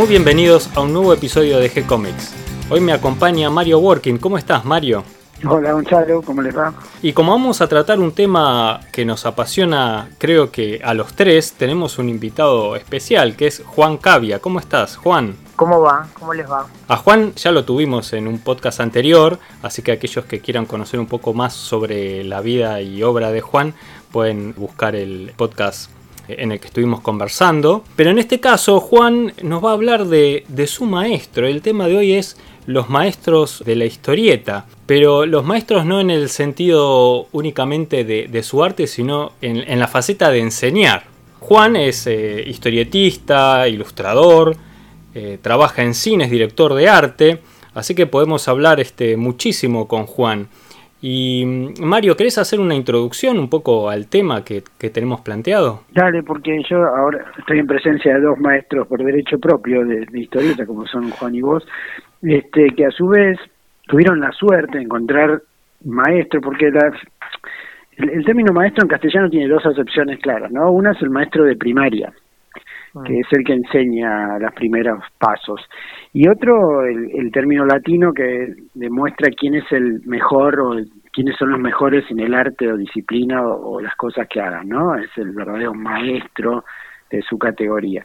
Muy 0.00 0.08
bienvenidos 0.08 0.70
a 0.74 0.80
un 0.80 0.94
nuevo 0.94 1.12
episodio 1.12 1.58
de 1.58 1.70
G-Comics. 1.70 2.32
Hoy 2.70 2.80
me 2.80 2.94
acompaña 2.94 3.50
Mario 3.50 3.80
Working. 3.80 4.16
¿Cómo 4.16 4.38
estás, 4.38 4.64
Mario? 4.64 5.04
Hola 5.46 5.72
Gonzalo, 5.72 6.22
¿cómo 6.22 6.40
les 6.40 6.56
va? 6.56 6.72
Y 7.02 7.12
como 7.12 7.32
vamos 7.32 7.60
a 7.60 7.68
tratar 7.68 7.98
un 8.00 8.12
tema 8.12 8.80
que 8.92 9.04
nos 9.04 9.26
apasiona, 9.26 10.08
creo 10.16 10.50
que 10.50 10.80
a 10.82 10.94
los 10.94 11.12
tres, 11.12 11.52
tenemos 11.52 11.98
un 11.98 12.08
invitado 12.08 12.76
especial 12.76 13.36
que 13.36 13.48
es 13.48 13.62
Juan 13.66 13.98
Cavia. 13.98 14.38
¿Cómo 14.38 14.58
estás, 14.58 14.96
Juan? 14.96 15.36
¿Cómo 15.54 15.82
va? 15.82 16.08
¿Cómo 16.18 16.32
les 16.32 16.50
va? 16.50 16.66
A 16.88 16.96
Juan 16.96 17.34
ya 17.34 17.52
lo 17.52 17.66
tuvimos 17.66 18.14
en 18.14 18.26
un 18.26 18.38
podcast 18.38 18.80
anterior, 18.80 19.38
así 19.62 19.82
que 19.82 19.92
aquellos 19.92 20.24
que 20.24 20.40
quieran 20.40 20.64
conocer 20.64 20.98
un 20.98 21.08
poco 21.08 21.34
más 21.34 21.52
sobre 21.52 22.24
la 22.24 22.40
vida 22.40 22.80
y 22.80 23.02
obra 23.02 23.30
de 23.32 23.42
Juan 23.42 23.74
pueden 24.10 24.54
buscar 24.54 24.96
el 24.96 25.34
podcast 25.36 25.90
en 26.38 26.52
el 26.52 26.60
que 26.60 26.68
estuvimos 26.68 27.00
conversando. 27.00 27.84
Pero 27.96 28.10
en 28.10 28.18
este 28.18 28.40
caso, 28.40 28.80
Juan 28.80 29.32
nos 29.42 29.64
va 29.64 29.70
a 29.70 29.74
hablar 29.74 30.06
de, 30.06 30.44
su 30.66 30.84
maestro. 30.84 31.46
El 31.46 31.62
tema 31.62 31.86
de 31.88 31.96
hoy 31.96 32.12
es 32.12 32.36
los 32.66 32.88
maestros 32.88 33.62
de 33.64 33.76
la 33.76 33.84
historieta, 33.84 34.66
pero 34.86 35.26
los 35.26 35.44
maestros 35.44 35.84
no 35.84 36.00
en 36.00 36.10
el 36.10 36.28
sentido 36.28 37.26
únicamente 37.32 38.04
de, 38.04 38.42
su 38.42 38.62
arte, 38.62 38.86
sino 38.86 39.32
en, 39.40 39.78
la 39.78 39.88
faceta 39.88 40.30
de 40.30 40.40
enseñar. 40.40 41.04
Juan 41.40 41.74
es 41.74 42.06
eh, 42.06 42.44
historietista, 42.46 43.66
ilustrador, 43.66 44.56
eh, 45.14 45.38
trabaja 45.40 45.82
en 45.82 45.94
cine, 45.94 46.24
es 46.24 46.30
director 46.30 46.74
de 46.74 46.88
arte, 46.88 47.40
así 47.74 47.94
que 47.94 48.06
podemos 48.06 48.46
hablar 48.46 48.78
este, 48.78 49.16
muchísimo 49.16 49.88
con 49.88 50.06
Juan. 50.06 50.48
Y 51.02 51.72
Mario, 51.80 52.14
¿querés 52.14 52.36
hacer 52.36 52.60
una 52.60 52.74
introducción 52.74 53.38
un 53.38 53.48
poco 53.48 53.88
al 53.88 54.08
tema 54.08 54.44
que, 54.44 54.62
tenemos 54.90 55.22
planteado? 55.22 55.82
Dale, 55.92 56.22
porque 56.22 56.62
yo 56.68 56.84
ahora 56.84 57.24
estoy 57.38 57.58
en 57.58 57.66
presencia 57.66 58.14
de 58.14 58.20
dos 58.20 58.38
maestros 58.38 58.86
por 58.86 59.02
derecho 59.02 59.38
propio 59.38 59.84
de, 59.84 60.06
historieta, 60.12 60.66
como 60.66 60.86
son 60.86 61.10
Juan 61.10 61.34
y 61.34 61.40
vos, 61.40 61.66
este, 62.22 62.70
que 62.76 62.84
a 62.84 62.90
su 62.90 63.08
vez 63.08 63.38
tuvieron 63.86 64.20
la 64.20 64.30
suerte 64.32 64.76
de 64.76 64.84
encontrar 64.84 65.40
maestro, 65.84 66.42
porque 66.42 66.70
el, 67.96 68.24
término 68.24 68.52
maestro 68.52 68.84
en 68.84 68.88
castellano 68.88 69.30
tiene 69.30 69.48
dos 69.48 69.64
acepciones 69.64 70.20
claras, 70.20 70.50
¿no? 70.50 70.70
Una 70.70 70.92
es 70.92 71.00
el 71.00 71.10
maestro 71.10 71.44
de 71.44 71.56
primaria. 71.56 72.12
Que 73.06 73.20
es 73.20 73.26
el 73.30 73.44
que 73.44 73.52
enseña 73.52 74.38
los 74.38 74.52
primeros 74.52 75.02
pasos. 75.18 75.60
Y 76.12 76.28
otro, 76.28 76.84
el, 76.84 77.30
término 77.32 77.64
latino 77.64 78.12
que 78.12 78.54
demuestra 78.74 79.30
quién 79.30 79.54
es 79.54 79.64
el 79.70 80.00
mejor 80.06 80.60
o 80.60 80.76
quiénes 81.12 81.36
son 81.36 81.50
los 81.50 81.60
mejores 81.60 82.04
en 82.10 82.20
el 82.20 82.34
arte 82.34 82.70
o 82.70 82.76
disciplina 82.76 83.42
o, 83.46 83.80
las 83.80 83.94
cosas 83.96 84.26
que 84.28 84.40
hagan, 84.40 84.68
¿no? 84.68 84.96
Es 84.96 85.10
el 85.16 85.30
verdadero 85.30 85.72
maestro 85.72 86.64
de 87.10 87.22
su 87.22 87.38
categoría. 87.38 88.04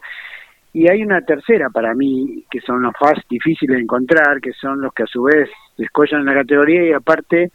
Y 0.72 0.90
hay 0.90 1.02
una 1.02 1.22
tercera 1.22 1.70
para 1.70 1.94
mí, 1.94 2.44
que 2.50 2.60
son 2.60 2.82
los 2.82 2.92
más 3.00 3.14
difíciles 3.28 3.76
de 3.76 3.82
encontrar, 3.82 4.40
que 4.40 4.52
son 4.52 4.80
los 4.80 4.92
que 4.92 5.04
a 5.04 5.06
su 5.06 5.22
vez 5.22 5.48
descollan 5.76 6.20
en 6.20 6.26
la 6.26 6.34
categoría 6.34 6.84
y 6.84 6.92
aparte 6.92 7.50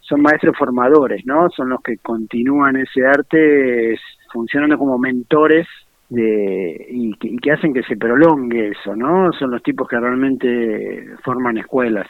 son 0.00 0.22
maestros 0.22 0.56
formadores, 0.56 1.24
¿no? 1.26 1.48
Son 1.50 1.68
los 1.68 1.80
que 1.82 1.98
continúan 1.98 2.76
ese 2.76 3.06
arte 3.06 3.96
funcionando 4.32 4.78
como 4.78 4.98
mentores 4.98 5.68
de, 6.12 6.86
y, 6.90 7.14
que, 7.14 7.52
hacen 7.52 7.72
que 7.72 7.82
se 7.84 7.96
prolongue 7.96 8.68
eso, 8.68 8.94
¿no? 8.94 9.32
Son 9.32 9.50
los 9.50 9.62
tipos 9.62 9.88
que 9.88 9.98
realmente 9.98 11.06
forman 11.24 11.56
escuelas. 11.56 12.06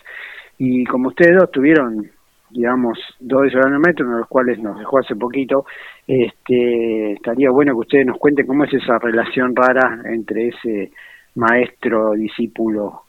Y 0.59 0.85
como 0.87 1.09
ustedes 1.09 1.37
dos 1.39 1.53
tuvieron, 1.53 2.11
digamos, 2.51 2.99
dos 3.21 3.43
metros, 3.79 4.07
uno 4.07 4.15
de 4.15 4.21
los 4.23 4.29
cuales 4.29 4.59
nos 4.59 4.77
dejó 4.77 4.99
hace 4.99 5.15
poquito, 5.15 5.67
este, 6.05 7.13
estaría 7.13 7.51
bueno 7.51 7.75
que 7.75 7.81
ustedes 7.87 8.07
nos 8.07 8.19
cuenten 8.19 8.45
cómo 8.45 8.65
es 8.65 8.75
esa 8.75 8.99
relación 8.99 9.55
rara 9.55 10.03
entre 10.07 10.49
ese 10.49 10.91
maestro-discípulo, 11.37 13.03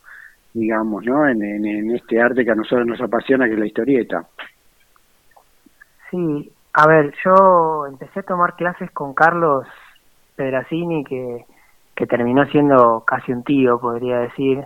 digamos, 0.53 1.03
¿no? 1.05 1.27
En 1.27 1.89
este 1.95 2.21
arte 2.21 2.45
que 2.45 2.51
a 2.51 2.55
nosotros 2.55 2.85
nos 2.85 3.01
apasiona, 3.01 3.47
que 3.47 3.53
es 3.53 3.59
la 3.59 3.65
historieta. 3.65 4.27
Sí, 6.11 6.51
a 6.73 6.87
ver, 6.87 7.15
yo 7.25 7.87
empecé 7.87 8.19
a 8.19 8.23
tomar 8.23 8.55
clases 8.55 8.91
con 8.91 9.15
Carlos 9.15 9.65
Pedracini, 10.35 11.03
que, 11.03 11.45
que 11.95 12.07
terminó 12.07 12.45
siendo 12.47 13.03
casi 13.05 13.31
un 13.31 13.43
tío, 13.43 13.79
podría 13.79 14.19
decir, 14.19 14.63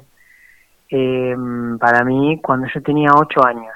eh, 0.90 1.36
para 1.80 2.04
mí 2.04 2.40
cuando 2.42 2.68
yo 2.74 2.82
tenía 2.82 3.12
ocho 3.16 3.46
años. 3.46 3.74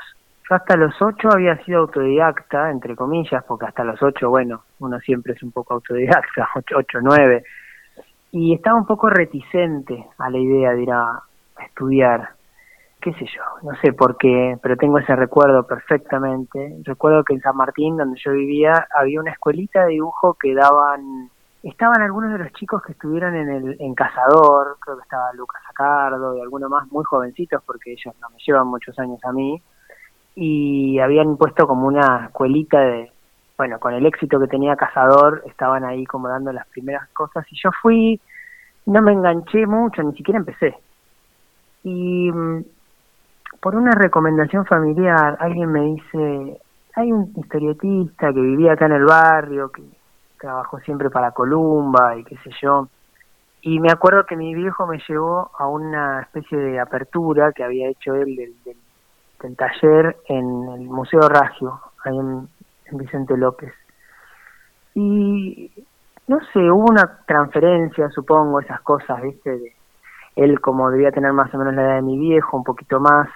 Yo 0.50 0.56
hasta 0.56 0.75
los 0.75 1.00
ocho 1.02 1.29
había 1.31 1.57
sido 1.63 1.81
autodidacta, 1.81 2.72
entre 2.72 2.96
comillas, 2.96 3.44
porque 3.46 3.66
hasta 3.66 3.84
los 3.84 4.02
ocho, 4.02 4.29
bueno, 4.29 4.63
uno 4.79 5.00
siempre 5.00 5.34
es 5.34 5.44
un 5.44 5.52
poco 5.52 5.75
autodidacta, 5.75 6.50
ocho, 6.56 6.78
ocho 6.78 7.00
nueve, 7.02 7.44
y 8.31 8.53
estaba 8.53 8.78
un 8.78 8.85
poco 8.85 9.09
reticente 9.09 10.06
a 10.18 10.29
la 10.29 10.38
idea 10.38 10.72
de 10.72 10.84
ir 10.84 10.91
a 10.91 11.22
estudiar 11.66 12.29
qué 13.02 13.13
sé 13.13 13.25
yo, 13.25 13.41
no 13.63 13.75
sé 13.81 13.94
por 13.94 14.16
qué, 14.18 14.58
pero 14.62 14.78
tengo 14.78 15.00
ese 15.00 15.16
recuerdo 15.16 15.66
perfectamente. 15.66 16.78
Recuerdo 16.84 17.23
que 17.23 17.34
en 17.34 17.41
San 17.41 17.58
Martín, 17.58 17.97
donde 17.97 18.19
yo 18.23 18.31
vivía, 18.31 18.88
había 18.96 19.19
una 19.19 19.31
escuelita 19.31 19.85
de 19.85 19.94
dibujo 19.94 20.35
que 20.35 20.53
daban 20.53 21.29
estaban 21.63 22.01
algunos 22.01 22.31
de 22.33 22.39
los 22.39 22.53
chicos 22.53 22.81
que 22.81 22.94
estuvieron 22.94 23.35
en 23.35 23.49
el 23.49 23.77
en 23.79 23.94
Cazador, 23.94 24.77
creo 24.79 24.97
que 24.97 25.03
estaba 25.03 25.31
Lucas 25.33 25.61
Acardo 25.69 26.35
y 26.35 26.41
algunos 26.41 26.69
más 26.69 26.91
muy 26.91 27.03
jovencitos 27.03 27.61
porque 27.66 27.94
ellos 27.94 28.16
no 28.19 28.29
me 28.29 28.38
llevan 28.45 28.67
muchos 28.67 28.97
años 28.99 29.19
a 29.23 29.31
mí 29.31 29.61
y 30.35 30.99
habían 30.99 31.38
puesto 31.38 31.67
como 31.67 31.88
una 31.88 32.25
escuelita 32.25 32.79
de 32.79 33.11
bueno, 33.57 33.79
con 33.79 33.94
el 33.94 34.07
éxito 34.07 34.39
que 34.39 34.47
tenía 34.47 34.75
Cazador, 34.75 35.44
estaban 35.45 35.83
ahí 35.83 36.03
como 36.05 36.27
dando 36.27 36.51
las 36.51 36.66
primeras 36.69 37.07
cosas 37.09 37.45
y 37.51 37.55
yo 37.61 37.69
fui, 37.79 38.19
no 38.88 39.03
me 39.03 39.11
enganché 39.11 39.67
mucho, 39.67 40.01
ni 40.01 40.13
siquiera 40.13 40.39
empecé. 40.39 40.75
Y 41.83 42.31
mm, 42.31 42.63
por 43.61 43.75
una 43.75 43.91
recomendación 43.91 44.66
familiar, 44.66 45.38
alguien 45.39 45.72
me 45.72 45.81
dice, 45.81 46.59
hay 46.95 47.11
un 47.11 47.31
historietista 47.35 48.33
que 48.33 48.41
vivía 48.41 48.73
acá 48.73 48.88
en 48.88 48.93
el 48.93 49.05
barrio, 49.05 49.69
que 49.69 49.83
trabajó 50.41 50.79
siempre 50.79 51.09
para 51.09 51.31
Columba 51.31 52.18
y 52.18 52.24
qué 52.24 52.35
sé 52.38 52.50
yo. 52.62 52.88
Y 53.62 53.79
me 53.79 53.91
acuerdo 53.91 54.25
que 54.25 54.35
mi 54.35 54.56
viejo 54.56 54.88
me 54.88 55.00
llevó 55.07 55.52
a 55.57 55.68
una 55.68 56.22
especie 56.22 56.57
de 56.57 56.79
apertura 56.79 57.53
que 57.53 57.63
había 57.63 57.90
hecho 57.90 58.16
él 58.16 58.35
del, 58.35 58.56
del, 58.66 59.56
taller 59.56 60.18
en 60.28 60.68
el 60.69 60.81
Museo 60.81 61.22
Ragio, 61.29 61.79
ahí 62.03 62.18
en, 62.18 62.50
Vicente 62.94 63.38
López. 63.38 63.74
Y 64.96 65.72
no 66.28 66.40
sé, 66.52 66.59
hubo 66.59 66.91
una 66.91 67.19
transferencia, 67.25 68.09
supongo, 68.09 68.59
esas 68.59 68.81
cosas, 68.81 69.22
¿viste? 69.22 69.50
De, 69.52 69.73
él 70.35 70.59
como 70.59 70.90
debía 70.90 71.12
tener 71.12 71.31
más 71.31 71.53
o 71.53 71.58
menos 71.58 71.73
la 71.73 71.84
edad 71.84 71.96
de 71.96 72.02
mi 72.02 72.18
viejo, 72.18 72.58
un 72.58 72.63
poquito 72.63 73.00
más, 73.00 73.29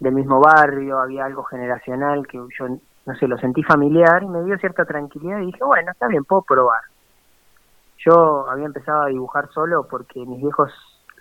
del 0.00 0.14
mismo 0.14 0.40
barrio, 0.40 0.98
había 0.98 1.24
algo 1.26 1.44
generacional 1.44 2.26
que 2.26 2.38
yo 2.58 2.66
no 3.04 3.14
sé, 3.16 3.26
lo 3.26 3.36
sentí 3.38 3.62
familiar 3.62 4.22
y 4.22 4.28
me 4.28 4.42
dio 4.44 4.56
cierta 4.58 4.84
tranquilidad 4.84 5.40
y 5.40 5.46
dije, 5.46 5.64
bueno, 5.64 5.90
está 5.90 6.06
bien, 6.06 6.24
puedo 6.24 6.42
probar. 6.42 6.82
Yo 7.98 8.48
había 8.48 8.66
empezado 8.66 9.02
a 9.02 9.08
dibujar 9.08 9.48
solo 9.52 9.86
porque 9.88 10.24
mis 10.24 10.40
viejos, 10.40 10.70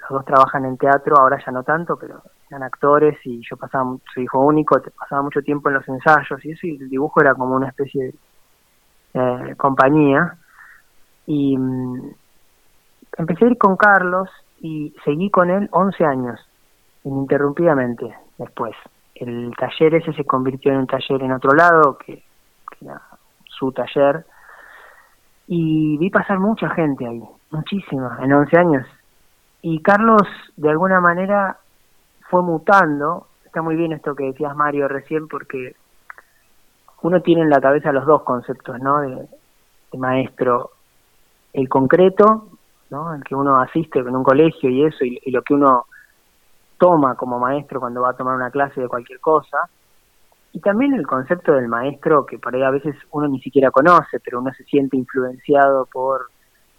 los 0.02 0.10
dos 0.10 0.26
trabajan 0.26 0.66
en 0.66 0.78
teatro, 0.78 1.16
ahora 1.18 1.38
ya 1.44 1.52
no 1.52 1.64
tanto, 1.64 1.96
pero 1.98 2.22
eran 2.50 2.64
actores 2.64 3.18
y 3.24 3.42
yo 3.48 3.58
pasaba, 3.58 3.96
su 4.14 4.22
hijo 4.22 4.40
único, 4.40 4.80
pasaba 4.98 5.22
mucho 5.22 5.42
tiempo 5.42 5.70
en 5.70 5.76
los 5.76 5.88
ensayos 5.88 6.44
y 6.44 6.52
eso, 6.52 6.68
y 6.68 6.78
el 6.78 6.90
dibujo 6.90 7.22
era 7.22 7.34
como 7.34 7.56
una 7.56 7.70
especie 7.70 8.14
de 9.14 9.56
compañía. 9.56 10.38
Y 11.26 11.58
mm, 11.58 12.12
empecé 13.18 13.46
a 13.46 13.50
ir 13.50 13.58
con 13.58 13.76
Carlos 13.76 14.30
y 14.60 14.94
seguí 15.04 15.30
con 15.30 15.50
él 15.50 15.68
11 15.72 16.06
años, 16.06 16.40
ininterrumpidamente 17.04 18.16
después 18.38 18.76
el 19.22 19.54
taller 19.56 19.96
ese 19.96 20.14
se 20.14 20.26
convirtió 20.26 20.72
en 20.72 20.80
un 20.80 20.88
taller 20.88 21.22
en 21.22 21.32
otro 21.32 21.54
lado, 21.54 21.98
que, 21.98 22.24
era 22.82 23.00
su 23.46 23.72
taller, 23.72 24.26
y 25.46 25.98
vi 25.98 26.10
pasar 26.10 26.40
mucha 26.40 26.70
gente 26.72 27.06
ahí, 27.06 27.22
muchísima, 27.52 28.18
en 28.22 28.34
11 28.34 28.58
años. 28.58 28.88
Y 29.62 29.82
Carlos, 29.84 30.24
de 30.58 30.72
alguna 30.72 31.00
manera, 31.00 31.58
fue 32.30 32.42
mutando. 32.42 33.28
Está 33.46 33.62
muy 33.62 33.76
bien 33.76 33.94
esto 33.94 34.16
que 34.16 34.24
decías, 34.24 34.56
Mario, 34.56 34.88
recién, 34.88 35.28
porque 35.28 35.76
uno 37.04 37.22
tiene 37.22 37.44
en 37.44 37.50
la 37.52 37.62
cabeza 37.62 37.92
los 37.92 38.08
dos 38.08 38.24
conceptos, 38.24 38.80
¿no? 38.80 39.02
De, 39.02 39.28
maestro, 39.98 40.72
el 41.54 41.70
concreto, 41.70 42.48
¿no? 42.90 43.14
El 43.14 43.24
que 43.24 43.36
uno 43.36 43.62
asiste 43.62 44.00
en 44.00 44.16
un 44.16 44.24
colegio 44.24 44.70
y 44.70 44.86
eso, 44.86 45.04
y 45.04 45.30
lo 45.30 45.44
que 45.44 45.54
uno 45.54 45.86
toma 46.82 47.14
como 47.14 47.38
maestro 47.38 47.80
cuando 47.80 48.02
va 48.02 48.10
a 48.10 48.18
tomar 48.18 48.36
una 48.36 48.50
clase 48.50 48.82
de 48.82 48.88
cualquier 48.88 49.20
cosa. 49.20 49.70
Y 50.52 50.60
también 50.60 50.96
el 50.96 51.06
concepto 51.06 51.54
del 51.54 51.68
maestro, 51.68 52.26
que 52.26 52.40
por 52.40 52.56
ahí 52.56 52.64
a 52.64 52.72
veces 52.72 52.96
uno 53.12 53.28
ni 53.28 53.40
siquiera 53.40 53.70
conoce, 53.70 54.20
pero 54.20 54.40
uno 54.40 54.52
se 54.52 54.64
siente 54.64 54.98
influenciado 54.98 55.86
por 55.86 56.32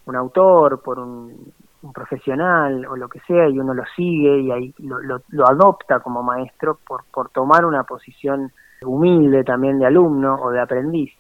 un 0.07 0.17
autor, 0.17 0.83
por 0.83 0.99
un, 0.99 1.53
profesional 1.95 2.85
o 2.87 2.97
lo 2.97 3.09
que 3.09 3.21
sea, 3.21 3.49
y 3.49 3.59
uno 3.61 3.75
lo 3.75 3.85
sigue 3.95 4.41
y 4.41 4.51
ahí 4.51 4.75
lo, 4.79 4.99
lo, 5.01 5.47
adopta 5.47 6.01
como 6.01 6.23
maestro 6.23 6.79
por, 6.87 7.05
por 7.13 7.31
tomar 7.31 7.65
una 7.65 7.85
posición 7.85 8.51
humilde 8.85 9.45
también 9.45 9.79
de 9.79 9.87
alumno 9.87 10.35
o 10.35 10.51
de 10.51 10.61
aprendiz. 10.61 11.13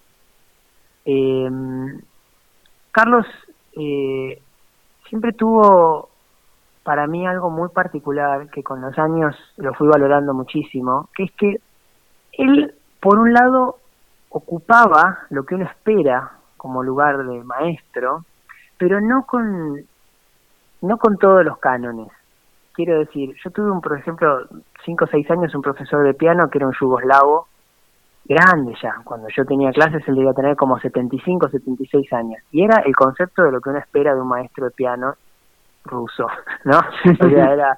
Em, 1.05 2.01
Carlos 2.91 3.27
eh, 3.77 4.41
siempre 5.09 5.33
tuvo 5.33 6.12
para 6.83 7.07
mí 7.07 7.27
algo 7.27 7.51
muy 7.51 7.69
particular 7.69 8.51
que 8.51 8.63
con 8.63 8.81
los 8.81 8.99
años 8.99 9.37
lo 9.57 9.73
fui 9.75 9.89
valorando 9.89 10.35
muchísimo, 10.35 11.09
que 11.15 11.25
es 11.25 11.33
que 11.33 11.57
él, 12.33 12.75
por 13.01 13.19
un 13.19 13.33
lado, 13.33 13.77
ocupaba 14.31 15.21
lo 15.31 15.45
que 15.45 15.55
uno 15.55 15.65
espera 15.65 16.33
como 16.57 16.83
lugar 16.83 17.25
de 17.25 17.45
maestro, 17.45 18.25
pero 18.79 19.01
no 19.01 19.25
con 19.27 19.85
no 20.81 20.99
con 20.99 21.17
todos 21.17 21.45
los 21.45 21.59
cánones. 21.59 22.09
Quiero 22.73 22.99
decir, 22.99 23.35
yo 23.45 23.51
tuve 23.51 23.71
un, 23.71 23.81
por 23.81 23.97
ejemplo, 23.97 24.49
cinco 24.85 25.05
o 25.05 25.09
seis 25.09 25.31
años 25.31 25.55
un 25.55 25.63
profesor 25.63 26.03
de 26.05 26.15
piano 26.15 26.49
que 26.51 26.59
era 26.59 26.67
un 26.67 26.75
yugoslavo 26.81 27.47
grande 28.25 28.75
ya. 28.83 28.97
Cuando 29.05 29.29
yo 29.29 29.45
tenía 29.45 29.71
clases 29.71 30.03
él 30.09 30.17
debía 30.17 30.33
tener 30.33 30.57
como 30.57 30.79
75 30.81 31.47
o 31.47 31.49
76 31.51 32.13
años. 32.13 32.43
Y 32.51 32.65
era 32.65 32.81
el 32.81 32.97
concepto 32.97 33.43
de 33.43 33.53
lo 33.53 33.61
que 33.61 33.71
uno 33.71 33.79
espera 33.79 34.15
de 34.15 34.21
un 34.21 34.29
maestro 34.29 34.65
de 34.65 34.71
piano 34.73 35.15
ruso, 35.85 36.27
¿no? 36.65 36.81
era, 37.29 37.77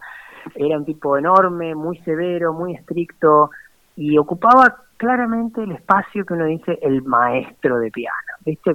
era 0.55 0.79
un 0.79 0.85
tipo 0.85 1.17
enorme, 1.17 1.75
muy 1.75 1.99
severo, 1.99 2.53
muy 2.53 2.75
estricto 2.75 3.51
y 3.97 4.19
ocupaba 4.19 4.77
claramente 4.97 5.63
el 5.63 5.73
espacio 5.73 6.25
que 6.25 6.35
uno 6.35 6.47
dice 6.47 6.79
el 6.83 7.03
maestro 7.03 7.79
de 7.79 7.91
piano, 7.91 8.33
¿viste? 8.45 8.75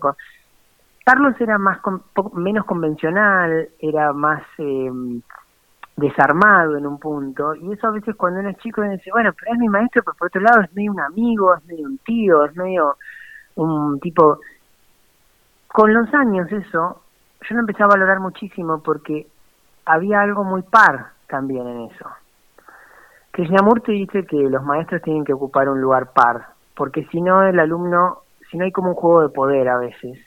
Carlos 1.06 1.34
era 1.40 1.58
más 1.58 1.80
menos 2.34 2.66
convencional, 2.66 3.70
era 3.80 4.14
más 4.14 4.44
eh, 4.58 4.92
desarmado 5.96 6.78
en 6.78 6.86
un 6.86 7.00
punto, 7.00 7.56
y 7.56 7.74
eso 7.74 7.88
a 7.88 7.92
veces 7.92 8.16
cuando 8.16 8.40
uno 8.42 8.50
es 8.50 8.58
chico 8.58 8.82
uno 8.82 8.92
dice, 8.92 9.12
bueno, 9.12 9.34
pero 9.34 9.54
es 9.54 9.60
mi 9.60 9.70
maestro, 9.70 10.04
pero 10.04 10.16
por 10.18 10.28
otro 10.28 10.42
lado 10.42 10.62
es 10.62 10.74
medio 10.74 10.92
un 10.92 11.00
amigo, 11.00 11.56
es 11.56 11.66
medio 11.66 11.88
un 11.88 11.98
tío, 12.00 12.46
es 12.46 12.56
medio 12.56 12.98
un 13.56 14.00
tipo... 14.00 14.40
Con 15.68 15.94
los 15.94 16.12
años 16.16 16.52
eso, 16.52 17.04
yo 17.42 17.56
lo 17.56 17.62
empecé 17.62 17.84
a 17.84 17.88
valorar 17.88 18.20
muchísimo 18.20 18.82
porque 18.84 19.28
había 19.86 20.22
algo 20.22 20.44
muy 20.44 20.62
par 20.62 21.12
también 21.28 21.68
en 21.68 21.82
eso. 21.92 22.06
Krishnamurti 23.32 23.94
dice 23.94 24.26
que 24.26 24.38
los 24.38 24.64
maestros 24.64 25.02
tienen 25.02 25.24
que 25.24 25.34
ocupar 25.34 25.70
un 25.70 25.80
lugar 25.80 26.12
par, 26.14 26.48
porque 26.76 27.06
si 27.12 27.22
no 27.22 27.44
el 27.44 27.60
alumno, 27.60 28.20
si 28.50 28.58
no 28.58 28.66
hay 28.66 28.72
como 28.72 28.90
un 28.90 28.96
juego 28.96 29.22
de 29.22 29.30
poder 29.30 29.70
a 29.70 29.78
veces, 29.78 30.20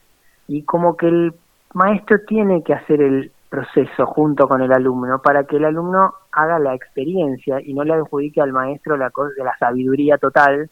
y 0.49 0.63
como 0.63 0.97
que 0.97 1.09
el 1.09 1.35
maestro 1.75 2.19
tiene 2.27 2.63
que 2.63 2.75
hacer 2.75 3.03
el 3.03 3.31
proceso 3.49 4.07
junto 4.07 4.49
con 4.49 4.63
el 4.63 4.73
alumno 4.73 5.21
para 5.21 5.45
que 5.45 5.57
el 5.57 5.67
alumno 5.67 6.15
haga 6.33 6.59
la 6.59 6.75
experiencia 6.75 7.61
y 7.61 7.75
no 7.75 7.85
le 7.85 7.93
adjudique 7.93 8.41
al 8.41 8.53
maestro 8.53 8.97
la 8.97 9.11
cosa 9.11 9.35
de 9.37 9.45
la 9.45 9.57
sabiduría 9.59 10.17
total 10.17 10.71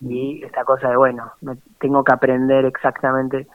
y 0.00 0.42
esta 0.42 0.64
cosa 0.64 0.88
de 0.88 0.96
bueno, 0.96 1.32
me 1.40 1.56
tengo 1.78 2.02
que 2.02 2.12
aprender 2.12 2.64
exactamente. 2.64 3.46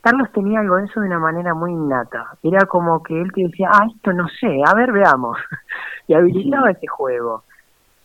Carlos 0.00 0.30
tenía 0.32 0.60
algo 0.60 0.76
de 0.76 0.84
eso 0.84 1.00
de 1.00 1.06
una 1.06 1.18
manera 1.18 1.54
muy 1.54 1.72
innata. 1.72 2.36
Era 2.42 2.66
como 2.66 3.02
que 3.02 3.20
él 3.20 3.32
te 3.32 3.42
decía, 3.42 3.68
ah, 3.72 3.86
esto 3.94 4.12
no 4.12 4.28
sé, 4.28 4.60
a 4.64 4.74
ver, 4.74 4.92
veamos. 4.92 5.38
y 6.06 6.14
habilitaba 6.14 6.70
ese 6.70 6.86
juego. 6.86 7.44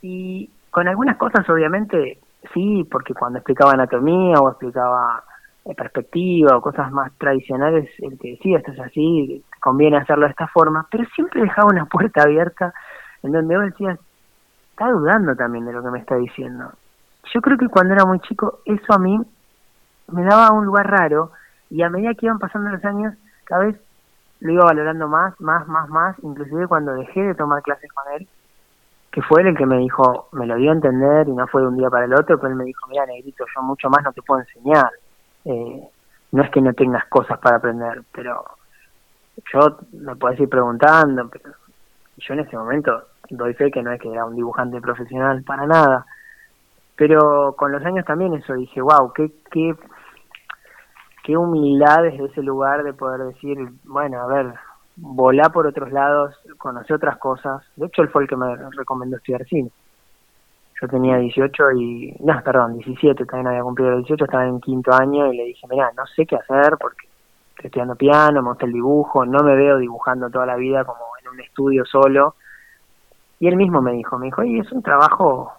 Y 0.01 0.49
con 0.69 0.87
algunas 0.87 1.17
cosas, 1.17 1.47
obviamente, 1.49 2.19
sí, 2.53 2.87
porque 2.91 3.13
cuando 3.13 3.39
explicaba 3.39 3.73
anatomía 3.73 4.39
o 4.39 4.49
explicaba 4.49 5.23
perspectiva 5.77 6.57
o 6.57 6.61
cosas 6.61 6.91
más 6.91 7.13
tradicionales, 7.17 7.89
el 7.99 8.19
que 8.19 8.31
decía 8.31 8.57
esto 8.57 8.73
es 8.73 8.79
así, 8.81 9.43
conviene 9.61 9.97
hacerlo 9.97 10.25
de 10.25 10.31
esta 10.31 10.47
forma, 10.47 10.85
pero 10.91 11.05
siempre 11.15 11.41
dejaba 11.41 11.69
una 11.69 11.85
puerta 11.85 12.23
abierta 12.23 12.73
en 13.23 13.31
donde 13.31 13.55
vos 13.55 13.65
decías, 13.65 13.97
está 14.71 14.89
dudando 14.89 15.35
también 15.35 15.65
de 15.65 15.71
lo 15.71 15.81
que 15.81 15.91
me 15.91 15.99
está 15.99 16.15
diciendo. 16.15 16.71
Yo 17.33 17.41
creo 17.41 17.57
que 17.57 17.69
cuando 17.69 17.93
era 17.93 18.05
muy 18.05 18.19
chico, 18.19 18.59
eso 18.65 18.93
a 18.93 18.99
mí 18.99 19.17
me 20.07 20.23
daba 20.23 20.51
un 20.51 20.65
lugar 20.65 20.89
raro 20.89 21.31
y 21.73 21.81
a 21.81 21.89
medida 21.89 22.13
que 22.13 22.27
iban 22.27 22.37
pasando 22.37 22.69
los 22.69 22.85
años, 22.85 23.15
cada 23.45 23.65
vez 23.65 23.75
lo 24.41 24.51
iba 24.53 24.65
valorando 24.65 25.07
más, 25.07 25.39
más, 25.41 25.67
más, 25.67 25.89
más, 25.89 26.15
inclusive 26.21 26.67
cuando 26.67 26.93
dejé 26.93 27.23
de 27.23 27.33
tomar 27.33 27.63
clases 27.63 27.91
con 27.91 28.13
él, 28.13 28.27
que 29.11 29.23
fue 29.23 29.41
él 29.41 29.47
el 29.47 29.57
que 29.57 29.65
me 29.65 29.79
dijo, 29.79 30.29
me 30.33 30.45
lo 30.45 30.55
dio 30.55 30.69
a 30.69 30.75
entender 30.75 31.27
y 31.27 31.31
no 31.31 31.47
fue 31.47 31.61
de 31.63 31.69
un 31.69 31.77
día 31.77 31.89
para 31.89 32.05
el 32.05 32.13
otro, 32.13 32.37
pero 32.37 32.49
él 32.49 32.55
me 32.55 32.65
dijo, 32.65 32.87
mira, 32.89 33.07
negrito, 33.07 33.43
yo 33.55 33.61
mucho 33.63 33.89
más 33.89 34.03
no 34.03 34.13
te 34.13 34.21
puedo 34.21 34.41
enseñar 34.41 34.91
eh, 35.45 35.89
no 36.31 36.43
es 36.43 36.51
que 36.51 36.61
no 36.61 36.73
tengas 36.73 37.05
cosas 37.07 37.39
para 37.39 37.57
aprender, 37.57 38.03
pero 38.11 38.43
yo 39.51 39.77
me 39.93 40.15
puedes 40.15 40.39
ir 40.39 40.49
preguntando, 40.49 41.27
pero 41.29 41.55
yo 42.17 42.33
en 42.35 42.39
ese 42.41 42.55
momento 42.55 43.03
doy 43.31 43.55
fe 43.55 43.71
que 43.71 43.81
no 43.81 43.91
es 43.91 43.99
que 43.99 44.11
era 44.11 44.25
un 44.25 44.35
dibujante 44.35 44.79
profesional 44.79 45.43
para 45.43 45.65
nada, 45.65 46.05
pero 46.95 47.55
con 47.57 47.71
los 47.71 47.83
años 47.83 48.05
también 48.05 48.35
eso 48.35 48.53
dije, 48.53 48.79
wow, 48.79 49.11
qué, 49.13 49.31
qué, 49.51 49.75
qué 51.23 51.37
humildad 51.37 52.03
desde 52.03 52.25
ese 52.25 52.43
lugar 52.43 52.83
de 52.83 52.93
poder 52.93 53.21
decir, 53.33 53.57
bueno, 53.85 54.21
a 54.21 54.27
ver, 54.27 54.53
volá 54.95 55.49
por 55.49 55.65
otros 55.65 55.91
lados, 55.91 56.35
conocí 56.57 56.93
otras 56.93 57.17
cosas, 57.17 57.63
de 57.75 57.87
hecho 57.87 58.01
él 58.01 58.09
fue 58.09 58.23
el 58.23 58.27
que 58.27 58.35
me 58.35 58.55
recomendó 58.77 59.17
estudiar 59.17 59.45
cine 59.45 59.71
yo 60.83 60.87
tenía 60.89 61.17
18 61.17 61.71
y, 61.71 62.15
no, 62.19 62.41
perdón, 62.43 62.77
17, 62.77 63.25
también 63.25 63.47
había 63.47 63.63
cumplido 63.63 63.95
18, 63.97 64.25
estaba 64.25 64.45
en 64.45 64.59
quinto 64.59 64.91
año 64.93 65.31
y 65.31 65.37
le 65.37 65.45
dije, 65.45 65.65
mira, 65.69 65.91
no 65.95 66.05
sé 66.07 66.25
qué 66.25 66.35
hacer 66.35 66.77
porque 66.77 67.07
estoy 67.51 67.67
estudiando 67.67 67.95
piano, 67.95 68.41
me 68.41 68.49
gusta 68.49 68.65
el 68.65 68.73
dibujo, 68.73 69.25
no 69.25 69.43
me 69.43 69.55
veo 69.55 69.77
dibujando 69.77 70.29
toda 70.29 70.45
la 70.45 70.55
vida 70.55 70.83
como 70.83 70.99
en 71.21 71.29
un 71.29 71.39
estudio 71.39 71.85
solo. 71.85 72.35
Y 73.39 73.47
él 73.47 73.55
mismo 73.55 73.81
me 73.81 73.93
dijo, 73.93 74.17
me 74.17 74.25
dijo, 74.25 74.43
y 74.43 74.59
es 74.59 74.71
un 74.71 74.83
trabajo 74.83 75.53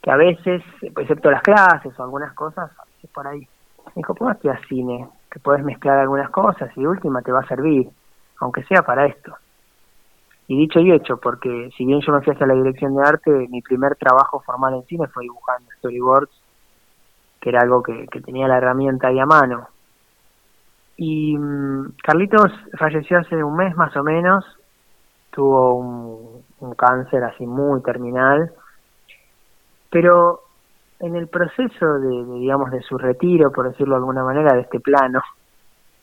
que 0.00 0.10
a 0.10 0.16
veces, 0.16 0.62
excepto 0.80 1.30
las 1.30 1.42
clases 1.42 1.98
o 1.98 2.02
algunas 2.04 2.32
cosas, 2.34 2.70
a 2.78 2.84
veces 2.84 3.10
por 3.10 3.26
ahí. 3.26 3.48
Me 3.94 4.00
dijo, 4.00 4.14
¿cómo 4.14 4.30
estudias 4.30 4.60
cine? 4.68 5.08
Que 5.30 5.38
puedes 5.40 5.64
mezclar 5.64 5.98
algunas 5.98 6.30
cosas 6.30 6.70
y 6.76 6.86
última 6.86 7.22
te 7.22 7.32
va 7.32 7.40
a 7.40 7.48
servir, 7.48 7.88
aunque 8.40 8.64
sea 8.64 8.82
para 8.82 9.06
esto. 9.06 9.34
Y 10.48 10.56
dicho 10.58 10.80
y 10.80 10.92
hecho, 10.92 11.16
porque 11.18 11.70
si 11.76 11.84
bien 11.86 12.00
yo 12.00 12.12
me 12.12 12.20
fui 12.20 12.32
hacia 12.32 12.46
la 12.46 12.54
dirección 12.54 12.94
de 12.94 13.02
arte, 13.02 13.30
mi 13.48 13.62
primer 13.62 13.96
trabajo 13.96 14.40
formal 14.40 14.74
en 14.74 14.84
cine 14.84 15.06
fue 15.08 15.22
dibujando 15.22 15.70
storyboards, 15.78 16.42
que 17.40 17.48
era 17.48 17.60
algo 17.60 17.82
que, 17.82 18.06
tenía 18.24 18.48
la 18.48 18.58
herramienta 18.58 19.08
ahí 19.08 19.18
a 19.18 19.26
mano. 19.26 19.68
Y 20.96 21.36
mm, 21.36 21.94
Carlitos 22.02 22.52
falleció 22.78 23.18
hace 23.18 23.42
un 23.42 23.56
mes 23.56 23.74
más 23.76 23.96
o 23.96 24.02
menos, 24.02 24.44
tuvo 25.30 25.74
un, 25.76 26.74
cáncer 26.76 27.24
así 27.24 27.46
muy 27.46 27.82
terminal, 27.82 28.52
pero 29.90 30.40
en 31.02 31.16
el 31.16 31.26
proceso 31.26 31.98
de, 31.98 32.24
digamos, 32.38 32.70
de 32.70 32.80
su 32.82 32.96
retiro, 32.96 33.50
por 33.50 33.68
decirlo 33.68 33.96
de 33.96 34.00
alguna 34.00 34.22
manera, 34.22 34.54
de 34.54 34.60
este 34.60 34.78
plano, 34.78 35.20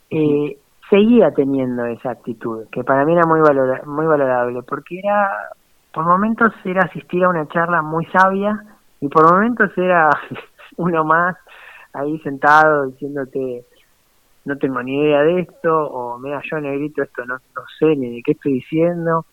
eh, 0.09 0.57
seguía 0.89 1.31
teniendo 1.31 1.85
esa 1.85 2.11
actitud, 2.11 2.67
que 2.69 2.83
para 2.83 3.05
mí 3.05 3.13
era 3.13 3.25
muy, 3.25 3.39
muy 3.85 4.05
valorable, 4.05 4.61
porque 4.63 4.99
era, 4.99 5.51
por 5.93 6.05
momentos 6.05 6.51
era 6.65 6.81
asistir 6.81 7.23
a 7.23 7.29
una 7.29 7.47
charla 7.47 7.81
muy 7.81 8.05
sabia 8.07 8.61
y 8.99 9.07
por 9.07 9.31
momentos 9.31 9.71
era 9.77 10.09
uno 10.77 11.05
más 11.05 11.37
ahí 11.93 12.19
sentado 12.19 12.87
diciéndote, 12.87 13.63
no 14.43 14.57
tengo 14.57 14.83
ni 14.83 14.99
idea 15.01 15.21
de 15.21 15.41
esto, 15.41 15.73
o 15.73 16.19
mira, 16.19 16.41
yo 16.43 16.59
negrito 16.59 17.03
esto 17.03 17.23
no, 17.25 17.35
no 17.35 17.61
sé 17.79 17.95
ni 17.95 18.15
de 18.15 18.21
qué 18.21 18.33
estoy 18.33 18.53
diciendo. 18.53 19.25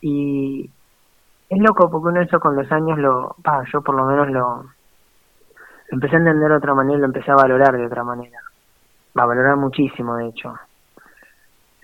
Y 0.00 0.68
es 1.54 1.58
loco 1.62 1.90
porque 1.90 2.08
uno 2.08 2.20
eso 2.20 2.40
con 2.40 2.56
los 2.56 2.70
años 2.72 2.98
lo, 2.98 3.36
pa, 3.42 3.62
yo 3.72 3.80
por 3.82 3.94
lo 3.94 4.04
menos 4.04 4.28
lo, 4.28 4.62
lo 4.62 4.70
empecé 5.90 6.16
a 6.16 6.18
entender 6.18 6.50
de 6.50 6.56
otra 6.56 6.74
manera, 6.74 6.98
lo 6.98 7.06
empecé 7.06 7.30
a 7.30 7.36
valorar 7.36 7.76
de 7.76 7.86
otra 7.86 8.04
manera 8.04 8.38
va 9.18 9.24
a 9.24 9.26
valorar 9.26 9.56
muchísimo, 9.56 10.16
de 10.16 10.28
hecho. 10.28 10.54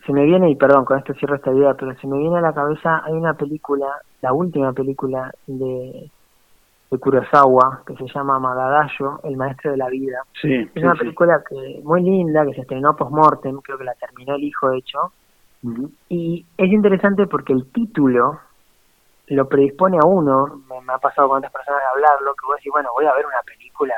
Se 0.07 0.13
me 0.13 0.25
viene, 0.25 0.51
y 0.51 0.57
perdón, 0.57 0.85
con 0.85 0.99
esto 0.99 1.13
cierro 1.15 1.37
esta 1.37 1.53
idea, 1.53 1.75
pero 1.75 1.95
se 1.97 2.07
me 2.07 2.19
viene 2.19 2.39
a 2.39 2.41
la 2.41 2.55
cabeza, 2.55 3.03
hay 3.05 3.13
una 3.13 3.35
película, 3.35 3.87
la 4.23 4.33
última 4.33 4.73
película 4.73 5.31
de, 5.47 6.11
de 6.91 6.99
Kurosawa, 6.99 7.83
que 7.87 7.95
se 7.97 8.07
llama 8.07 8.39
Magadayo, 8.39 9.21
El 9.25 9.37
Maestro 9.37 9.73
de 9.73 9.77
la 9.77 9.89
Vida. 9.89 10.23
Sí, 10.41 10.71
es 10.75 10.83
una 10.83 10.95
película 10.95 11.43
que 11.47 11.81
muy 11.85 12.03
linda, 12.03 12.47
que 12.47 12.55
se 12.55 12.63
estrenó 12.63 12.97
post-mortem, 12.97 13.61
creo 13.61 13.77
que 13.77 13.85
la 13.85 13.95
terminó 13.95 14.37
el 14.37 14.45
hijo, 14.45 14.71
de 14.71 14.79
hecho. 14.79 15.13
Y 16.09 16.47
es 16.57 16.73
interesante 16.73 17.27
porque 17.27 17.53
el 17.53 17.71
título 17.73 18.39
lo 19.31 19.49
predispone 19.49 19.99
a 19.99 20.07
uno, 20.07 20.63
me, 20.69 20.93
ha 20.93 20.99
pasado 20.99 21.29
con 21.29 21.39
otras 21.39 21.53
personas 21.53 21.81
de 21.81 21.87
hablarlo, 21.95 22.35
que 22.35 22.47
voy 22.47 22.55
a 22.55 22.57
decir, 22.57 22.73
bueno, 22.73 22.89
voy 22.95 23.07
a 23.07 23.15
ver 23.15 23.27
una 23.27 23.43
película 23.45 23.95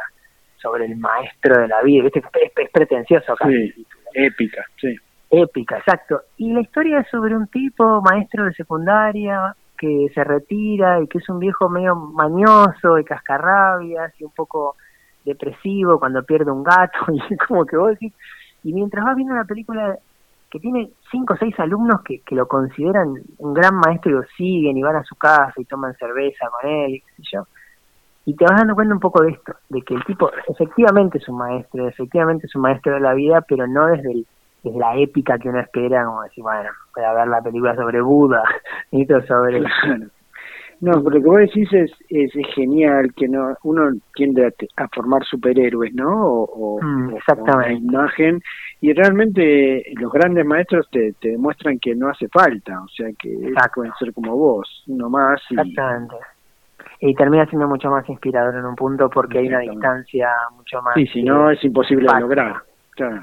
sobre 0.56 0.87
el 0.87 0.96
maestro 0.96 1.60
de 1.60 1.68
la 1.68 1.82
vida, 1.82 2.04
¿viste? 2.04 2.22
Es, 2.34 2.70
pretencioso 2.70 3.32
acá. 3.32 3.46
Sí, 3.49 3.87
épica, 4.14 4.64
sí. 4.80 4.96
Épica, 5.30 5.78
exacto. 5.78 6.22
Y 6.37 6.52
la 6.52 6.60
historia 6.60 7.00
es 7.00 7.08
sobre 7.08 7.37
un 7.37 7.46
tipo, 7.46 8.02
maestro 8.02 8.44
de 8.44 8.52
secundaria, 8.54 9.54
que 9.78 10.08
se 10.12 10.25
retira 10.25 11.00
y 11.00 11.06
que 11.06 11.18
es 11.18 11.28
un 11.28 11.38
viejo 11.38 11.68
medio 11.70 11.94
mañoso 11.94 12.99
y 12.99 13.04
cascarrabias 13.04 14.12
y 14.20 14.25
un 14.25 14.32
poco 14.32 14.76
depresivo 15.25 15.99
cuando 15.99 16.22
pierde 16.22 16.50
un 16.50 16.62
gato 16.62 16.99
y 17.12 17.37
como 17.37 17.64
que 17.64 17.76
vos 17.76 17.90
decís, 17.90 18.12
y 18.62 18.72
mientras 18.75 19.04
vas 19.04 19.16
viendo 19.16 19.34
la 19.34 19.44
película 19.44 19.99
que 20.50 20.59
tiene 20.59 20.90
cinco 21.11 21.35
o 21.35 21.37
seis 21.37 21.59
alumnos 21.61 22.02
que, 22.02 22.21
que 22.21 22.35
lo 22.35 22.49
consideran 22.49 23.14
un 23.38 23.54
gran 23.54 23.76
maestro 23.76 24.11
y 24.11 24.14
lo 24.14 24.23
siguen 24.37 24.76
y 24.76 24.83
van 24.83 24.97
a 24.97 25.04
su 25.04 25.14
casa 25.16 25.54
y 25.57 25.64
toman 25.64 25.95
cerveza 25.95 26.49
con 26.50 26.71
él 26.71 26.95
y 26.95 27.00
qué 27.00 27.11
sé 27.16 27.23
yo, 27.33 27.47
y 28.26 28.35
te 28.35 28.45
vas 28.45 28.59
dando 28.59 28.75
cuenta 28.75 28.95
un 28.95 29.00
poco 29.00 29.23
de 29.23 29.30
esto, 29.30 29.54
de 29.69 29.83
que 29.83 29.95
el 29.95 30.04
tipo 30.04 30.30
efectivamente 30.49 31.19
es 31.19 31.28
un 31.28 31.38
maestro, 31.38 31.88
efectivamente 31.88 32.47
es 32.47 32.54
un 32.54 32.62
maestro 32.62 32.95
de 32.95 33.00
la 33.00 33.14
vida, 33.14 33.40
pero 33.42 33.66
no 33.66 33.87
desde 33.87 34.12
el 34.12 34.26
es 34.62 34.75
la 34.75 34.97
épica 34.97 35.38
que 35.38 35.49
uno 35.49 35.61
espera, 35.61 36.04
como 36.04 36.23
decir, 36.23 36.42
bueno, 36.42 36.69
voy 36.95 37.04
a 37.04 37.12
ver 37.14 37.28
la 37.28 37.40
película 37.40 37.75
sobre 37.75 38.00
Buda, 38.00 38.42
y 38.90 39.07
todo 39.07 39.23
sobre... 39.26 39.64
No, 40.80 40.92
pero 41.04 41.16
lo 41.16 41.22
que 41.22 41.28
vos 41.28 41.38
decís 41.38 41.70
es, 41.72 41.92
es, 42.08 42.32
genial, 42.54 43.12
que 43.14 43.28
no 43.28 43.54
uno 43.64 43.92
tiende 44.14 44.50
a, 44.76 44.88
formar 44.88 45.22
superhéroes, 45.25 45.92
¿no? 45.94 46.25
O, 46.25 46.80
mm, 46.80 47.16
exactamente. 47.16 47.75
imagen, 47.75 48.42
y 48.80 48.92
realmente 48.94 49.84
los 50.00 50.10
grandes 50.10 50.46
maestros 50.46 50.88
te, 50.90 51.12
te 51.20 51.30
demuestran 51.30 51.78
que 51.78 51.94
no 51.94 52.08
hace 52.08 52.28
falta, 52.28 52.80
o 52.80 52.88
sea 52.88 53.08
que 53.18 53.52
pueden 53.75 53.92
ser 53.99 54.14
como 54.14 54.34
vos, 54.37 54.84
uno 54.87 55.10
más. 55.10 55.40
Y... 55.50 55.60
Exactamente. 55.60 56.16
Y 57.00 57.14
termina 57.14 57.44
siendo 57.46 57.68
mucho 57.68 57.90
más 57.90 58.08
inspirador 58.08 58.54
en 58.54 58.64
un 58.64 58.75
punto 58.75 59.10
porque 59.10 59.38
hay 59.38 59.49
una 59.49 59.60
distancia 59.60 60.30
mucho 60.56 60.80
más... 60.82 60.94
Sí, 60.94 61.06
si 61.06 61.22
no 61.22 61.50
es 61.50 61.62
imposible 61.62 62.06
de 62.12 62.20
lograr. 62.20 62.56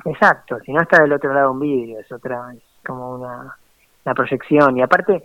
Exacto, 0.05 0.59
si 0.59 0.73
no 0.73 0.81
está 0.81 1.01
del 1.01 1.13
otro 1.13 1.33
lado 1.33 1.51
un 1.51 1.59
vidrio, 1.59 1.99
es 1.99 2.11
otra, 2.11 2.51
es 2.53 2.63
como 2.85 3.15
una, 3.15 3.55
una 4.05 4.15
proyección. 4.15 4.77
Y 4.77 4.81
aparte, 4.81 5.23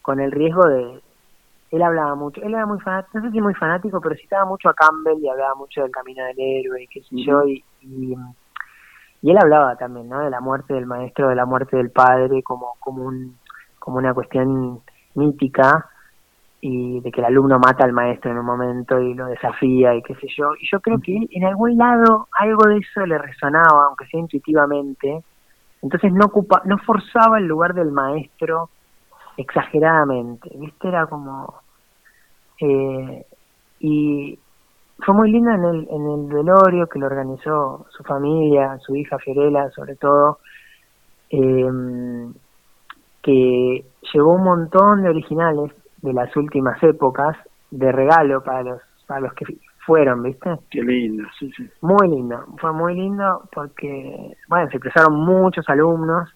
con 0.00 0.20
el 0.20 0.32
riesgo 0.32 0.66
de, 0.66 1.00
él 1.70 1.82
hablaba 1.82 2.14
mucho, 2.14 2.40
él 2.42 2.54
era 2.54 2.66
muy 2.66 2.80
fanático, 2.80 3.18
no 3.18 3.24
sé 3.24 3.30
si 3.32 3.40
muy 3.40 3.54
fanático, 3.54 4.00
pero 4.00 4.14
citaba 4.16 4.44
mucho 4.44 4.68
a 4.68 4.74
Campbell 4.74 5.22
y 5.22 5.28
hablaba 5.28 5.54
mucho 5.54 5.82
del 5.82 5.90
camino 5.90 6.24
del 6.24 6.38
héroe 6.38 6.82
y 6.82 6.86
qué 6.86 7.00
sé 7.02 7.16
yo, 7.24 7.44
y, 7.46 7.64
y, 7.82 8.14
él 9.30 9.38
hablaba 9.38 9.74
también, 9.76 10.08
¿no? 10.08 10.20
De 10.20 10.30
la 10.30 10.40
muerte 10.40 10.74
del 10.74 10.86
maestro, 10.86 11.30
de 11.30 11.34
la 11.34 11.46
muerte 11.46 11.76
del 11.76 11.90
padre, 11.90 12.42
como, 12.42 12.74
como, 12.78 13.04
un, 13.04 13.38
como 13.78 13.96
una 13.96 14.12
cuestión 14.12 14.82
mítica, 15.14 15.88
y 16.66 17.00
de 17.00 17.12
que 17.12 17.20
el 17.20 17.26
alumno 17.26 17.58
mata 17.58 17.84
al 17.84 17.92
maestro 17.92 18.30
en 18.30 18.38
un 18.38 18.46
momento 18.46 18.98
y 18.98 19.12
lo 19.12 19.26
desafía 19.26 19.94
y 19.94 20.02
qué 20.02 20.14
sé 20.14 20.28
yo. 20.34 20.54
Y 20.58 20.66
yo 20.72 20.80
creo 20.80 20.98
que 20.98 21.14
en 21.30 21.44
algún 21.44 21.76
lado 21.76 22.26
algo 22.32 22.66
de 22.66 22.78
eso 22.78 23.04
le 23.04 23.18
resonaba, 23.18 23.86
aunque 23.86 24.06
sea 24.06 24.18
intuitivamente. 24.18 25.22
Entonces 25.82 26.10
no 26.14 26.24
ocupa, 26.24 26.62
no 26.64 26.78
forzaba 26.78 27.36
el 27.36 27.44
lugar 27.44 27.74
del 27.74 27.92
maestro 27.92 28.70
exageradamente, 29.36 30.50
¿viste? 30.56 30.88
Era 30.88 31.06
como 31.06 31.54
eh, 32.60 33.26
y 33.80 34.38
fue 34.98 35.14
muy 35.14 35.30
lindo 35.30 35.50
en 35.50 35.64
el, 35.64 35.88
en 35.90 36.10
el 36.10 36.32
velorio 36.32 36.86
que 36.86 36.98
lo 36.98 37.06
organizó 37.06 37.86
su 37.90 38.02
familia, 38.04 38.78
su 38.78 38.94
hija 38.94 39.18
Fiorella 39.18 39.70
sobre 39.70 39.96
todo, 39.96 40.38
eh, 41.30 41.68
que 43.22 43.84
llevó 44.12 44.34
un 44.34 44.44
montón 44.44 45.02
de 45.02 45.08
originales 45.08 45.72
de 46.02 46.12
las 46.12 46.34
últimas 46.36 46.80
épocas 46.82 47.36
de 47.70 47.90
regalo 47.90 48.42
para 48.42 48.62
los 48.62 48.82
para 49.06 49.20
los 49.20 49.34
que 49.34 49.44
fueron, 49.84 50.22
¿viste? 50.22 50.50
Qué 50.70 50.82
lindo, 50.82 51.24
sí, 51.38 51.50
sí. 51.56 51.68
Muy 51.82 52.08
lindo, 52.08 52.44
fue 52.58 52.72
muy 52.72 52.94
lindo 52.94 53.42
porque, 53.52 54.36
bueno, 54.48 54.68
se 54.70 54.76
expresaron 54.76 55.14
muchos 55.14 55.68
alumnos 55.68 56.30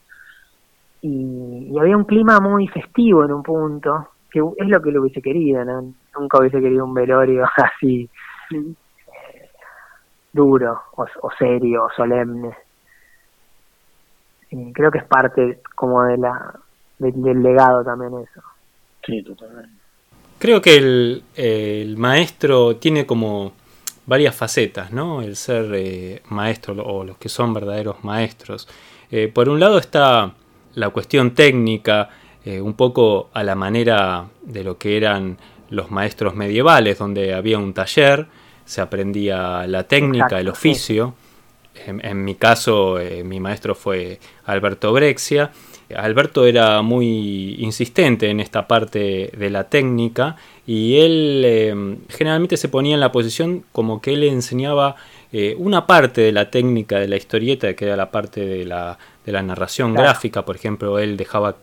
y, 1.03 1.69
y 1.71 1.79
había 1.79 1.97
un 1.97 2.05
clima 2.05 2.41
muy 2.41 2.67
festivo 2.69 3.25
en 3.25 3.33
un 3.33 3.43
punto, 3.43 4.09
que 4.31 4.41
es 4.41 4.69
lo 4.69 4.83
que 4.83 4.91
lo 4.91 5.03
hubiese 5.03 5.23
querido, 5.23 5.65
¿no? 5.65 5.95
nunca 6.19 6.39
hubiese 6.39 6.61
querido 6.61 6.85
un 6.85 6.95
velorio 6.95 7.45
así 7.57 8.09
eh, 8.51 9.51
duro 10.33 10.83
o, 10.97 11.31
serio 11.39 11.85
o 11.85 11.91
solemne. 11.95 12.55
Y 14.51 14.73
creo 14.73 14.91
que 14.91 14.99
es 14.99 15.05
parte 15.05 15.61
como 15.75 16.03
de 16.05 16.19
la 16.19 16.55
del 16.99 17.43
legado 17.43 17.85
también 17.85 18.13
eso. 18.15 18.41
Sí, 19.05 19.23
totalmente. 19.23 19.71
Creo 20.39 20.61
que 20.61 20.77
el, 20.77 21.23
el 21.37 21.97
maestro 21.97 22.77
tiene 22.77 23.07
como 23.07 23.53
varias 24.07 24.35
facetas, 24.35 24.91
¿no? 24.91 25.23
El 25.23 25.37
ser 25.37 25.71
eh, 25.75 26.23
maestro 26.31 26.75
o 26.75 27.05
los 27.05 27.19
que 27.19 27.29
son 27.29 27.53
verdaderos 27.53 28.03
maestros. 28.05 28.69
Eh, 29.11 29.29
por 29.29 29.49
un 29.49 29.61
lado 29.61 29.79
está 29.79 30.33
la 30.79 30.91
cuestión 30.91 31.33
técnica, 31.33 32.09
un 32.47 32.73
poco 32.75 33.29
a 33.35 33.43
la 33.43 33.55
manera 33.55 34.27
de 34.41 34.65
lo 34.65 34.79
que 34.79 34.97
eran 34.97 35.37
los 35.71 35.91
maestros 35.91 36.35
medievales, 36.35 36.99
donde 36.99 37.35
había 37.35 37.59
un 37.59 37.75
taller, 37.75 38.27
se 38.65 38.81
aprendía 38.81 39.67
la 39.67 39.85
técnica, 39.85 40.41
el 40.41 40.49
oficio. 40.49 41.15
En, 41.87 42.25
mi 42.25 42.35
caso, 42.35 42.99
eh, 42.99 43.23
mi 43.23 43.39
maestro 43.39 43.75
fue 43.75 44.19
Alberto 44.45 44.93
Brexia. 44.93 45.53
Alberto 45.97 46.45
era 46.45 46.83
muy 46.83 47.55
insistente 47.61 48.29
en 48.29 48.41
esta 48.41 48.67
parte 48.67 49.31
de 49.35 49.51
la 49.51 49.65
técnica 49.65 50.37
y 50.67 50.99
él 50.99 51.43
eh, 51.47 51.97
generalmente 52.09 52.57
se 52.57 52.69
ponía 52.69 52.95
en 52.95 53.01
la 53.01 53.13
posición 53.13 53.65
como 53.73 54.03
que 54.03 54.15
él 54.15 54.25
enseñaba 54.25 54.97
eh, 55.33 55.55
una 55.59 55.87
parte 55.87 56.21
de 56.23 56.33
la 56.33 56.51
técnica 56.51 56.99
de 56.99 57.09
la 57.09 57.17
historieta, 57.17 57.75
que 57.75 57.85
era 57.87 57.97
la 57.97 58.11
parte 58.11 58.45
de 58.45 58.65
la, 58.65 58.99
de 59.25 59.33
la 59.33 59.43
narración 59.43 59.95
gráfica, 59.95 60.45
por 60.45 60.57
ejemplo, 60.57 60.99
él 60.99 61.17
dejaba 61.17 61.57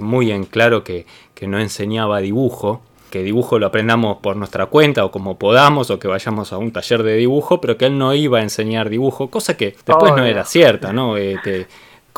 muy 0.00 0.30
en 0.30 0.44
claro 0.44 0.84
que, 0.84 1.06
que 1.34 1.46
no 1.46 1.58
enseñaba 1.58 2.20
dibujo, 2.20 2.82
que 3.10 3.22
dibujo 3.22 3.58
lo 3.58 3.66
aprendamos 3.66 4.18
por 4.18 4.36
nuestra 4.36 4.66
cuenta 4.66 5.04
o 5.04 5.10
como 5.10 5.38
podamos 5.38 5.90
o 5.90 5.98
que 5.98 6.08
vayamos 6.08 6.52
a 6.52 6.58
un 6.58 6.72
taller 6.72 7.02
de 7.02 7.16
dibujo, 7.16 7.60
pero 7.60 7.76
que 7.76 7.86
él 7.86 7.98
no 7.98 8.14
iba 8.14 8.38
a 8.38 8.42
enseñar 8.42 8.88
dibujo, 8.88 9.28
cosa 9.30 9.56
que 9.56 9.76
después 9.86 10.12
no 10.14 10.24
era 10.24 10.44
cierta, 10.44 10.92
¿no? 10.92 11.16
Este, 11.16 11.66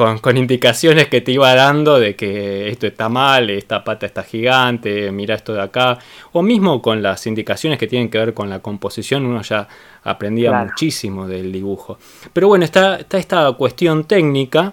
con, 0.00 0.18
con, 0.18 0.38
indicaciones 0.38 1.08
que 1.08 1.20
te 1.20 1.32
iba 1.32 1.54
dando 1.54 2.00
de 2.00 2.16
que 2.16 2.70
esto 2.70 2.86
está 2.86 3.10
mal, 3.10 3.50
esta 3.50 3.84
pata 3.84 4.06
está 4.06 4.22
gigante, 4.22 5.12
mira 5.12 5.34
esto 5.34 5.52
de 5.52 5.60
acá, 5.60 5.98
o 6.32 6.40
mismo 6.40 6.80
con 6.80 7.02
las 7.02 7.26
indicaciones 7.26 7.78
que 7.78 7.86
tienen 7.86 8.08
que 8.08 8.16
ver 8.16 8.32
con 8.32 8.48
la 8.48 8.60
composición, 8.60 9.26
uno 9.26 9.42
ya 9.42 9.68
aprendía 10.02 10.52
muchísimo 10.52 11.28
del 11.28 11.52
dibujo. 11.52 11.98
Pero 12.32 12.48
bueno, 12.48 12.64
está, 12.64 12.96
está 12.96 13.18
esta 13.18 13.52
cuestión 13.52 14.04
técnica, 14.04 14.72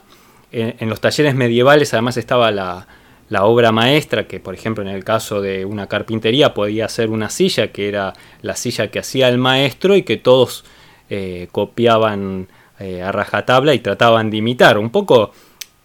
en 0.49 0.87
los 0.87 1.01
talleres 1.01 1.35
medievales 1.35 1.93
además 1.93 2.15
estaba 2.15 2.49
la, 2.51 2.87
la 3.27 3.43
obra 3.43 3.73
maestra, 3.73 4.27
que 4.27 4.39
por 4.39 4.53
ejemplo 4.53 4.81
en 4.81 4.89
el 4.89 5.03
caso 5.03 5.41
de 5.41 5.65
una 5.65 5.87
carpintería 5.87 6.53
podía 6.53 6.87
ser 6.87 7.09
una 7.09 7.29
silla, 7.29 7.73
que 7.73 7.89
era 7.89 8.13
la 8.41 8.55
silla 8.55 8.89
que 8.89 8.99
hacía 8.99 9.27
el 9.27 9.39
maestro 9.39 9.97
y 9.97 10.03
que 10.03 10.15
todos 10.15 10.63
eh, 11.09 11.49
copiaban 11.51 12.47
eh, 12.79 13.01
a 13.01 13.11
rajatabla 13.11 13.73
y 13.73 13.79
trataban 13.79 14.29
de 14.29 14.37
imitar, 14.37 14.77
un 14.77 14.89
poco 14.89 15.31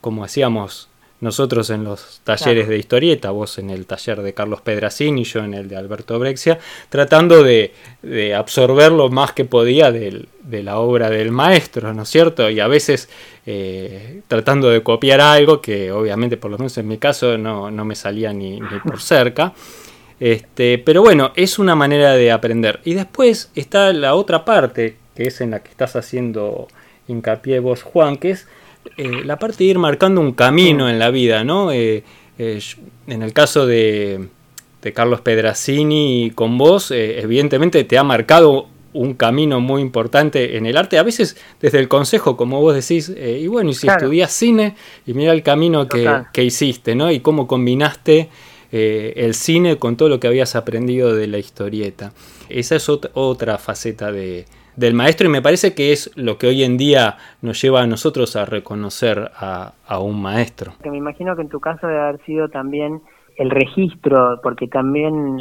como 0.00 0.24
hacíamos 0.24 0.88
nosotros 1.22 1.70
en 1.70 1.84
los 1.84 2.20
talleres 2.24 2.66
de 2.66 2.76
historieta, 2.76 3.30
vos 3.30 3.56
en 3.58 3.70
el 3.70 3.86
taller 3.86 4.22
de 4.22 4.34
Carlos 4.34 4.60
Pedracini, 4.60 5.22
yo 5.22 5.44
en 5.44 5.54
el 5.54 5.68
de 5.68 5.76
Alberto 5.76 6.18
Brexia, 6.18 6.58
tratando 6.88 7.44
de, 7.44 7.72
absorber 8.36 8.90
lo 8.90 9.08
más 9.08 9.30
que 9.30 9.44
podía 9.44 9.92
de 9.92 10.26
la 10.64 10.78
obra 10.78 11.10
del 11.10 11.30
maestro, 11.30 11.94
¿no 11.94 12.02
es 12.02 12.08
cierto? 12.08 12.50
Y 12.50 12.58
a 12.58 12.66
veces 12.66 13.08
eh, 13.46 14.22
tratando 14.26 14.68
de 14.68 14.82
copiar 14.82 15.20
algo 15.20 15.60
que 15.60 15.92
obviamente, 15.92 16.36
por 16.36 16.50
lo 16.50 16.58
menos 16.58 16.76
en 16.78 16.88
mi 16.88 16.98
caso, 16.98 17.38
no, 17.38 17.70
me 17.70 17.94
salía 17.94 18.32
ni, 18.32 18.60
por 18.84 19.00
cerca. 19.00 19.52
Este, 20.18 20.78
pero 20.78 21.02
bueno, 21.02 21.32
es 21.36 21.58
una 21.58 21.76
manera 21.76 22.14
de 22.14 22.32
aprender. 22.32 22.80
Y 22.84 22.94
después 22.94 23.50
está 23.54 23.92
la 23.92 24.14
otra 24.14 24.44
parte, 24.44 24.96
que 25.14 25.28
es 25.28 25.40
en 25.40 25.52
la 25.52 25.60
que 25.60 25.70
estás 25.70 25.94
haciendo 25.94 26.68
hincapié 27.08 27.58
vos, 27.58 27.82
Juan, 27.82 28.16
que 28.16 28.30
es 28.30 28.46
eh, 28.96 29.22
la 29.24 29.38
parte 29.38 29.58
de 29.58 29.70
ir 29.70 29.78
marcando 29.78 30.20
un 30.20 30.32
camino 30.32 30.88
en 30.88 30.98
la 30.98 31.10
vida, 31.10 31.44
¿no? 31.44 31.72
Eh, 31.72 32.02
eh, 32.38 32.60
en 33.06 33.22
el 33.22 33.32
caso 33.32 33.66
de, 33.66 34.28
Carlos 34.94 35.20
Pedracini 35.20 36.32
con 36.34 36.58
vos, 36.58 36.90
evidentemente 36.90 37.84
te 37.84 37.98
ha 37.98 38.02
marcado 38.02 38.66
un 38.92 39.14
camino 39.14 39.60
muy 39.60 39.80
importante 39.80 40.56
en 40.56 40.66
el 40.66 40.76
arte, 40.76 40.98
a 40.98 41.04
veces 41.04 41.36
desde 41.60 41.78
el 41.78 41.86
consejo, 41.86 42.36
como 42.36 42.60
vos 42.60 42.74
decís, 42.74 43.08
y 43.08 43.46
bueno, 43.46 43.70
y 43.70 43.74
si 43.74 43.86
estudias 43.86 44.32
cine, 44.32 44.74
y 45.06 45.14
mira 45.14 45.32
el 45.32 45.44
camino 45.44 45.86
que, 45.86 46.42
hiciste, 46.42 46.96
¿no? 46.96 47.12
Y 47.12 47.20
cómo 47.20 47.46
combinaste 47.46 48.28
el 48.72 49.34
cine 49.34 49.78
con 49.78 49.96
todo 49.96 50.08
lo 50.08 50.18
que 50.18 50.26
habías 50.26 50.56
aprendido 50.56 51.14
de 51.14 51.28
la 51.28 51.38
historieta. 51.38 52.12
Esa 52.48 52.74
es 52.74 52.88
otra 52.88 53.58
faceta 53.58 54.10
de, 54.10 54.46
del 54.76 54.94
maestro 54.94 55.26
y 55.26 55.30
me 55.30 55.42
parece 55.42 55.74
que 55.74 55.92
es 55.92 56.10
lo 56.16 56.38
que 56.38 56.46
hoy 56.46 56.64
en 56.64 56.76
día 56.76 57.16
nos 57.42 57.60
lleva 57.60 57.82
a 57.82 57.86
nosotros 57.86 58.36
a 58.36 58.44
reconocer 58.44 59.30
a, 59.36 59.72
un 59.98 60.22
maestro. 60.22 60.72
Que 60.82 60.90
me 60.90 60.96
imagino 60.96 61.36
que 61.36 61.42
en 61.42 61.48
tu 61.48 61.60
caso 61.60 61.86
debe 61.86 62.00
haber 62.00 62.24
sido 62.24 62.48
también 62.48 63.02
el 63.36 63.50
registro, 63.50 64.40
porque 64.42 64.68
también 64.68 65.38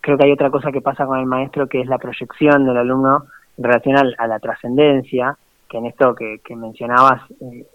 creo 0.00 0.16
que 0.16 0.24
hay 0.24 0.32
otra 0.32 0.50
cosa 0.50 0.70
que 0.70 0.80
pasa 0.80 1.04
con 1.04 1.18
el 1.18 1.26
maestro 1.26 1.66
que 1.66 1.80
es 1.80 1.88
la 1.88 1.98
proyección 1.98 2.64
del 2.64 2.76
alumno 2.76 3.24
en 3.56 3.64
relación 3.64 3.96
a, 3.96 4.26
la 4.26 4.38
trascendencia, 4.38 5.36
que 5.68 5.78
en 5.78 5.86
esto 5.86 6.14
que, 6.14 6.40
mencionabas 6.54 7.22
eh, 7.40 7.66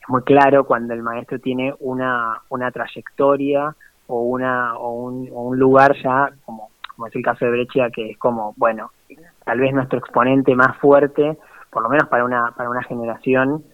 es 0.00 0.08
muy 0.08 0.22
claro 0.22 0.64
cuando 0.64 0.94
el 0.94 1.02
maestro 1.02 1.40
tiene 1.40 1.74
una, 1.80 2.40
una 2.50 2.70
trayectoria 2.70 3.74
o, 4.06 4.22
una, 4.22 4.76
o, 4.78 4.92
un, 4.92 5.28
o 5.32 5.42
un 5.42 5.58
lugar 5.58 5.96
ya 6.00 6.30
como 6.44 6.70
como 6.94 7.06
es 7.08 7.16
el 7.16 7.22
caso 7.22 7.44
de 7.44 7.50
Breccia, 7.50 7.90
que 7.90 8.10
es 8.10 8.18
como, 8.18 8.54
bueno, 8.56 8.90
tal 9.44 9.60
vez 9.60 9.72
nuestro 9.72 9.98
exponente 9.98 10.54
más 10.54 10.76
fuerte, 10.78 11.38
por 11.70 11.82
lo 11.82 11.88
menos 11.88 12.08
para 12.08 12.24
una, 12.24 12.52
para 12.56 12.70
una 12.70 12.82
generación, 12.82 13.64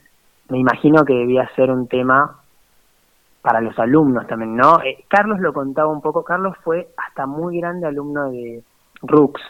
me 0.49 0.59
imagino 0.59 1.05
que 1.05 1.15
debía 1.15 1.49
ser 1.55 1.71
un 1.71 1.87
tema 1.87 2.41
para 3.43 3.61
los 3.61 3.79
alumnos 3.79 4.27
también, 4.27 4.57
¿no? 4.57 4.83
Eh, 4.83 5.05
Carlos 5.09 5.41
lo 5.41 5.53
contaba 5.53 5.89
un 5.89 6.01
poco, 6.01 6.25
Carlos 6.25 6.57
fue 6.63 6.89
hasta 6.97 7.27
muy 7.27 7.59
grande 7.59 7.87
alumno 7.87 8.31
de 8.31 8.63
Rux, 9.03 9.41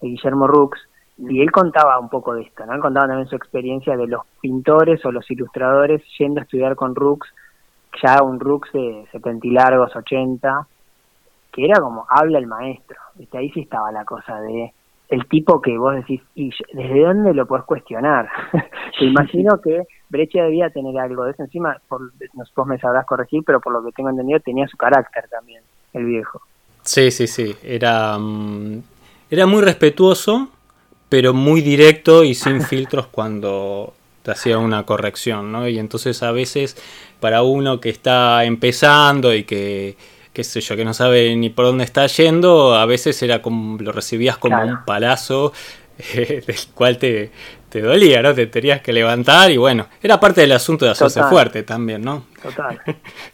de 0.00 0.08
Guillermo 0.08 0.46
Rux, 0.46 0.78
Y 1.18 1.42
él 1.42 1.50
contaba 1.52 1.98
un 1.98 2.08
poco 2.08 2.34
de 2.34 2.42
esto, 2.42 2.64
¿no? 2.66 2.74
Él 2.74 2.80
contaba 2.80 3.06
también 3.06 3.28
su 3.28 3.36
experiencia 3.36 3.96
de 3.96 4.06
los 4.06 4.22
pintores 4.40 5.04
o 5.04 5.12
los 5.12 5.30
ilustradores 5.30 6.02
yendo 6.18 6.40
a 6.40 6.44
estudiar 6.44 6.76
con 6.76 6.94
Rux, 6.94 7.28
ya 8.02 8.22
un 8.22 8.40
Rux 8.40 8.70
de 8.72 9.06
70 9.12 9.46
y 9.46 9.50
largos, 9.50 9.94
80, 9.94 10.66
que 11.52 11.64
era 11.64 11.80
como 11.80 12.06
habla 12.08 12.38
el 12.38 12.46
maestro. 12.46 12.98
¿viste? 13.14 13.38
Ahí 13.38 13.50
sí 13.50 13.60
estaba 13.60 13.90
la 13.92 14.04
cosa 14.04 14.40
de 14.40 14.72
el 15.10 15.26
tipo 15.26 15.60
que 15.60 15.76
vos 15.76 15.94
decís, 15.96 16.20
¿y 16.36 16.50
desde 16.72 17.02
dónde 17.02 17.34
lo 17.34 17.46
podés 17.46 17.64
cuestionar? 17.64 18.28
Te 18.98 19.04
imagino 19.04 19.60
que 19.60 19.82
Brecha 20.08 20.42
debía 20.44 20.70
tener 20.70 20.96
algo 20.98 21.24
de 21.24 21.32
eso 21.32 21.42
encima, 21.42 21.76
por, 21.88 22.12
vos 22.54 22.66
me 22.66 22.78
sabrás 22.78 23.06
corregir, 23.06 23.42
pero 23.44 23.60
por 23.60 23.72
lo 23.72 23.84
que 23.84 23.92
tengo 23.92 24.10
entendido 24.10 24.38
tenía 24.40 24.68
su 24.68 24.76
carácter 24.76 25.24
también, 25.28 25.62
el 25.94 26.04
viejo. 26.04 26.40
Sí, 26.82 27.10
sí, 27.10 27.26
sí, 27.26 27.56
era, 27.62 28.16
mm, 28.18 28.82
era 29.30 29.46
muy 29.46 29.62
respetuoso, 29.62 30.48
pero 31.08 31.34
muy 31.34 31.60
directo 31.60 32.22
y 32.22 32.34
sin 32.34 32.60
filtros 32.62 33.06
cuando 33.08 33.94
te 34.22 34.30
hacía 34.30 34.58
una 34.58 34.84
corrección, 34.84 35.50
¿no? 35.50 35.66
Y 35.66 35.78
entonces 35.78 36.22
a 36.22 36.30
veces 36.30 36.76
para 37.18 37.42
uno 37.42 37.80
que 37.80 37.88
está 37.88 38.44
empezando 38.44 39.34
y 39.34 39.42
que 39.42 39.96
qué 40.32 40.44
sé 40.44 40.60
yo, 40.60 40.76
que 40.76 40.84
no 40.84 40.94
sabe 40.94 41.34
ni 41.36 41.50
por 41.50 41.66
dónde 41.66 41.84
está 41.84 42.06
yendo, 42.06 42.74
a 42.74 42.86
veces 42.86 43.22
era 43.22 43.42
como 43.42 43.78
lo 43.78 43.92
recibías 43.92 44.38
como 44.38 44.62
un 44.62 44.84
palazo 44.84 45.52
eh, 46.14 46.42
del 46.46 46.56
cual 46.74 46.98
te, 46.98 47.30
te 47.68 47.80
dolía, 47.80 48.22
¿no? 48.22 48.34
Te 48.34 48.46
tenías 48.46 48.80
que 48.80 48.92
levantar 48.92 49.50
y 49.50 49.56
bueno, 49.56 49.86
era 50.02 50.18
parte 50.20 50.42
del 50.42 50.52
asunto 50.52 50.84
de 50.84 50.92
hacerse 50.92 51.22
fuerte 51.24 51.62
también, 51.62 52.02
¿no? 52.02 52.24
Total. 52.42 52.80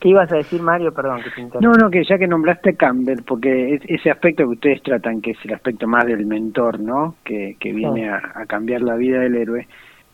¿Qué 0.01 0.09
ibas 0.09 0.31
a 0.33 0.37
decir, 0.37 0.61
Mario? 0.63 0.93
Perdón, 0.93 1.23
que 1.23 1.31
te 1.31 1.61
No, 1.61 1.73
no, 1.73 1.91
que 1.91 2.05
ya 2.05 2.19
que 2.19 2.27
nombraste 2.27 2.77
Campbell, 2.77 3.23
porque 3.27 3.81
ese 3.85 4.11
aspecto 4.11 4.45
que 4.45 4.51
ustedes 4.51 4.83
tratan, 4.83 5.21
que 5.21 5.33
es 5.33 5.39
el 5.45 5.55
aspecto 5.55 5.87
más 5.87 6.07
del 6.07 6.27
mentor, 6.27 6.81
¿no? 6.81 7.17
Que, 7.25 7.57
que 7.59 7.73
viene 7.73 8.09
a, 8.09 8.33
a 8.35 8.47
cambiar 8.47 8.83
la 8.83 8.97
vida 8.97 9.21
del 9.21 9.37
héroe 9.37 9.67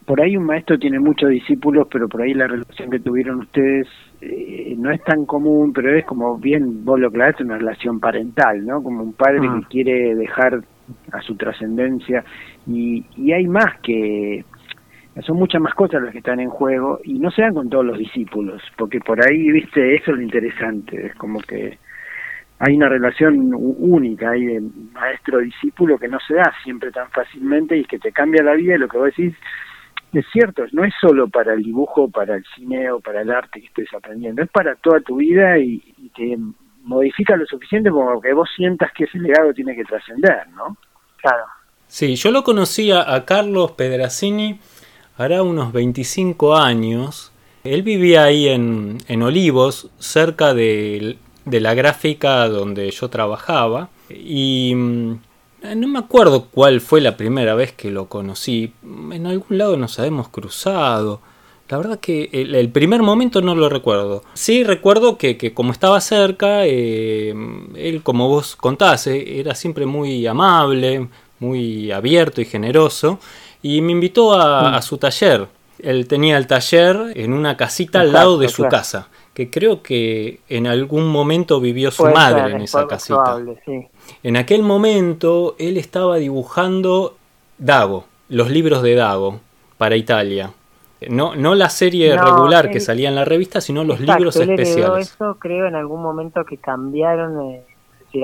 por 0.06 0.20
ahí 0.20 0.36
un 0.36 0.44
maestro 0.44 0.78
tiene 0.78 0.98
muchos 0.98 1.30
discípulos, 1.30 1.86
pero 1.90 2.08
por 2.08 2.22
ahí 2.22 2.34
la 2.34 2.46
relación 2.46 2.90
que 2.90 3.00
tuvieron 3.00 3.40
ustedes 3.40 3.86
eh, 4.20 4.74
no 4.78 4.90
es 4.90 5.02
tan 5.04 5.24
común, 5.26 5.72
pero 5.72 5.96
es 5.96 6.04
como 6.04 6.38
bien 6.38 6.84
vos 6.84 6.98
lo 6.98 7.08
aclaraste, 7.08 7.44
una 7.44 7.58
relación 7.58 8.00
parental, 8.00 8.64
¿no? 8.64 8.82
Como 8.82 9.02
un 9.02 9.12
padre 9.12 9.40
que 9.40 9.46
ah. 9.48 9.60
quiere 9.68 10.14
dejar 10.14 10.62
a 11.12 11.20
su 11.22 11.36
trascendencia 11.36 12.24
y, 12.66 13.04
y 13.16 13.32
hay 13.32 13.46
más 13.46 13.78
que 13.82 14.44
son 15.20 15.36
muchas 15.36 15.60
más 15.60 15.74
cosas 15.74 16.02
las 16.02 16.12
que 16.12 16.18
están 16.18 16.40
en 16.40 16.48
juego 16.48 16.98
y 17.04 17.18
no 17.18 17.30
se 17.30 17.42
dan 17.42 17.54
con 17.54 17.68
todos 17.68 17.84
los 17.84 17.98
discípulos, 17.98 18.62
porque 18.78 18.98
por 18.98 19.20
ahí, 19.22 19.50
viste, 19.50 19.94
eso 19.94 20.12
es 20.12 20.16
lo 20.16 20.22
interesante, 20.22 21.06
es 21.06 21.14
como 21.16 21.38
que 21.40 21.78
hay 22.58 22.76
una 22.76 22.88
relación 22.88 23.50
única 23.54 24.30
hay 24.30 24.46
de 24.46 24.62
maestro-discípulo 24.92 25.98
que 25.98 26.08
no 26.08 26.18
se 26.20 26.34
da 26.34 26.52
siempre 26.62 26.92
tan 26.92 27.10
fácilmente 27.10 27.76
y 27.76 27.84
que 27.84 27.98
te 27.98 28.12
cambia 28.12 28.42
la 28.42 28.54
vida 28.54 28.76
y 28.76 28.78
lo 28.78 28.88
que 28.88 28.98
vos 28.98 29.06
decís 29.06 29.34
es 30.12 30.26
cierto, 30.32 30.64
no 30.72 30.84
es 30.84 30.92
solo 31.00 31.28
para 31.28 31.54
el 31.54 31.62
dibujo, 31.62 32.08
para 32.08 32.36
el 32.36 32.44
cine 32.54 32.90
o 32.90 33.00
para 33.00 33.22
el 33.22 33.30
arte 33.30 33.60
que 33.60 33.66
estés 33.66 33.92
aprendiendo, 33.94 34.42
es 34.42 34.50
para 34.50 34.74
toda 34.76 35.00
tu 35.00 35.16
vida 35.16 35.58
y, 35.58 35.82
te 36.14 36.36
modifica 36.84 37.36
lo 37.36 37.46
suficiente 37.46 37.90
como 37.90 38.20
que 38.20 38.34
vos 38.34 38.48
sientas 38.54 38.90
que 38.92 39.04
ese 39.04 39.18
legado 39.18 39.54
tiene 39.54 39.74
que 39.74 39.84
trascender, 39.84 40.48
¿no? 40.48 40.76
Claro. 41.16 41.44
Sí, 41.86 42.16
yo 42.16 42.30
lo 42.30 42.42
conocía 42.42 43.14
a 43.14 43.24
Carlos 43.24 43.72
Pedrazzini 43.72 44.58
hará 45.16 45.42
unos 45.42 45.72
25 45.72 46.56
años. 46.56 47.32
Él 47.64 47.82
vivía 47.82 48.24
ahí 48.24 48.48
en, 48.48 48.98
en 49.08 49.22
Olivos, 49.22 49.90
cerca 49.98 50.54
de, 50.54 51.16
de 51.44 51.60
la 51.60 51.74
gráfica 51.74 52.48
donde 52.48 52.90
yo 52.90 53.08
trabajaba. 53.08 53.88
Y 54.08 54.74
mm, 54.74 55.20
no 55.76 55.88
me 55.88 55.98
acuerdo 55.98 56.46
cuál 56.50 56.80
fue 56.80 57.00
la 57.00 57.16
primera 57.16 57.54
vez 57.54 57.72
que 57.72 57.90
lo 57.90 58.06
conocí. 58.06 58.72
En 58.82 59.26
algún 59.26 59.58
lado 59.58 59.76
nos 59.76 59.98
habíamos 59.98 60.28
cruzado. 60.28 61.20
La 61.68 61.78
verdad 61.78 62.00
que 62.00 62.28
el, 62.32 62.68
primer 62.68 63.00
momento 63.02 63.40
no 63.40 63.54
lo 63.54 63.70
recuerdo. 63.70 64.22
Sí 64.34 64.62
recuerdo 64.62 65.16
que, 65.16 65.54
como 65.54 65.72
estaba 65.72 66.00
cerca, 66.02 66.66
eh, 66.66 67.34
él 67.76 68.02
como 68.02 68.28
vos 68.28 68.56
contás, 68.56 69.06
eh, 69.06 69.40
era 69.40 69.54
siempre 69.54 69.86
muy 69.86 70.26
amable, 70.26 71.08
muy 71.38 71.90
abierto 71.90 72.42
y 72.42 72.44
generoso. 72.44 73.18
Y 73.62 73.80
me 73.80 73.92
invitó 73.92 74.34
a, 74.34 74.78
mm. 74.78 74.82
su 74.82 74.98
taller. 74.98 75.48
Él 75.78 76.06
tenía 76.08 76.36
el 76.36 76.46
taller 76.46 77.12
en 77.14 77.32
una 77.32 77.56
casita 77.56 78.00
al 78.00 78.12
lado 78.12 78.36
de 78.36 78.48
su 78.48 78.64
casa. 78.64 79.08
Que 79.32 79.48
creo 79.48 79.82
que 79.82 80.40
en 80.50 80.66
algún 80.66 81.08
momento 81.08 81.58
vivió 81.58 81.90
su 81.90 82.04
madre 82.04 82.52
en 82.52 82.60
esa 82.60 82.86
casita. 82.86 83.38
sí. 83.64 83.86
En 84.22 84.36
aquel 84.36 84.62
momento 84.62 85.56
él 85.58 85.76
estaba 85.76 86.16
dibujando 86.16 87.16
Dago, 87.58 88.04
los 88.28 88.50
libros 88.50 88.82
de 88.82 88.94
Dago 88.94 89.40
para 89.78 89.96
Italia. 89.96 90.50
No, 91.08 91.34
no 91.34 91.54
la 91.54 91.68
serie 91.68 92.16
regular 92.16 92.70
que 92.70 92.78
salía 92.78 93.08
en 93.08 93.16
la 93.16 93.24
revista, 93.24 93.60
sino 93.60 93.82
los 93.82 94.00
libros 94.00 94.36
especiales. 94.36 95.10
eso 95.10 95.36
creo 95.38 95.66
en 95.66 95.74
algún 95.74 96.00
momento 96.00 96.44
que 96.44 96.58
cambiaron 96.58 97.50
eh, 97.50 97.64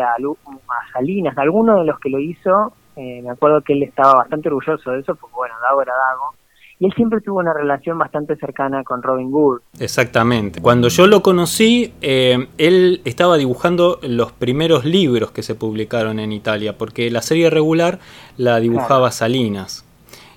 a, 0.00 0.14
a, 0.14 0.92
Salinas, 0.92 1.36
alguno 1.38 1.78
de 1.78 1.84
los 1.84 1.98
que 1.98 2.10
lo 2.10 2.20
hizo, 2.20 2.72
eh, 2.96 3.20
me 3.22 3.30
acuerdo 3.30 3.62
que 3.62 3.72
él 3.72 3.82
estaba 3.82 4.14
bastante 4.14 4.48
orgulloso 4.48 4.92
de 4.92 5.00
eso, 5.00 5.14
porque 5.14 5.34
bueno, 5.34 5.54
Dago 5.62 5.82
era 5.82 5.92
Dago, 5.92 6.34
y 6.80 6.86
él 6.86 6.92
siempre 6.94 7.20
tuvo 7.20 7.40
una 7.40 7.52
relación 7.52 7.98
bastante 7.98 8.36
cercana 8.36 8.84
con 8.84 9.02
Robin 9.02 9.30
Hood. 9.32 9.60
Exactamente. 9.80 10.60
Cuando 10.60 10.88
yo 10.88 11.06
lo 11.06 11.22
conocí, 11.22 11.92
eh, 12.00 12.46
él 12.56 13.00
estaba 13.04 13.36
dibujando 13.36 13.98
los 14.02 14.32
primeros 14.32 14.84
libros 14.84 15.32
que 15.32 15.42
se 15.42 15.54
publicaron 15.54 16.20
en 16.20 16.32
Italia, 16.32 16.78
porque 16.78 17.10
la 17.10 17.22
serie 17.22 17.50
regular 17.50 17.98
la 18.36 18.60
dibujaba 18.60 19.10
Salinas, 19.10 19.84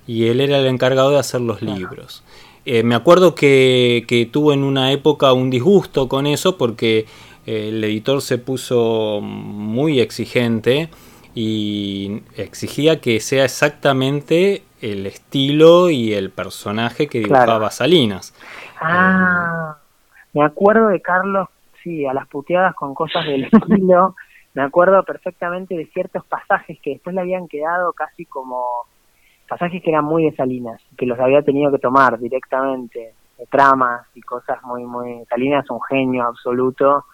y 0.08 0.28
él 0.28 0.42
era 0.42 0.58
el 0.58 0.66
encargado 0.66 1.12
de 1.12 1.20
hacer 1.20 1.42
los 1.42 1.62
libros. 1.62 2.24
Eh, 2.66 2.84
me 2.84 2.96
acuerdo 2.96 3.36
que, 3.36 4.06
que, 4.08 4.26
tuvo 4.26 4.54
en 4.54 4.64
una 4.64 4.92
época 4.92 5.34
un 5.34 5.50
disgusto 5.50 6.08
con 6.08 6.28
eso 6.28 6.58
porque 6.58 7.06
eh, 7.48 7.70
el 7.70 7.84
editor 7.84 8.22
se 8.22 8.38
puso 8.38 9.20
muy 9.22 10.00
exigente 10.00 10.90
y 11.34 12.24
exigía 12.36 13.00
que 13.00 13.20
sea 13.20 13.46
exactamente 13.46 14.64
el 14.82 15.06
estilo 15.06 15.90
y 15.90 16.14
el 16.14 16.32
personaje 16.32 17.08
que 17.08 17.20
dibujaba 17.20 17.70
Salinas. 17.72 18.34
Ah, 18.80 19.78
me 20.34 20.44
acuerdo 20.44 20.88
de 20.88 21.02
Carlos, 21.02 21.48
sí, 21.84 22.06
a 22.06 22.14
las 22.14 22.28
puteadas 22.28 22.76
con 22.76 22.94
cosas 22.94 23.26
del 23.26 23.44
estilo. 23.52 24.16
me 24.54 24.64
acuerdo 24.64 25.04
perfectamente 25.04 25.76
de 25.78 25.86
ciertos 25.88 26.26
pasajes 26.26 26.80
que 26.82 26.92
después 26.92 27.16
le 27.16 27.22
habían 27.22 27.48
quedado 27.48 27.94
casi 27.94 28.26
como 28.26 28.66
pasajes 29.48 29.82
que 29.84 29.92
eran 29.92 30.06
muy 30.06 30.26
de 30.26 30.36
Salinas, 30.36 30.82
que 30.98 31.06
los 31.06 31.20
había 31.20 31.42
tenido 31.42 31.72
que 31.72 31.80
tomar 31.80 32.20
directamente, 32.20 33.14
de 33.38 33.46
tramas 33.48 34.06
y 34.16 34.22
cosas 34.22 34.62
muy, 34.64 34.84
muy... 34.86 35.26
Salinas 35.30 35.66
es 35.66 35.70
un 35.70 35.82
genio 35.82 36.24
absoluto. 36.24 37.06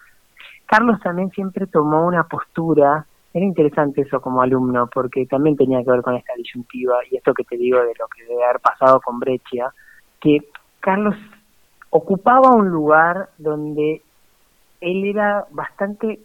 Carlos 0.66 1.00
también 1.00 1.30
siempre 1.30 1.66
tomó 1.66 2.06
una 2.06 2.24
postura 2.24 3.06
era 3.34 3.44
interesante 3.44 4.02
eso 4.02 4.20
como 4.20 4.40
alumno, 4.40 4.88
porque 4.92 5.26
también 5.26 5.56
tenía 5.56 5.82
que 5.84 5.90
ver 5.90 6.02
con 6.02 6.14
esta 6.14 6.34
disyuntiva 6.34 6.96
y 7.10 7.16
esto 7.16 7.34
que 7.34 7.44
te 7.44 7.56
digo 7.56 7.78
de 7.78 7.92
lo 7.98 8.06
que 8.08 8.24
debe 8.24 8.44
haber 8.44 8.60
pasado 8.60 9.00
con 9.00 9.20
Breccia, 9.20 9.72
que 10.20 10.48
Carlos 10.80 11.14
ocupaba 11.90 12.54
un 12.54 12.68
lugar 12.68 13.28
donde 13.38 14.02
él 14.80 15.04
era 15.04 15.46
bastante 15.50 16.20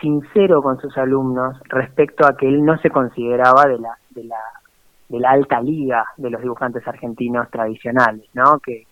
sincero 0.00 0.62
con 0.62 0.80
sus 0.80 0.96
alumnos 0.98 1.58
respecto 1.64 2.26
a 2.26 2.36
que 2.36 2.48
él 2.48 2.64
no 2.64 2.78
se 2.78 2.90
consideraba 2.90 3.66
de 3.66 3.78
la 3.78 3.96
de 4.10 4.24
la 4.24 4.38
de 5.08 5.20
la 5.20 5.30
alta 5.30 5.60
liga 5.60 6.04
de 6.16 6.30
los 6.30 6.40
dibujantes 6.40 6.86
argentinos 6.86 7.50
tradicionales, 7.50 8.28
¿no? 8.32 8.60
Que, 8.60 8.86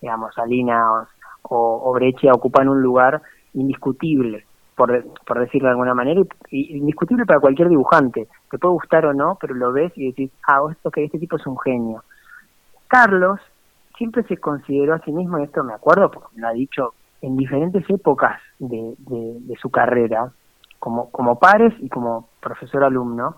digamos 0.00 0.34
Salinas 0.34 1.08
o, 1.42 1.82
o 1.84 1.92
Breccia 1.94 2.32
ocupan 2.32 2.68
un 2.68 2.82
lugar 2.82 3.22
indiscutible 3.54 4.44
por, 4.76 5.04
por 5.26 5.40
decirlo 5.40 5.68
de 5.68 5.72
alguna 5.72 5.94
manera, 5.94 6.20
y, 6.50 6.76
indiscutible 6.76 7.24
para 7.24 7.40
cualquier 7.40 7.68
dibujante. 7.68 8.28
Te 8.50 8.58
puede 8.58 8.74
gustar 8.74 9.06
o 9.06 9.14
no, 9.14 9.36
pero 9.40 9.54
lo 9.54 9.72
ves 9.72 9.92
y 9.96 10.08
decís, 10.08 10.30
ah, 10.46 10.60
que 10.92 11.04
este 11.04 11.18
tipo 11.18 11.36
es 11.36 11.46
un 11.46 11.58
genio. 11.58 12.04
Carlos 12.86 13.40
siempre 13.96 14.22
se 14.24 14.36
consideró 14.36 14.94
a 14.94 15.00
sí 15.00 15.10
mismo, 15.10 15.38
y 15.38 15.44
esto 15.44 15.64
me 15.64 15.72
acuerdo 15.72 16.10
porque 16.10 16.28
me 16.36 16.42
lo 16.42 16.48
ha 16.48 16.52
dicho 16.52 16.92
en 17.22 17.36
diferentes 17.36 17.88
épocas 17.88 18.40
de, 18.58 18.94
de, 18.98 19.56
su 19.56 19.70
carrera, 19.70 20.30
como, 20.78 21.10
como 21.10 21.38
pares 21.38 21.72
y 21.80 21.88
como 21.88 22.28
profesor 22.40 22.84
alumno, 22.84 23.36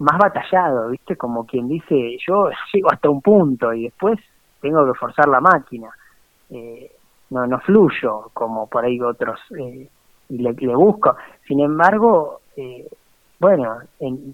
más 0.00 0.18
batallado, 0.18 0.88
¿viste? 0.90 1.16
Como 1.16 1.46
quien 1.46 1.68
dice, 1.68 2.16
yo 2.26 2.50
llego 2.72 2.90
hasta 2.90 3.08
un 3.08 3.22
punto 3.22 3.72
y 3.72 3.84
después 3.84 4.18
tengo 4.60 4.84
que 4.84 4.98
forzar 4.98 5.28
la 5.28 5.40
máquina. 5.40 5.88
Eh, 6.50 6.90
no, 7.30 7.46
no 7.46 7.60
fluyo 7.60 8.30
como 8.34 8.66
por 8.66 8.84
ahí 8.84 9.00
otros 9.00 9.38
eh, 9.56 9.88
y 10.30 10.38
le, 10.38 10.52
busco. 10.74 11.16
Sin 11.46 11.60
embargo, 11.60 12.40
eh, 12.56 12.88
bueno, 13.38 13.78
en, 13.98 14.32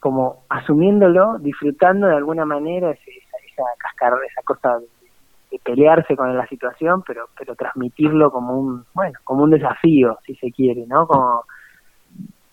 como 0.00 0.42
asumiéndolo, 0.48 1.38
disfrutando 1.38 2.08
de 2.08 2.16
alguna 2.16 2.44
manera 2.44 2.90
esa, 2.90 3.02
esa 3.02 3.62
cascar, 3.78 4.12
esa 4.30 4.42
cosa 4.42 4.78
de, 4.78 4.86
pelearse 5.64 6.14
con 6.16 6.36
la 6.36 6.46
situación, 6.48 7.02
pero 7.06 7.28
pero 7.38 7.54
transmitirlo 7.54 8.30
como 8.30 8.58
un, 8.58 8.84
bueno, 8.92 9.18
como 9.24 9.44
un 9.44 9.50
desafío, 9.50 10.18
si 10.26 10.34
se 10.34 10.52
quiere, 10.52 10.84
¿no? 10.86 11.06
Como 11.06 11.44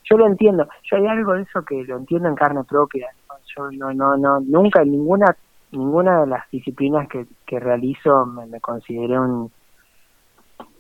yo 0.06 0.18
lo 0.18 0.26
entiendo, 0.26 0.68
yo 0.84 0.98
hay 0.98 1.08
algo 1.08 1.34
de 1.34 1.42
eso 1.42 1.64
que 1.64 1.84
lo 1.84 1.98
entiendo 1.98 2.30
en 2.30 2.36
carne 2.36 2.64
propia. 2.64 3.10
Yo 3.56 3.70
no, 3.72 3.94
no, 3.94 4.16
no, 4.16 4.40
nunca 4.40 4.84
en 4.84 4.92
ninguna, 4.92 5.36
ninguna 5.72 6.22
de 6.22 6.28
las 6.28 6.50
disciplinas 6.50 7.10
que, 7.10 7.26
que 7.46 7.60
realizo 7.60 8.26
me, 8.26 8.46
me 8.46 8.62
consideré 8.62 9.20
un, 9.20 9.52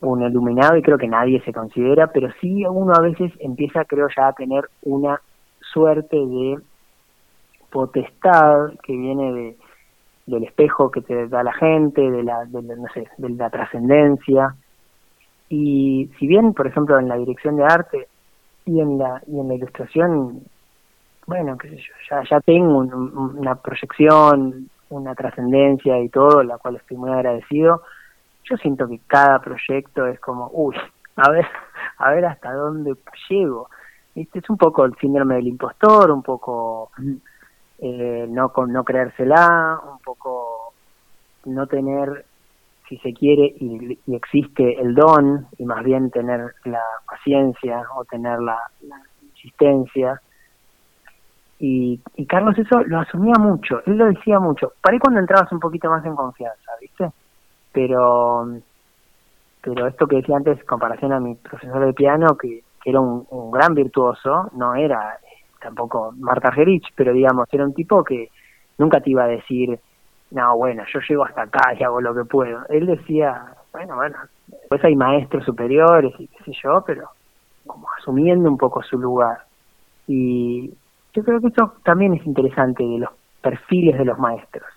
un 0.03 0.21
iluminado 0.21 0.77
y 0.77 0.81
creo 0.81 0.97
que 0.97 1.07
nadie 1.07 1.41
se 1.43 1.53
considera, 1.53 2.07
pero 2.07 2.29
sí 2.41 2.65
uno 2.65 2.93
a 2.93 3.01
veces 3.01 3.31
empieza, 3.39 3.85
creo 3.85 4.07
ya, 4.15 4.27
a 4.27 4.33
tener 4.33 4.69
una 4.83 5.19
suerte 5.59 6.17
de 6.17 6.57
potestad 7.71 8.73
que 8.83 8.93
viene 8.93 9.33
de, 9.33 9.57
del 10.27 10.43
espejo 10.43 10.91
que 10.91 11.01
te 11.01 11.27
da 11.27 11.43
la 11.43 11.53
gente, 11.53 12.01
de 12.01 12.23
la, 12.23 12.45
de 12.45 12.61
no 12.61 12.87
sé, 12.93 13.07
de 13.17 13.29
la 13.29 13.49
trascendencia. 13.49 14.55
Y 15.49 16.09
si 16.19 16.27
bien, 16.27 16.53
por 16.53 16.67
ejemplo, 16.67 16.99
en 16.99 17.07
la 17.07 17.17
dirección 17.17 17.55
de 17.55 17.63
arte 17.63 18.07
y 18.65 18.79
en 18.79 18.97
la, 18.97 19.21
y 19.27 19.39
en 19.39 19.47
la 19.47 19.55
ilustración, 19.55 20.41
bueno, 21.25 21.57
sé 21.61 21.77
yo, 21.77 21.93
ya, 22.09 22.23
ya 22.29 22.39
tengo 22.41 22.79
una 22.79 23.55
proyección, 23.55 24.69
una 24.89 25.15
trascendencia 25.15 25.99
y 25.99 26.09
todo, 26.09 26.43
la 26.43 26.57
cual 26.57 26.75
estoy 26.75 26.97
muy 26.97 27.11
agradecido, 27.11 27.81
yo 28.43 28.57
siento 28.57 28.87
que 28.87 28.99
cada 29.07 29.39
proyecto 29.39 30.05
es 30.07 30.19
como, 30.19 30.49
uy, 30.53 30.75
a 31.15 31.29
ver, 31.29 31.45
a 31.97 32.11
ver 32.11 32.25
hasta 32.25 32.53
dónde 32.53 32.95
llego. 33.29 33.69
Este 34.15 34.39
es 34.39 34.49
un 34.49 34.57
poco 34.57 34.85
el 34.85 34.95
síndrome 34.97 35.35
del 35.35 35.47
impostor, 35.47 36.11
un 36.11 36.21
poco 36.21 36.91
eh, 37.79 38.27
no 38.29 38.49
con 38.49 38.71
no 38.71 38.83
creérsela, 38.83 39.79
un 39.91 39.99
poco 39.99 40.73
no 41.45 41.67
tener, 41.67 42.25
si 42.87 42.97
se 42.97 43.13
quiere 43.13 43.55
y, 43.59 43.99
existe 44.13 44.79
el 44.79 44.93
don, 44.93 45.47
y 45.57 45.65
más 45.65 45.83
bien 45.83 46.11
tener 46.11 46.53
la 46.65 46.83
paciencia 47.07 47.83
o 47.95 48.05
tener 48.05 48.39
la, 48.39 48.59
la 48.81 49.01
insistencia. 49.23 50.21
Y, 51.59 51.99
y 52.15 52.25
Carlos 52.25 52.57
eso 52.57 52.83
lo 52.83 52.99
asumía 52.99 53.35
mucho, 53.39 53.81
él 53.85 53.97
lo 53.97 54.05
decía 54.05 54.39
mucho. 54.39 54.73
Para 54.81 54.93
ahí 54.93 54.99
cuando 54.99 55.19
entrabas 55.19 55.51
un 55.51 55.59
poquito 55.59 55.89
más 55.89 56.05
en 56.05 56.15
confianza, 56.15 56.71
¿viste? 56.79 57.11
Pero 57.73 58.47
pero 59.63 59.87
esto 59.87 60.07
que 60.07 60.17
decía 60.17 60.35
antes, 60.35 60.61
comparación 60.65 61.13
a 61.13 61.21
mi 61.21 61.35
profesor 61.35 61.85
de 61.85 61.93
piano, 61.93 62.37
que, 62.37 62.63
era 62.85 62.99
un, 62.99 63.25
gran 63.49 63.73
virtuoso, 63.73 64.49
no 64.57 64.75
era 64.75 65.15
eh, 65.23 65.45
tampoco 65.61 66.13
Marta 66.17 66.51
Gerich, 66.51 66.89
pero 66.95 67.13
digamos, 67.13 67.47
era 67.49 67.63
un 67.63 67.73
tipo 67.73 68.03
que 68.03 68.29
nunca 68.77 68.99
te 68.99 69.11
iba 69.11 69.23
a 69.23 69.27
decir, 69.27 69.79
no, 70.31 70.57
bueno, 70.57 70.83
yo 70.91 70.99
llego 71.07 71.23
hasta 71.23 71.43
acá 71.43 71.73
y 71.79 71.83
hago 71.83 72.01
lo 72.01 72.13
que 72.13 72.25
puedo. 72.25 72.65
Él 72.67 72.87
decía, 72.87 73.55
bueno, 73.71 73.95
bueno, 73.95 74.17
pues 74.67 74.83
hay 74.83 74.97
maestros 74.97 75.45
superiores 75.45 76.13
y 76.19 76.27
qué 76.27 76.43
sé 76.43 76.51
yo, 76.61 76.83
pero 76.85 77.07
como 77.65 77.87
asumiendo 77.97 78.49
un 78.49 78.57
poco 78.57 78.83
su 78.83 78.99
lugar. 78.99 79.45
Y 80.07 80.73
yo 81.13 81.23
creo 81.23 81.39
que 81.39 81.47
esto 81.47 81.75
también 81.83 82.15
es 82.15 82.25
interesante 82.25 82.83
de 82.83 82.99
los 82.99 83.11
perfiles 83.41 83.97
de 83.97 84.03
los 84.03 84.19
maestros. 84.19 84.67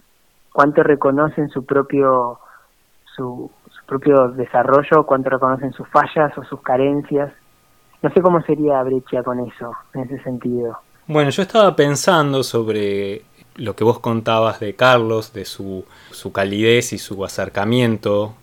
Cuánto 0.53 0.85
reconocen 0.85 1.49
su 1.49 1.67
propio 1.67 2.39
su, 3.17 3.51
propio 3.87 4.29
desarrollo, 4.29 5.07
cuánto 5.07 5.31
reconocen 5.31 5.73
sus 5.73 5.89
fallas 5.89 6.37
o 6.37 6.45
sus 6.45 6.61
carencias. 6.61 7.33
No 8.03 8.11
sé 8.11 8.21
cómo 8.21 8.43
sería 8.43 8.83
Breccia 8.83 9.23
con 9.23 9.39
eso, 9.41 9.73
en 9.95 10.03
ese 10.03 10.23
sentido. 10.25 10.79
Bueno, 11.07 11.31
yo 11.31 11.43
estaba 11.43 11.77
pensando 11.77 12.43
sobre 12.43 13.23
lo 13.55 13.77
que 13.77 13.85
vos 13.85 14.01
contabas 14.01 14.61
de 14.61 14.75
Carlos, 14.75 15.33
de 15.33 15.45
su, 15.45 15.85
su 16.11 16.33
calidez 16.33 16.93
y 16.93 16.99
su 16.99 17.25
acercamiento. 17.25 18.35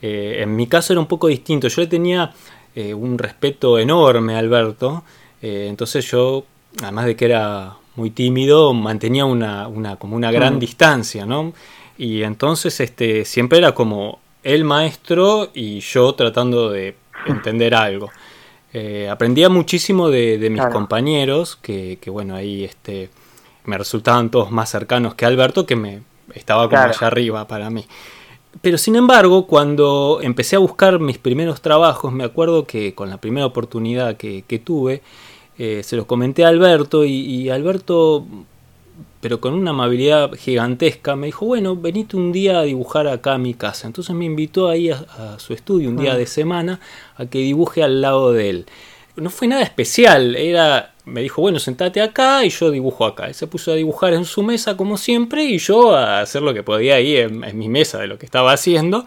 Eh, 0.00 0.38
en 0.40 0.54
mi 0.54 0.66
caso 0.66 0.92
era 0.92 1.00
un 1.00 1.06
poco 1.06 1.26
distinto. 1.28 1.68
Yo 1.68 1.82
le 1.82 1.88
tenía 1.88 2.32
eh, 2.74 2.94
un 2.94 3.18
respeto 3.18 3.78
enorme 3.78 4.36
a 4.36 4.38
Alberto. 4.38 5.02
Eh, 5.42 5.66
entonces 5.68 6.08
yo, 6.10 6.44
además 6.80 7.06
de 7.06 7.16
que 7.16 7.24
era 7.24 7.74
muy 7.96 8.10
tímido, 8.10 8.72
mantenía 8.72 9.24
una, 9.24 9.68
una 9.68 9.96
como 9.96 10.16
una 10.16 10.30
gran 10.30 10.56
mm. 10.56 10.58
distancia, 10.58 11.26
¿no? 11.26 11.52
Y 11.98 12.22
entonces 12.22 12.80
este, 12.80 13.24
siempre 13.24 13.58
era 13.58 13.72
como 13.74 14.21
el 14.42 14.64
maestro 14.64 15.50
y 15.54 15.80
yo 15.80 16.14
tratando 16.14 16.70
de 16.70 16.96
entender 17.26 17.74
algo. 17.74 18.10
Eh, 18.72 19.08
aprendía 19.10 19.48
muchísimo 19.48 20.08
de, 20.08 20.48
mis 20.50 20.64
compañeros, 20.66 21.56
que, 21.56 21.98
bueno, 22.06 22.34
ahí 22.34 22.64
este, 22.64 23.10
me 23.64 23.76
resultaban 23.76 24.30
todos 24.30 24.50
más 24.50 24.70
cercanos 24.70 25.14
que 25.14 25.26
Alberto, 25.26 25.66
que 25.66 25.76
me 25.76 26.02
estaba 26.34 26.68
como 26.68 26.82
allá 26.82 27.06
arriba 27.06 27.46
para 27.46 27.68
mí. 27.68 27.84
Pero 28.62 28.78
sin 28.78 28.96
embargo, 28.96 29.46
cuando 29.46 30.20
empecé 30.22 30.56
a 30.56 30.58
buscar 30.58 31.00
mis 31.00 31.18
primeros 31.18 31.60
trabajos, 31.60 32.12
me 32.12 32.24
acuerdo 32.24 32.66
que 32.66 32.94
con 32.94 33.10
la 33.10 33.18
primera 33.18 33.46
oportunidad 33.46 34.16
que, 34.16 34.62
tuve, 34.64 35.02
eh, 35.58 35.82
se 35.82 35.96
los 35.96 36.06
comenté 36.06 36.44
a 36.44 36.48
Alberto 36.48 37.04
y 37.04 37.50
Alberto 37.50 38.26
pero 39.22 39.40
con 39.40 39.54
una 39.54 39.70
amabilidad 39.70 40.32
gigantesca, 40.34 41.14
me 41.14 41.26
dijo, 41.26 41.46
bueno, 41.46 41.76
venite 41.76 42.16
un 42.16 42.32
día 42.32 42.58
a 42.58 42.62
dibujar 42.62 43.06
acá 43.06 43.34
a 43.34 43.38
mi 43.38 43.54
casa. 43.54 43.86
Entonces 43.86 44.16
me 44.16 44.24
invitó 44.24 44.68
ahí 44.68 44.90
a, 44.90 45.38
su 45.38 45.54
estudio 45.54 45.90
un 45.90 45.96
día 45.96 46.16
de 46.16 46.26
semana 46.26 46.80
a 47.14 47.26
que 47.26 47.38
dibuje 47.38 47.84
al 47.84 48.00
lado 48.00 48.32
de 48.32 48.50
él. 48.50 48.66
No 49.14 49.30
fue 49.30 49.46
nada 49.46 49.62
especial, 49.62 50.34
era, 50.34 50.94
me 51.04 51.22
dijo, 51.22 51.40
bueno, 51.40 51.60
sentate 51.60 52.00
acá 52.00 52.44
y 52.44 52.48
yo 52.48 52.72
dibujo 52.72 53.04
acá. 53.04 53.28
Él 53.28 53.34
se 53.34 53.46
puso 53.46 53.70
a 53.70 53.76
dibujar 53.76 54.12
en 54.12 54.24
su 54.24 54.42
mesa 54.42 54.76
como 54.76 54.96
siempre 54.96 55.44
y 55.44 55.58
yo 55.58 55.94
a 55.94 56.22
hacer 56.22 56.42
lo 56.42 56.52
que 56.52 56.64
podía 56.64 56.96
ahí 56.96 57.16
en 57.16 57.56
mi 57.56 57.68
mesa 57.68 58.00
de 58.00 58.08
lo 58.08 58.18
que 58.18 58.26
estaba 58.26 58.52
haciendo. 58.52 59.06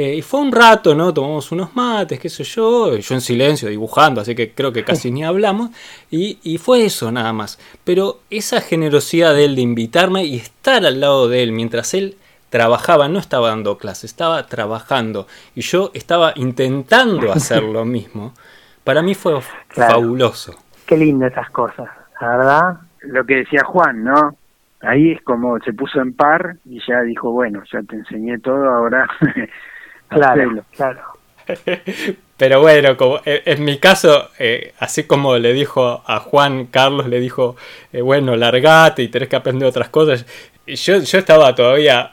Eh, 0.00 0.14
y 0.14 0.22
fue 0.22 0.38
un 0.38 0.52
rato, 0.52 0.94
¿no? 0.94 1.12
Tomamos 1.12 1.50
unos 1.50 1.74
mates, 1.74 2.20
qué 2.20 2.28
sé 2.28 2.44
yo, 2.44 2.96
yo 2.98 3.14
en 3.16 3.20
silencio 3.20 3.68
dibujando, 3.68 4.20
así 4.20 4.36
que 4.36 4.52
creo 4.52 4.72
que 4.72 4.84
casi 4.84 5.10
ni 5.10 5.24
hablamos. 5.24 5.70
Y, 6.08 6.38
y, 6.44 6.58
fue 6.58 6.84
eso 6.84 7.10
nada 7.10 7.32
más. 7.32 7.58
Pero 7.82 8.20
esa 8.30 8.60
generosidad 8.60 9.34
de 9.34 9.46
él 9.46 9.56
de 9.56 9.62
invitarme 9.62 10.24
y 10.24 10.36
estar 10.36 10.86
al 10.86 11.00
lado 11.00 11.28
de 11.28 11.42
él 11.42 11.50
mientras 11.50 11.94
él 11.94 12.16
trabajaba, 12.48 13.08
no 13.08 13.18
estaba 13.18 13.48
dando 13.48 13.76
clases, 13.76 14.12
estaba 14.12 14.46
trabajando. 14.46 15.26
Y 15.56 15.62
yo 15.62 15.90
estaba 15.94 16.32
intentando 16.36 17.32
hacer 17.32 17.64
lo 17.64 17.84
mismo. 17.84 18.34
Para 18.84 19.02
mí 19.02 19.16
fue 19.16 19.40
fabuloso. 19.70 20.54
Qué 20.86 20.96
lindo 20.96 21.26
esas 21.26 21.50
cosas, 21.50 21.88
la 22.20 22.36
verdad. 22.36 22.76
Lo 23.00 23.26
que 23.26 23.38
decía 23.38 23.64
Juan, 23.64 24.04
¿no? 24.04 24.36
Ahí 24.80 25.10
es 25.10 25.22
como 25.22 25.58
se 25.58 25.72
puso 25.72 26.00
en 26.00 26.12
par 26.12 26.54
y 26.66 26.78
ya 26.86 27.00
dijo, 27.00 27.32
bueno, 27.32 27.64
ya 27.72 27.82
te 27.82 27.96
enseñé 27.96 28.38
todo, 28.38 28.70
ahora 28.70 29.08
Claro, 30.08 30.64
claro. 30.74 31.00
Pero 32.36 32.60
bueno, 32.60 32.96
como 32.96 33.18
en 33.24 33.64
mi 33.64 33.78
caso, 33.78 34.30
eh, 34.38 34.72
así 34.78 35.04
como 35.04 35.38
le 35.38 35.52
dijo 35.52 36.02
a 36.06 36.20
Juan 36.20 36.66
Carlos, 36.66 37.08
le 37.08 37.18
dijo, 37.18 37.56
eh, 37.92 38.00
bueno, 38.00 38.36
largate 38.36 39.02
y 39.02 39.08
tenés 39.08 39.28
que 39.28 39.34
aprender 39.34 39.68
otras 39.68 39.88
cosas, 39.88 40.24
yo, 40.64 40.98
yo 40.98 41.18
estaba 41.18 41.52
todavía 41.56 42.12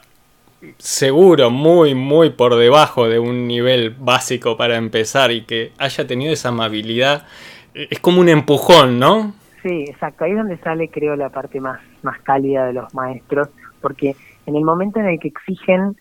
seguro, 0.78 1.50
muy, 1.50 1.94
muy 1.94 2.30
por 2.30 2.56
debajo 2.56 3.08
de 3.08 3.18
un 3.18 3.46
nivel 3.46 3.90
básico 3.90 4.56
para 4.56 4.76
empezar 4.76 5.30
y 5.30 5.42
que 5.42 5.72
haya 5.78 6.06
tenido 6.06 6.32
esa 6.32 6.48
amabilidad, 6.48 7.26
eh, 7.74 7.88
es 7.90 8.00
como 8.00 8.20
un 8.20 8.28
empujón, 8.28 8.98
¿no? 8.98 9.34
Sí, 9.62 9.84
exacto, 9.88 10.24
ahí 10.24 10.32
es 10.32 10.38
donde 10.38 10.58
sale 10.58 10.88
creo 10.88 11.16
la 11.16 11.28
parte 11.28 11.60
más, 11.60 11.80
más 12.02 12.20
cálida 12.22 12.66
de 12.66 12.72
los 12.72 12.92
maestros, 12.94 13.48
porque 13.80 14.16
en 14.46 14.56
el 14.56 14.64
momento 14.64 15.00
en 15.00 15.06
el 15.06 15.20
que 15.20 15.28
exigen, 15.28 15.96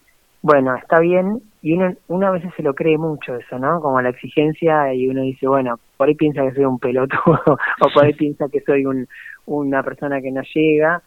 bueno, 0.46 0.76
está 0.76 1.00
bien, 1.00 1.42
y 1.64 1.74
uno, 1.74 1.96
uno 2.08 2.28
a 2.28 2.30
veces 2.30 2.54
se 2.56 2.62
lo 2.62 2.76
cree 2.76 3.00
mucho 3.00 3.34
eso, 3.34 3.58
¿no? 3.58 3.82
Como 3.82 4.00
la 4.00 4.10
exigencia 4.10 4.94
y 4.94 5.08
uno 5.08 5.24
dice, 5.24 5.48
bueno, 5.48 5.80
por 5.98 6.08
ahí 6.08 6.14
piensa 6.14 6.44
que 6.44 6.54
soy 6.54 6.66
un 6.66 6.78
pelotudo 6.78 7.42
o 7.82 7.88
por 7.92 8.06
ahí 8.06 8.14
piensa 8.14 8.46
que 8.48 8.62
soy 8.62 8.86
un, 8.86 9.08
una 9.48 9.82
persona 9.82 10.22
que 10.22 10.32
no 10.32 10.44
llega, 10.54 11.02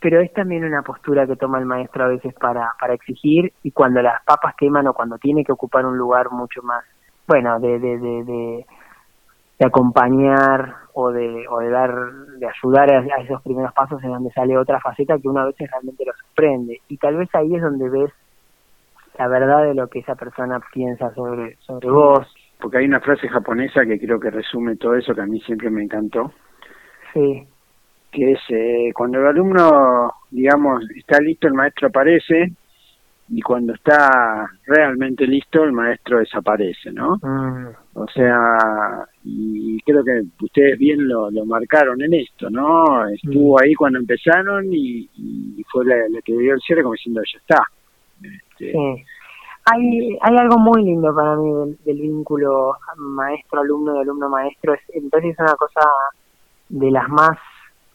pero 0.00 0.22
es 0.22 0.32
también 0.32 0.64
una 0.64 0.80
postura 0.80 1.26
que 1.26 1.36
toma 1.36 1.58
el 1.58 1.66
maestro 1.66 2.04
a 2.04 2.08
veces 2.08 2.32
para, 2.32 2.72
para 2.80 2.94
exigir 2.94 3.52
y 3.62 3.70
cuando 3.70 4.00
las 4.00 4.24
papas 4.24 4.54
queman 4.56 4.86
o 4.86 4.94
cuando 4.94 5.18
tiene 5.18 5.44
que 5.44 5.52
ocupar 5.52 5.84
un 5.84 5.98
lugar 5.98 6.30
mucho 6.30 6.62
más, 6.62 6.82
bueno, 7.28 7.60
de, 7.60 7.78
de, 7.78 7.98
de, 7.98 8.24
de, 8.24 8.66
acompañar 9.66 10.74
o 10.94 11.10
de, 11.10 11.46
o 11.50 11.58
de 11.58 11.68
dar, 11.68 11.94
de 12.38 12.46
ayudar 12.46 12.90
a, 12.94 13.00
a 13.00 13.20
esos 13.20 13.42
primeros 13.42 13.74
pasos 13.74 14.02
en 14.02 14.08
donde 14.08 14.30
sale 14.30 14.56
otra 14.56 14.80
faceta 14.80 15.18
que 15.18 15.28
uno 15.28 15.40
a 15.40 15.46
veces 15.48 15.70
realmente 15.70 16.02
lo 16.06 16.14
sorprende. 16.14 16.80
Y 16.88 16.96
tal 16.96 17.18
vez 17.18 17.28
ahí 17.34 17.54
es 17.54 17.60
donde 17.60 17.90
ves 17.90 18.10
la 19.18 19.28
verdad 19.28 19.64
de 19.64 19.74
lo 19.74 19.88
que 19.88 20.00
esa 20.00 20.14
persona 20.14 20.60
piensa 20.72 21.12
sobre, 21.14 21.56
sobre 21.60 21.90
vos. 21.90 22.26
Porque 22.60 22.78
hay 22.78 22.86
una 22.86 23.00
frase 23.00 23.28
japonesa 23.28 23.84
que 23.84 23.98
creo 23.98 24.20
que 24.20 24.30
resume 24.30 24.76
todo 24.76 24.94
eso 24.94 25.14
que 25.14 25.22
a 25.22 25.26
mí 25.26 25.40
siempre 25.40 25.70
me 25.70 25.82
encantó. 25.82 26.32
Sí. 27.12 27.46
Que 28.10 28.32
es 28.32 28.40
eh, 28.50 28.92
cuando 28.94 29.18
el 29.18 29.26
alumno, 29.26 30.12
digamos, 30.30 30.84
está 30.96 31.20
listo, 31.20 31.46
el 31.46 31.54
maestro 31.54 31.88
aparece 31.88 32.52
y 33.32 33.40
cuando 33.42 33.74
está 33.74 34.50
realmente 34.66 35.24
listo, 35.26 35.62
el 35.62 35.72
maestro 35.72 36.18
desaparece, 36.18 36.90
¿no? 36.90 37.16
Mm. 37.22 37.68
O 37.94 38.06
sea, 38.08 39.06
y 39.24 39.80
creo 39.82 40.02
que 40.02 40.22
ustedes 40.42 40.76
bien 40.78 41.06
lo, 41.06 41.30
lo 41.30 41.46
marcaron 41.46 42.02
en 42.02 42.14
esto, 42.14 42.50
¿no? 42.50 43.06
Estuvo 43.08 43.54
mm. 43.54 43.62
ahí 43.62 43.74
cuando 43.74 44.00
empezaron 44.00 44.66
y, 44.72 45.08
fue 45.70 45.84
la, 45.86 45.94
la 46.08 46.20
que 46.22 46.36
dio 46.36 46.54
el 46.54 46.60
cierre 46.60 46.82
como 46.82 46.94
diciendo, 46.94 47.22
ya 47.22 47.38
está. 47.38 47.62
Sí. 48.60 49.04
Hay, 49.64 50.18
hay 50.20 50.36
algo 50.36 50.58
muy 50.58 50.84
lindo 50.84 51.14
para 51.14 51.36
mí 51.36 51.76
del, 51.84 52.00
vínculo 52.00 52.76
maestro-alumno 52.96 53.96
y 53.96 54.00
alumno-maestro. 54.00 54.74
Entonces 54.88 55.32
es 55.32 55.38
una 55.38 55.54
cosa 55.54 55.80
de 56.68 56.90
las 56.90 57.08
más 57.08 57.38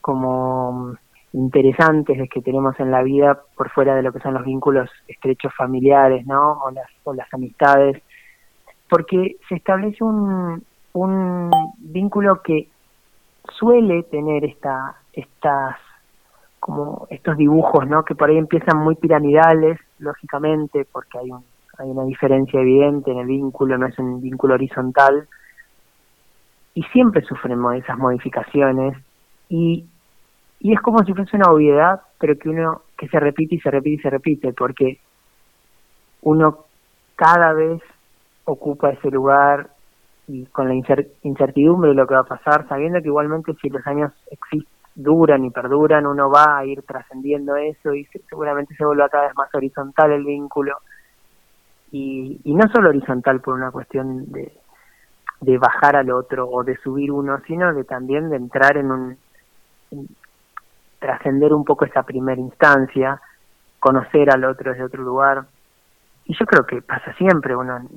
como 0.02 0.96
interesantes 1.34 2.30
que 2.30 2.42
tenemos 2.42 2.80
en 2.80 2.92
la 2.92 3.04
vida 3.04 3.42
por 3.56 3.70
fuera 3.72 3.96
de 3.96 4.04
lo 4.04 4.14
que 4.14 4.20
son 4.20 4.36
los 4.36 4.46
vínculos 4.46 4.90
estrechos 5.08 5.54
familiares, 5.56 6.26
¿no? 6.26 6.60
O 6.64 6.72
las, 6.72 6.90
o 7.04 7.14
las 7.14 7.32
amistades, 7.34 8.02
porque 8.90 9.38
se 9.50 9.56
establece 9.56 10.04
un, 10.04 10.64
un 10.94 11.52
vínculo 11.78 12.42
que 12.42 12.70
suele 13.60 14.04
tener 14.04 14.46
esta, 14.46 14.96
estas 15.14 15.76
como 16.66 17.06
estos 17.12 17.38
dibujos, 17.38 17.88
¿no? 17.88 18.04
Que 18.04 18.16
por 18.16 18.28
ahí 18.28 18.40
empiezan 18.40 18.80
muy 18.80 18.96
piramidales, 18.96 19.80
lógicamente, 20.00 20.84
porque 20.92 21.20
hay 21.20 21.30
un, 21.30 21.44
hay 21.78 21.92
una 21.92 22.06
diferencia 22.06 22.60
evidente 22.60 23.12
en 23.12 23.20
el 23.20 23.28
vínculo, 23.28 23.78
no 23.78 23.86
es 23.86 24.00
un 24.00 24.20
vínculo 24.20 24.56
horizontal, 24.56 25.28
y 26.74 26.82
siempre 26.86 27.22
sufren 27.22 27.60
esas 27.76 28.00
modificaciones 28.00 28.98
y, 29.48 29.86
y 30.60 30.74
es 30.74 30.82
como 30.82 31.06
si 31.06 31.14
fuese 31.14 31.38
una 31.38 31.52
obviedad, 31.52 32.02
pero 32.20 32.36
que 32.36 32.50
uno 32.50 32.82
que 32.98 33.10
se 33.10 33.20
repite 33.20 33.54
y 33.54 33.60
se 33.60 33.70
repite 33.70 34.00
y 34.00 34.02
se 34.02 34.10
repite, 34.10 34.54
porque 34.54 35.00
uno 36.24 36.66
cada 37.16 37.54
vez 37.54 37.80
ocupa 38.46 38.90
ese 38.90 39.12
lugar 39.12 39.70
y 40.28 40.48
con 40.48 40.68
la 40.68 40.74
incertidumbre 41.22 41.92
de 41.92 41.96
lo 41.96 42.08
que 42.08 42.16
va 42.16 42.22
a 42.22 42.24
pasar, 42.24 42.68
sabiendo 42.68 43.00
que 43.04 43.10
igualmente 43.10 43.54
si 43.62 43.70
los 43.70 43.86
años 43.86 44.12
existen, 44.32 44.75
duran 44.96 45.46
y 45.46 45.52
perduran, 45.52 46.08
uno 46.08 46.30
va 46.30 46.58
a 46.58 46.66
ir 46.66 46.82
trascendiendo 46.84 47.56
eso 47.58 47.94
y 47.94 48.06
seguramente 48.30 48.76
se 48.76 48.86
vuelva 48.86 49.10
cada 49.10 49.28
vez 49.28 49.36
más 49.36 49.54
horizontal 49.54 50.12
el 50.12 50.24
vínculo. 50.24 50.78
Y, 51.92 52.42
y 52.44 52.54
no 52.54 52.68
solo 52.74 52.90
horizontal 52.90 53.42
por 53.42 53.54
una 53.54 53.72
cuestión 53.72 54.32
de, 54.32 54.52
de 55.42 55.58
bajar 55.58 55.96
al 55.96 56.12
otro 56.12 56.48
o 56.50 56.64
de 56.64 56.78
subir 56.78 57.12
uno, 57.12 57.40
sino 57.46 57.74
de 57.74 57.84
también 57.84 58.30
de 58.30 58.38
entrar 58.38 58.78
en 58.78 58.92
un 58.92 59.18
trascender 61.00 61.54
un 61.54 61.64
poco 61.64 61.86
esa 61.86 62.04
primera 62.04 62.40
instancia, 62.40 63.22
conocer 63.80 64.32
al 64.32 64.44
otro 64.46 64.72
desde 64.72 64.84
otro 64.84 65.04
lugar. 65.04 65.46
Y 66.26 66.36
yo 66.36 66.46
creo 66.46 66.66
que 66.66 66.82
pasa 66.82 67.14
siempre, 67.14 67.56
uno 67.56 67.88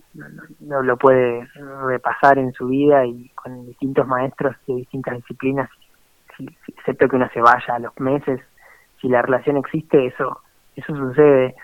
no, 0.61 0.83
lo 0.83 0.97
puede 0.99 1.49
repasar 1.87 2.39
en 2.39 2.53
su 2.53 2.67
vida 2.67 3.07
y 3.07 3.31
con 3.31 3.67
distintos 3.67 4.07
maestros 4.07 4.55
de 4.67 4.75
distintas 4.75 5.17
disciplinas, 5.17 5.71
si, 6.39 6.47
excepto 6.69 7.09
que 7.09 7.17
uno 7.17 7.29
se 7.35 7.43
vaya 7.43 7.75
a 7.75 7.79
los 7.79 7.99
meses, 8.01 8.41
si 9.01 9.09
la 9.09 9.21
relación 9.21 9.59
existe, 9.59 10.07
eso 10.07 10.41
eso 10.75 10.95
sucede. 10.95 11.55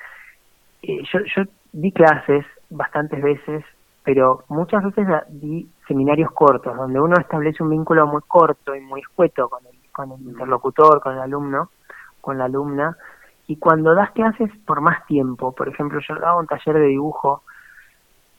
Eh, 0.82 1.02
yo, 1.10 1.20
yo 1.20 1.44
di 1.72 1.92
clases 1.92 2.44
bastantes 2.68 3.22
veces 3.22 3.64
pero 4.04 4.44
muchas 4.48 4.84
veces 4.84 5.06
di 5.30 5.66
seminarios 5.88 6.30
cortos, 6.32 6.76
donde 6.76 7.00
uno 7.00 7.16
establece 7.18 7.62
un 7.62 7.70
vínculo 7.70 8.06
muy 8.06 8.20
corto 8.28 8.76
y 8.76 8.80
muy 8.80 9.00
escueto 9.00 9.48
con 9.48 9.64
el, 9.66 9.90
con 9.90 10.12
el 10.12 10.20
interlocutor, 10.20 11.00
con 11.00 11.14
el 11.14 11.20
alumno, 11.20 11.70
con 12.20 12.36
la 12.36 12.44
alumna, 12.44 12.96
y 13.46 13.56
cuando 13.56 13.94
das 13.94 14.10
clases 14.12 14.50
por 14.66 14.82
más 14.82 15.06
tiempo, 15.06 15.52
por 15.52 15.68
ejemplo, 15.68 16.00
yo 16.06 16.14
daba 16.16 16.38
un 16.38 16.46
taller 16.46 16.76
de 16.76 16.86
dibujo 16.86 17.42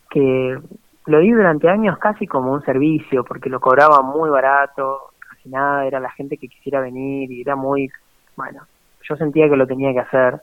que 0.10 0.60
lo 1.08 1.20
di 1.20 1.32
durante 1.32 1.68
años 1.68 1.98
casi 1.98 2.28
como 2.28 2.52
un 2.52 2.64
servicio, 2.64 3.24
porque 3.24 3.50
lo 3.50 3.60
cobraba 3.60 4.04
muy 4.04 4.30
barato, 4.30 5.14
nada, 5.50 5.86
era 5.86 6.00
la 6.00 6.12
gente 6.12 6.38
que 6.38 6.48
quisiera 6.48 6.82
venir 6.82 7.32
y 7.32 7.42
era 7.42 7.56
muy, 7.56 7.90
bueno, 8.36 8.62
yo 9.02 9.16
sentía 9.16 9.50
que 9.50 9.56
lo 9.56 9.68
tenía 9.68 9.94
que 9.94 10.00
hacer 10.00 10.42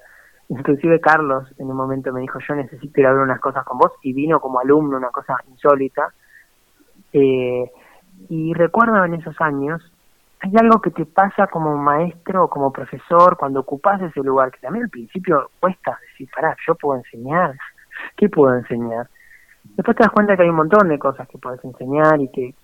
Inclusive 0.52 1.00
Carlos 1.00 1.48
en 1.58 1.70
un 1.70 1.76
momento 1.76 2.12
me 2.12 2.20
dijo, 2.20 2.38
yo 2.46 2.54
necesito 2.54 3.00
ir 3.00 3.06
a 3.06 3.12
ver 3.12 3.22
unas 3.22 3.40
cosas 3.40 3.64
con 3.64 3.78
vos, 3.78 3.92
y 4.02 4.12
vino 4.12 4.38
como 4.38 4.60
alumno, 4.60 4.98
una 4.98 5.08
cosa 5.08 5.36
insólita. 5.48 6.12
Eh, 7.10 7.70
y 8.28 8.52
recuerdo 8.52 9.02
en 9.02 9.14
esos 9.14 9.40
años, 9.40 9.80
hay 10.40 10.52
algo 10.60 10.82
que 10.82 10.90
te 10.90 11.06
pasa 11.06 11.46
como 11.46 11.76
maestro 11.78 12.44
o 12.44 12.50
como 12.50 12.70
profesor 12.70 13.38
cuando 13.38 13.60
ocupas 13.60 14.02
ese 14.02 14.20
lugar, 14.20 14.50
que 14.50 14.58
también 14.58 14.84
al 14.84 14.90
principio 14.90 15.50
cuesta 15.58 15.98
decir, 16.10 16.28
pará, 16.34 16.54
yo 16.66 16.74
puedo 16.74 16.98
enseñar, 16.98 17.56
¿qué 18.16 18.28
puedo 18.28 18.54
enseñar? 18.54 19.08
Después 19.64 19.96
te 19.96 20.02
das 20.02 20.12
cuenta 20.12 20.36
que 20.36 20.42
hay 20.42 20.50
un 20.50 20.56
montón 20.56 20.86
de 20.86 20.98
cosas 20.98 21.26
que 21.28 21.38
puedes 21.38 21.64
enseñar 21.64 22.20
y 22.20 22.28
que 22.28 22.54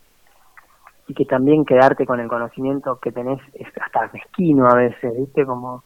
y 1.08 1.14
que 1.14 1.24
también 1.24 1.64
quedarte 1.64 2.06
con 2.06 2.20
el 2.20 2.28
conocimiento 2.28 2.98
que 3.00 3.10
tenés 3.10 3.40
es 3.54 3.66
hasta 3.80 4.10
mezquino 4.12 4.68
a 4.68 4.74
veces, 4.74 5.16
¿viste? 5.16 5.44
Como 5.46 5.82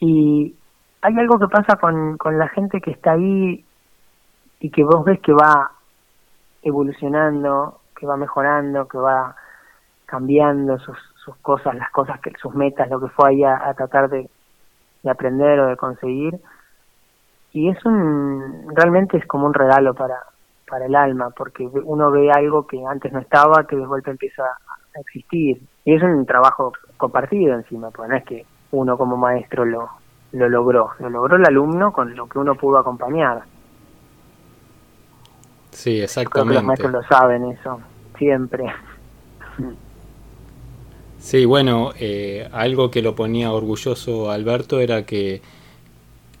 y 0.00 0.54
hay 1.02 1.18
algo 1.18 1.38
que 1.38 1.48
pasa 1.48 1.76
con, 1.76 2.16
con 2.16 2.38
la 2.38 2.48
gente 2.48 2.80
que 2.80 2.90
está 2.90 3.12
ahí 3.12 3.64
y 4.60 4.70
que 4.70 4.82
vos 4.82 5.04
ves 5.04 5.20
que 5.20 5.34
va 5.34 5.72
evolucionando, 6.62 7.80
que 7.94 8.06
va 8.06 8.16
mejorando, 8.16 8.88
que 8.88 8.96
va 8.96 9.36
cambiando 10.06 10.78
sus, 10.78 10.96
cosas, 11.42 11.74
las 11.74 11.90
cosas 11.90 12.20
que 12.20 12.32
sus 12.40 12.54
metas, 12.54 12.88
lo 12.88 13.00
que 13.00 13.08
fue 13.08 13.30
ahí 13.30 13.44
a, 13.44 13.74
tratar 13.74 14.08
de, 14.08 14.28
de, 15.02 15.10
aprender 15.10 15.60
o 15.60 15.66
de 15.66 15.76
conseguir. 15.76 16.40
Y 17.52 17.68
es 17.68 17.84
un, 17.84 18.66
realmente 18.74 19.18
es 19.18 19.26
como 19.26 19.46
un 19.46 19.54
regalo 19.54 19.94
para, 19.94 20.16
para 20.74 20.86
el 20.86 20.96
alma, 20.96 21.30
porque 21.30 21.64
uno 21.84 22.10
ve 22.10 22.32
algo 22.32 22.66
que 22.66 22.84
antes 22.84 23.12
no 23.12 23.20
estaba, 23.20 23.64
que 23.64 23.76
de 23.76 23.86
vuelta 23.86 24.10
empieza 24.10 24.42
a 24.42 25.00
existir. 25.00 25.62
Y 25.84 25.94
es 25.94 26.02
un 26.02 26.26
trabajo 26.26 26.72
compartido 26.96 27.54
encima, 27.54 27.92
pues 27.92 28.10
no 28.10 28.16
es 28.16 28.24
que 28.24 28.44
uno 28.72 28.98
como 28.98 29.16
maestro 29.16 29.64
lo, 29.64 29.88
lo 30.32 30.48
logró, 30.48 30.90
lo 30.98 31.10
logró 31.10 31.36
el 31.36 31.46
alumno 31.46 31.92
con 31.92 32.16
lo 32.16 32.28
que 32.28 32.40
uno 32.40 32.56
pudo 32.56 32.78
acompañar. 32.78 33.44
Sí, 35.70 36.00
exactamente. 36.00 36.54
los 36.54 36.64
maestros 36.64 36.90
lo 36.90 37.02
saben 37.04 37.44
eso, 37.44 37.80
siempre. 38.18 38.64
Sí, 41.20 41.44
bueno, 41.44 41.92
eh, 42.00 42.48
algo 42.50 42.90
que 42.90 43.00
lo 43.00 43.14
ponía 43.14 43.52
orgulloso 43.52 44.28
Alberto 44.28 44.80
era 44.80 45.06
que, 45.06 45.40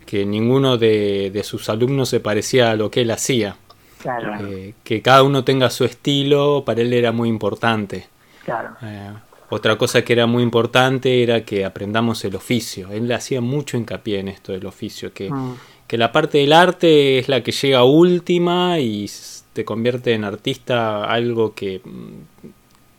que 0.04 0.26
ninguno 0.26 0.76
de, 0.76 1.30
de, 1.32 1.44
sus 1.44 1.68
alumnos 1.68 2.08
se 2.08 2.18
parecía 2.18 2.72
a 2.72 2.74
lo 2.74 2.90
que 2.90 3.02
él 3.02 3.12
hacía. 3.12 3.58
Claro. 4.04 4.46
Eh, 4.46 4.74
que 4.84 5.00
cada 5.00 5.22
uno 5.22 5.44
tenga 5.44 5.70
su 5.70 5.86
estilo, 5.86 6.62
para 6.66 6.82
él 6.82 6.92
era 6.92 7.10
muy 7.10 7.30
importante. 7.30 8.06
Claro. 8.44 8.76
Eh, 8.82 9.12
otra 9.48 9.78
cosa 9.78 10.04
que 10.04 10.12
era 10.12 10.26
muy 10.26 10.42
importante 10.42 11.22
era 11.22 11.46
que 11.46 11.64
aprendamos 11.64 12.22
el 12.26 12.36
oficio. 12.36 12.90
Él 12.92 13.10
hacía 13.12 13.40
mucho 13.40 13.78
hincapié 13.78 14.18
en 14.18 14.28
esto 14.28 14.52
del 14.52 14.66
oficio, 14.66 15.14
que, 15.14 15.30
mm. 15.30 15.56
que 15.86 15.96
la 15.96 16.12
parte 16.12 16.36
del 16.36 16.52
arte 16.52 17.18
es 17.18 17.30
la 17.30 17.42
que 17.42 17.52
llega 17.52 17.84
última 17.84 18.78
y 18.78 19.10
te 19.54 19.64
convierte 19.64 20.12
en 20.12 20.24
artista 20.24 21.04
algo 21.04 21.54
que 21.54 21.80
mm, 21.82 22.48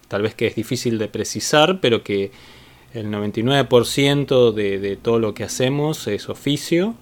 tal 0.08 0.24
vez 0.24 0.34
que 0.34 0.48
es 0.48 0.56
difícil 0.56 0.98
de 0.98 1.08
precisar, 1.08 1.80
pero 1.82 2.02
que 2.02 2.32
el 2.96 3.12
99% 3.12 4.54
de, 4.54 4.80
de 4.80 4.96
todo 4.96 5.20
lo 5.20 5.36
que 5.36 5.44
hacemos 5.44 6.08
es 6.08 6.30
oficio 6.30 6.96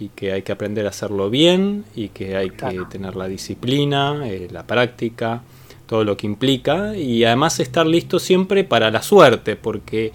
y 0.00 0.08
que 0.08 0.32
hay 0.32 0.42
que 0.42 0.52
aprender 0.52 0.86
a 0.86 0.90
hacerlo 0.90 1.30
bien 1.30 1.84
y 1.94 2.08
que 2.08 2.36
hay 2.36 2.50
que 2.50 2.80
tener 2.90 3.16
la 3.16 3.28
disciplina, 3.28 4.28
eh, 4.28 4.48
la 4.50 4.66
práctica 4.66 5.42
todo 5.88 6.04
lo 6.04 6.16
que 6.16 6.26
implica 6.26 6.96
y 6.96 7.24
además 7.24 7.58
estar 7.58 7.86
listo 7.86 8.20
siempre 8.20 8.62
para 8.62 8.90
la 8.90 9.02
suerte, 9.02 9.56
porque 9.56 10.12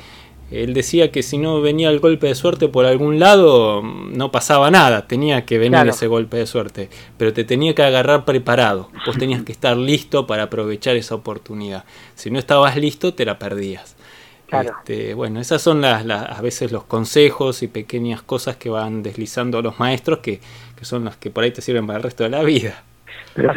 él 0.51 0.73
decía 0.75 1.11
que 1.11 1.23
si 1.23 1.39
no 1.39 1.61
venía 1.61 1.89
el 1.89 1.99
golpe 1.99 2.27
de 2.27 2.35
suerte 2.35 2.67
por 2.67 2.85
algún 2.85 3.19
lado, 3.19 3.81
no 3.81 4.31
pasaba 4.31 4.69
nada, 4.69 5.07
tenía 5.07 5.45
que 5.45 5.57
venir 5.57 5.87
ese 5.87 6.05
golpe 6.05 6.37
de 6.37 6.45
suerte, 6.45 6.89
pero 7.17 7.33
te 7.33 7.43
tenía 7.43 7.73
que 7.73 7.81
agarrar 7.81 8.23
preparado, 8.23 8.89
vos 9.05 9.17
tenías 9.17 9.41
que 9.41 9.51
estar 9.57 9.75
listo 9.75 10.27
para 10.27 10.43
aprovechar 10.43 10.95
esa 10.95 11.15
oportunidad, 11.15 11.85
si 12.13 12.29
no 12.29 12.37
estabas 12.37 12.77
listo 12.77 13.15
te 13.15 13.25
la 13.25 13.39
perdías. 13.39 13.95
Este, 14.61 15.13
bueno, 15.13 15.39
esas 15.39 15.61
son 15.61 15.81
las, 15.81 16.07
a 16.09 16.41
veces 16.41 16.71
los 16.71 16.83
consejos 16.83 17.63
y 17.63 17.67
pequeñas 17.67 18.21
cosas 18.21 18.57
que 18.57 18.69
van 18.69 19.03
deslizando 19.03 19.61
los 19.61 19.79
maestros 19.79 20.19
que, 20.19 20.39
que 20.77 20.85
son 20.85 21.05
las 21.05 21.17
que 21.17 21.29
por 21.29 21.43
ahí 21.43 21.51
te 21.51 21.61
sirven 21.61 21.87
para 21.87 21.97
el 21.97 22.03
resto 22.03 22.23
de 22.23 22.29
la 22.29 22.43
vida. 22.43 22.83
Pero 23.35 23.51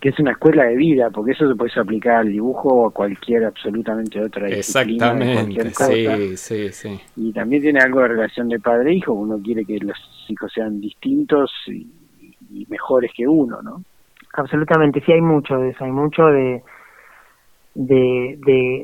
que 0.00 0.08
es 0.08 0.18
una 0.18 0.32
escuela 0.32 0.64
de 0.64 0.76
vida, 0.76 1.10
porque 1.10 1.32
eso 1.32 1.46
se 1.46 1.54
puede 1.54 1.72
aplicar 1.78 2.16
al 2.16 2.28
dibujo 2.28 2.68
o 2.68 2.88
a 2.88 2.90
cualquier 2.90 3.44
absolutamente 3.44 4.18
otra 4.18 4.46
disciplina. 4.46 5.12
Exactamente, 5.12 6.36
sí, 6.36 6.36
sí, 6.36 6.72
sí. 6.72 7.00
Y 7.16 7.32
también 7.32 7.60
tiene 7.60 7.80
algo 7.80 8.00
de 8.00 8.08
relación 8.08 8.48
de 8.48 8.58
padre-hijo, 8.58 9.12
uno 9.12 9.38
quiere 9.44 9.64
que 9.66 9.78
los 9.78 9.98
hijos 10.28 10.50
sean 10.54 10.80
distintos 10.80 11.52
y, 11.66 11.86
mejores 12.68 13.10
que 13.14 13.26
uno, 13.26 13.60
¿no? 13.62 13.82
Absolutamente, 14.34 15.02
sí 15.04 15.12
hay 15.12 15.20
mucho 15.20 15.56
de 15.58 15.70
eso, 15.70 15.84
hay 15.84 15.90
mucho 15.90 16.24
de, 16.26 16.62
de, 17.74 18.36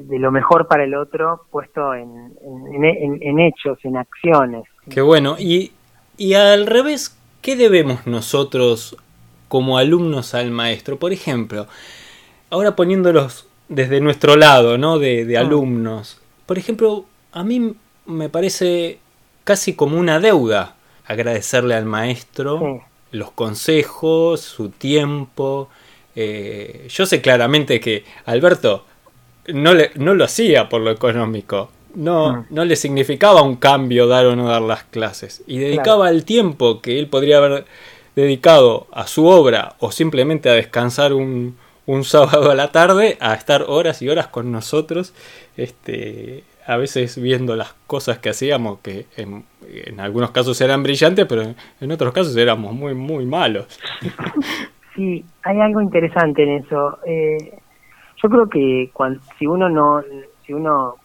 de, 0.09 0.18
lo 0.18 0.31
mejor 0.31 0.68
para 0.68 0.85
el 0.85 0.94
otro 0.94 1.46
puesto 1.51 1.94
en, 1.94 2.33
en, 2.42 3.18
en, 3.22 3.40
hechos, 3.40 3.79
en 3.85 3.96
acciones. 3.96 4.64
Qué 4.88 5.01
bueno, 5.01 5.37
y, 5.38 5.72
y 6.16 6.35
al 6.35 6.66
revés, 6.66 7.18
¿qué 7.42 7.57
debemos 7.57 8.07
nosotros 8.07 8.96
como 9.49 9.79
alumnos 9.79 10.35
al 10.35 10.51
maestro. 10.51 10.99
Por 10.99 11.12
ejemplo, 11.12 11.66
ahora 12.51 12.77
poniéndolos 12.77 13.46
desde 13.68 14.01
nuestro 14.01 14.37
lado, 14.37 14.79
¿no? 14.79 14.99
De, 14.99 15.37
ah. 15.37 15.40
alumnos. 15.40 16.20
Por 16.46 16.59
ejemplo, 16.59 17.05
a 17.33 17.44
mí 17.44 17.75
me 18.07 18.29
parece 18.29 18.99
casi 19.44 19.75
como 19.75 19.99
una 19.99 20.20
deuda 20.20 20.75
agradecerle 21.07 21.75
al 21.75 21.85
maestro 21.85 22.83
los 23.12 23.31
consejos, 23.31 24.40
su 24.40 24.70
tiempo. 24.70 25.68
Eh, 26.16 26.87
yo 26.88 27.05
sé 27.07 27.20
claramente 27.20 27.79
que 27.79 28.05
Alberto 28.24 28.85
no, 29.48 29.74
le, 29.74 29.90
no 29.96 30.14
lo 30.14 30.24
hacía 30.24 30.68
por 30.68 30.81
lo 30.81 30.90
económico. 30.90 31.70
no, 31.94 32.33
Mm. 32.33 32.46
no 32.50 32.64
le 32.64 32.76
significaba 32.76 33.42
un 33.42 33.57
cambio 33.57 34.07
dar 34.07 34.26
o 34.26 34.35
no 34.37 34.48
dar 34.48 34.62
las 34.62 34.85
clases. 34.85 35.42
Y 35.46 35.59
dedicaba 35.59 36.11
el 36.11 36.24
tiempo 36.24 36.81
que 36.83 36.98
él 36.98 37.07
podría 37.09 37.38
haber 37.38 37.64
dedicado 38.16 38.87
a 38.92 39.07
su 39.07 39.26
obra 39.26 39.76
o 39.79 39.92
simplemente 39.92 40.48
a 40.50 40.55
descansar 40.55 41.12
un, 41.12 41.57
un 41.87 42.05
sábado 42.14 42.50
a 42.50 42.55
la 42.55 42.72
tarde 42.72 43.16
a 43.20 43.35
estar 43.35 43.64
horas 43.68 44.02
y 44.02 44.09
horas 44.09 44.26
con 44.26 44.50
nosotros, 44.52 45.12
este, 45.57 46.44
a 46.66 46.76
veces 46.76 47.20
viendo 47.20 47.57
las 47.57 47.74
cosas 47.87 48.18
que 48.18 48.29
hacíamos, 48.31 48.81
que 48.81 49.07
en, 49.16 49.44
en 49.70 50.00
algunos 50.00 50.33
casos 50.33 50.61
eran 50.61 50.83
brillantes, 50.83 51.24
pero 51.26 51.55
en 51.81 51.92
otros 51.92 52.12
casos 52.12 52.37
éramos 52.37 52.72
muy, 52.74 52.94
muy 52.94 53.24
malos. 53.26 53.66
Sí, 54.97 55.25
hay 55.45 55.61
algo 55.61 55.81
interesante 55.81 56.43
en 56.43 56.65
eso. 56.65 56.99
Eh, 57.07 57.59
yo 58.23 58.29
creo 58.29 58.49
que 58.49 58.91
cuan- 58.93 59.21
si 59.39 59.47
uno 59.47 59.69
no, 59.69 60.03
si 60.45 60.53
uno 60.53 60.97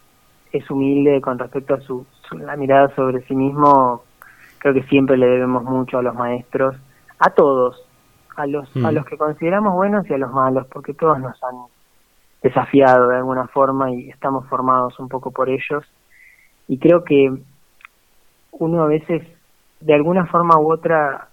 es 0.52 0.70
humilde 0.72 1.22
con 1.22 1.38
respecto 1.38 1.76
a 1.76 1.82
su, 1.82 2.06
su- 2.24 2.38
la 2.40 2.56
mirada 2.56 2.88
sobre 2.96 3.22
sí 3.28 3.36
mismo, 3.36 4.04
creo 4.60 4.74
que 4.74 4.84
siempre 4.84 5.18
le 5.18 5.28
debemos 5.28 5.64
mucho 5.64 5.98
a 6.00 6.02
los 6.04 6.16
maestros, 6.16 6.76
a 7.20 7.30
todos, 7.32 7.86
a 8.38 8.48
los, 8.48 8.74
Mm. 8.76 8.86
a 8.86 8.92
los 8.94 9.06
que 9.06 9.18
consideramos 9.18 9.74
buenos 9.74 10.10
y 10.10 10.14
a 10.14 10.18
los 10.18 10.32
malos, 10.32 10.66
porque 10.68 10.94
todos 10.94 11.20
nos 11.20 11.42
han 11.44 11.56
desafiado 12.42 13.10
de 13.10 13.18
alguna 13.18 13.48
forma 13.48 13.92
y 13.92 14.10
estamos 14.10 14.48
formados 14.48 14.98
un 15.00 15.10
poco 15.10 15.32
por 15.32 15.50
ellos. 15.50 15.84
Y 16.68 16.80
creo 16.80 17.04
que 17.04 17.32
uno 18.52 18.84
a 18.84 18.88
veces, 18.88 19.24
de 19.82 19.94
alguna 19.94 20.26
forma 20.28 20.58
u 20.58 20.72
otra, 20.72 21.28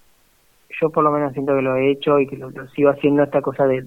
yo 0.81 0.91
por 0.91 1.05
lo 1.05 1.11
menos 1.11 1.33
siento 1.33 1.55
que 1.55 1.63
lo 1.63 1.77
he 1.77 1.91
hecho 1.91 2.19
y 2.19 2.27
que 2.27 2.37
lo, 2.37 2.51
sigo 2.69 2.91
haciendo 2.91 3.23
esta 3.23 3.41
cosa 3.41 3.67
de, 3.67 3.83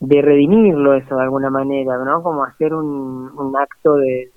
de, 0.00 0.22
redimirlo 0.22 0.94
eso 0.94 1.16
de 1.16 1.22
alguna 1.22 1.50
manera, 1.50 1.96
¿no? 1.98 2.22
Como 2.22 2.44
hacer 2.44 2.74
un, 2.74 3.30
un 3.36 3.56
acto 3.56 3.96
de, 3.96 4.30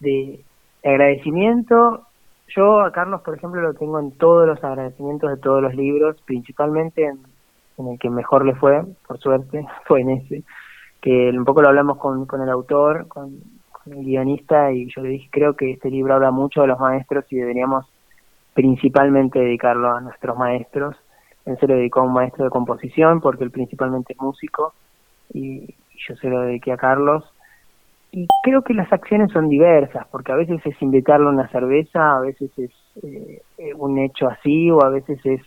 de, 0.00 0.40
de 0.82 0.88
agradecimiento. 0.90 2.06
Yo 2.48 2.80
a 2.80 2.90
Carlos, 2.90 3.20
por 3.22 3.36
ejemplo, 3.36 3.60
lo 3.60 3.74
tengo 3.74 4.00
en 4.00 4.12
todos 4.12 4.46
los 4.46 4.62
agradecimientos 4.64 5.30
de 5.30 5.36
todos 5.36 5.62
los 5.62 5.74
libros, 5.74 6.16
principalmente 6.24 7.04
en, 7.04 7.20
el 7.86 7.98
que 7.98 8.10
mejor 8.10 8.44
le 8.44 8.54
fue, 8.54 8.82
por 9.06 9.18
suerte, 9.18 9.66
fue 9.86 10.00
en 10.00 10.10
ese, 10.10 10.42
que 11.00 11.30
un 11.30 11.44
poco 11.44 11.62
lo 11.62 11.68
hablamos 11.68 11.98
con, 11.98 12.26
con 12.26 12.42
el 12.42 12.48
autor, 12.48 13.06
con 13.08 13.40
el 13.86 14.04
guionista, 14.04 14.72
y 14.72 14.90
yo 14.94 15.02
le 15.02 15.10
dije, 15.10 15.28
creo 15.30 15.54
que 15.54 15.72
este 15.72 15.90
libro 15.90 16.14
habla 16.14 16.30
mucho 16.30 16.62
de 16.62 16.66
los 16.66 16.78
maestros 16.78 17.24
y 17.30 17.36
deberíamos 17.36 17.86
principalmente 18.54 19.38
dedicarlo 19.38 19.94
a 19.94 20.00
nuestros 20.00 20.36
maestros. 20.36 20.96
Él 21.46 21.56
se 21.58 21.66
lo 21.66 21.74
dedicó 21.74 22.00
a 22.00 22.04
un 22.04 22.12
maestro 22.12 22.44
de 22.44 22.50
composición 22.50 23.20
porque 23.20 23.44
él 23.44 23.50
principalmente 23.50 24.12
es 24.12 24.20
músico 24.20 24.74
y, 25.32 25.74
yo 26.08 26.16
se 26.16 26.28
lo 26.28 26.40
dediqué 26.40 26.72
a 26.72 26.78
Carlos. 26.78 27.24
Y 28.12 28.26
creo 28.42 28.62
que 28.62 28.74
las 28.74 28.92
acciones 28.92 29.30
son 29.32 29.48
diversas 29.48 30.06
porque 30.10 30.32
a 30.32 30.36
veces 30.36 30.60
es 30.64 30.80
invitarlo 30.82 31.28
a 31.28 31.32
una 31.32 31.48
cerveza, 31.48 32.16
a 32.16 32.20
veces 32.20 32.50
es 32.58 32.70
eh, 33.02 33.42
eh, 33.58 33.74
un 33.74 33.98
hecho 33.98 34.28
así 34.28 34.70
o 34.70 34.82
a 34.82 34.88
veces 34.88 35.20
es 35.24 35.42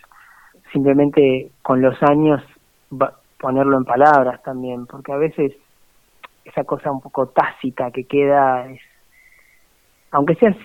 simplemente 0.72 1.50
con 1.62 1.82
los 1.82 2.02
años 2.04 2.42
ponerlo 3.40 3.78
en 3.78 3.84
palabras 3.84 4.42
también 4.44 4.86
porque 4.86 5.12
a 5.12 5.18
veces 5.18 5.54
esa 6.46 6.64
cosa 6.64 6.92
un 6.92 7.02
poco 7.02 7.28
tácita 7.28 7.92
que 7.92 8.06
queda 8.06 8.70
es 8.70 8.82
aunque 10.12 10.36
sea 10.36 10.56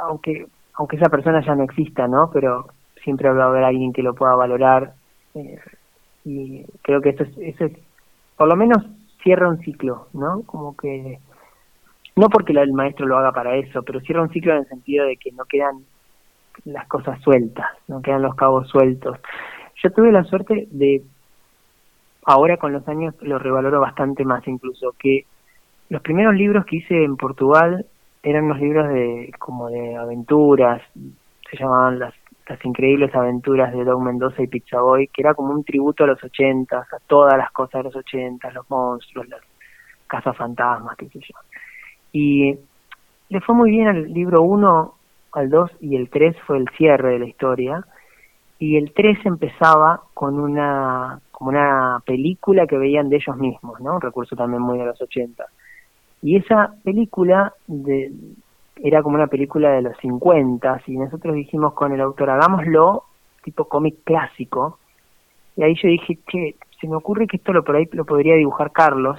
aunque 0.00 0.46
aunque 0.78 0.96
esa 0.96 1.08
persona 1.08 1.44
ya 1.44 1.56
no 1.56 1.64
exista, 1.64 2.06
¿no? 2.06 2.30
Pero 2.32 2.68
siempre 3.02 3.28
va 3.30 3.44
a 3.44 3.48
haber 3.48 3.64
alguien 3.64 3.92
que 3.92 4.02
lo 4.02 4.14
pueda 4.14 4.34
valorar 4.36 4.94
eh, 5.34 5.58
y 6.24 6.64
creo 6.82 7.00
que 7.00 7.10
eso 7.10 7.24
es, 7.24 7.36
eso 7.38 7.64
es, 7.64 7.72
por 8.36 8.48
lo 8.48 8.56
menos 8.56 8.86
cierra 9.22 9.48
un 9.48 9.58
ciclo, 9.58 10.06
¿no? 10.12 10.42
Como 10.46 10.76
que 10.76 11.18
no 12.14 12.28
porque 12.28 12.52
el 12.52 12.72
maestro 12.72 13.06
lo 13.06 13.18
haga 13.18 13.32
para 13.32 13.56
eso, 13.56 13.82
pero 13.82 14.00
cierra 14.00 14.22
un 14.22 14.30
ciclo 14.30 14.52
en 14.52 14.60
el 14.60 14.68
sentido 14.68 15.04
de 15.04 15.16
que 15.16 15.32
no 15.32 15.44
quedan 15.46 15.84
las 16.64 16.86
cosas 16.86 17.20
sueltas, 17.22 17.66
no 17.88 18.00
quedan 18.00 18.22
los 18.22 18.36
cabos 18.36 18.68
sueltos. 18.68 19.18
Yo 19.82 19.90
tuve 19.90 20.12
la 20.12 20.24
suerte 20.24 20.68
de 20.70 21.02
ahora 22.24 22.56
con 22.56 22.72
los 22.72 22.86
años 22.86 23.16
lo 23.20 23.38
revaloro 23.40 23.80
bastante 23.80 24.24
más 24.24 24.46
incluso 24.46 24.94
que 24.98 25.24
los 25.88 26.02
primeros 26.02 26.34
libros 26.34 26.66
que 26.66 26.76
hice 26.76 27.02
en 27.02 27.16
Portugal 27.16 27.86
eran 28.22 28.44
unos 28.44 28.60
libros 28.60 28.88
de 28.88 29.32
como 29.38 29.68
de 29.68 29.96
aventuras, 29.96 30.82
se 31.50 31.56
llamaban 31.56 31.98
las, 31.98 32.14
las 32.48 32.62
increíbles 32.64 33.14
aventuras 33.14 33.72
de 33.72 33.84
Doug 33.84 34.02
Mendoza 34.02 34.42
y 34.42 34.46
Pizza 34.46 34.80
Boy, 34.80 35.08
que 35.08 35.22
era 35.22 35.34
como 35.34 35.52
un 35.52 35.64
tributo 35.64 36.04
a 36.04 36.08
los 36.08 36.22
ochentas, 36.22 36.86
a 36.92 36.98
todas 37.06 37.36
las 37.36 37.50
cosas 37.52 37.80
de 37.80 37.84
los 37.84 37.96
ochentas, 37.96 38.52
los 38.54 38.68
monstruos, 38.70 39.28
las 39.28 39.40
casas 40.06 40.36
fantasmas, 40.36 40.96
qué 40.96 41.08
sé 41.08 41.20
yo. 41.20 41.34
Y 42.12 42.58
le 43.28 43.40
fue 43.40 43.54
muy 43.54 43.70
bien 43.70 43.88
al 43.88 44.12
libro 44.12 44.42
1, 44.42 44.94
al 45.32 45.50
2 45.50 45.70
y 45.80 45.96
el 45.96 46.08
3 46.08 46.36
fue 46.46 46.58
el 46.58 46.68
cierre 46.76 47.12
de 47.12 47.18
la 47.18 47.26
historia. 47.26 47.84
Y 48.58 48.76
el 48.76 48.92
3 48.92 49.24
empezaba 49.26 50.02
con 50.14 50.40
una 50.40 51.20
como 51.30 51.50
una 51.50 52.02
película 52.04 52.66
que 52.66 52.76
veían 52.76 53.08
de 53.08 53.16
ellos 53.16 53.36
mismos, 53.36 53.80
¿no? 53.80 53.94
Un 53.94 54.00
recurso 54.00 54.34
también 54.34 54.60
muy 54.60 54.76
de 54.76 54.86
los 54.86 55.00
80. 55.00 55.44
Y 56.22 56.36
esa 56.36 56.74
película 56.82 57.52
de, 57.66 58.12
era 58.82 59.02
como 59.02 59.16
una 59.16 59.26
película 59.26 59.70
de 59.72 59.82
los 59.82 59.96
50 59.98 60.82
y 60.86 60.96
nosotros 60.96 61.34
dijimos 61.34 61.74
con 61.74 61.92
el 61.92 62.00
autor, 62.00 62.30
hagámoslo 62.30 63.04
tipo 63.42 63.64
cómic 63.66 63.96
clásico. 64.04 64.78
Y 65.56 65.62
ahí 65.62 65.74
yo 65.74 65.88
dije, 65.88 66.18
che, 66.30 66.56
se 66.80 66.86
me 66.86 66.96
ocurre 66.96 67.26
que 67.26 67.36
esto 67.38 67.52
lo 67.52 67.64
por 67.64 67.76
ahí 67.76 67.88
lo 67.92 68.04
podría 68.04 68.34
dibujar 68.34 68.72
Carlos. 68.72 69.18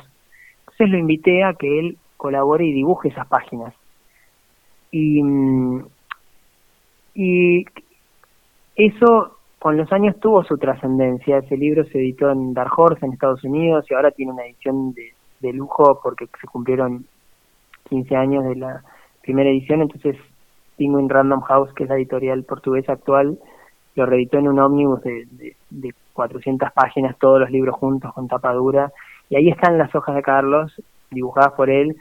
Entonces 0.59 0.89
lo 0.89 0.97
invité 0.97 1.43
a 1.43 1.53
que 1.53 1.79
él 1.79 1.97
colabore 2.17 2.65
y 2.65 2.73
dibuje 2.73 3.09
esas 3.09 3.27
páginas. 3.27 3.73
Y, 4.91 5.21
mm, 5.21 5.85
y 7.15 7.65
eso 8.75 9.37
con 9.59 9.75
los 9.75 9.91
años 9.91 10.17
tuvo 10.19 10.43
su 10.43 10.57
trascendencia. 10.57 11.39
Ese 11.39 11.57
libro 11.57 11.83
se 11.85 11.99
editó 11.99 12.31
en 12.31 12.53
Dark 12.53 12.71
Horse 12.77 13.05
en 13.05 13.13
Estados 13.13 13.43
Unidos 13.43 13.85
y 13.89 13.93
ahora 13.93 14.11
tiene 14.11 14.31
una 14.31 14.45
edición 14.45 14.93
de, 14.93 15.13
de 15.39 15.53
lujo 15.53 15.99
porque 16.01 16.27
se 16.39 16.47
cumplieron 16.47 17.05
15 17.89 18.15
años 18.15 18.45
de 18.45 18.55
la 18.55 18.83
primera 19.21 19.49
edición. 19.49 19.81
Entonces, 19.81 20.17
Penguin 20.77 21.09
Random 21.09 21.41
House, 21.41 21.73
que 21.73 21.83
es 21.83 21.89
la 21.89 21.95
editorial 21.95 22.43
portuguesa 22.43 22.93
actual, 22.93 23.39
lo 23.95 24.05
reeditó 24.05 24.37
en 24.37 24.47
un 24.47 24.59
ómnibus 24.59 25.01
de, 25.01 25.25
de, 25.31 25.55
de 25.69 25.93
400 26.13 26.71
páginas, 26.71 27.17
todos 27.17 27.39
los 27.39 27.49
libros 27.49 27.75
juntos 27.75 28.13
con 28.13 28.27
tapa 28.27 28.53
dura. 28.53 28.91
Y 29.29 29.35
ahí 29.35 29.49
están 29.49 29.77
las 29.77 29.93
hojas 29.93 30.15
de 30.15 30.21
Carlos, 30.21 30.73
dibujadas 31.11 31.53
por 31.53 31.69
él. 31.69 31.97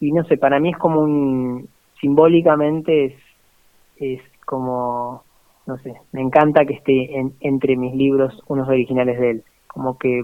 Y 0.00 0.12
no 0.12 0.24
sé, 0.24 0.36
para 0.36 0.58
mí 0.58 0.70
es 0.70 0.78
como 0.78 1.00
un. 1.00 1.68
simbólicamente 2.00 3.04
es, 3.06 3.14
es 3.96 4.20
como 4.44 5.22
no 5.66 5.78
sé, 5.78 5.94
me 6.12 6.20
encanta 6.20 6.64
que 6.64 6.74
esté 6.74 7.18
en, 7.18 7.34
entre 7.40 7.76
mis 7.76 7.94
libros 7.94 8.42
unos 8.48 8.68
originales 8.68 9.18
de 9.18 9.30
él. 9.30 9.44
Como 9.68 9.96
que 9.98 10.22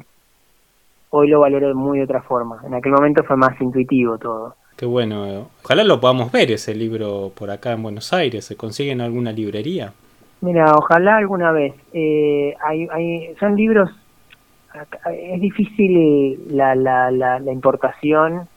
hoy 1.11 1.29
lo 1.29 1.41
valoro 1.41 1.69
de 1.69 1.75
muy 1.75 2.01
otra 2.01 2.23
forma. 2.23 2.61
En 2.67 2.75
aquel 2.75 2.93
momento 2.93 3.25
fue 3.25 3.37
más 3.37 3.61
intuitivo 3.61 4.19
todo. 4.19 4.55
Qué 4.77 4.87
bueno. 4.87 5.49
Ojalá 5.65 5.83
lo 5.85 6.01
podamos 6.01 6.31
ver 6.31 6.53
ese 6.53 6.75
libro 6.75 7.33
por 7.37 7.51
acá 7.51 7.73
en 7.73 7.83
Buenos 7.83 8.13
Aires. 8.13 8.45
¿Se 8.45 8.57
consigue 8.57 8.93
en 8.93 9.01
alguna 9.01 9.33
librería? 9.33 9.93
Mira, 10.41 10.73
ojalá 10.77 11.17
alguna 11.17 11.51
vez. 11.51 11.75
Eh, 11.93 12.55
hay, 12.65 12.87
hay, 12.93 13.35
son 13.41 13.57
libros, 13.57 13.91
es 15.13 15.41
difícil 15.41 16.57
la, 16.57 16.77
la, 16.77 17.11
la, 17.11 17.41
la 17.41 17.53
importación. 17.53 18.49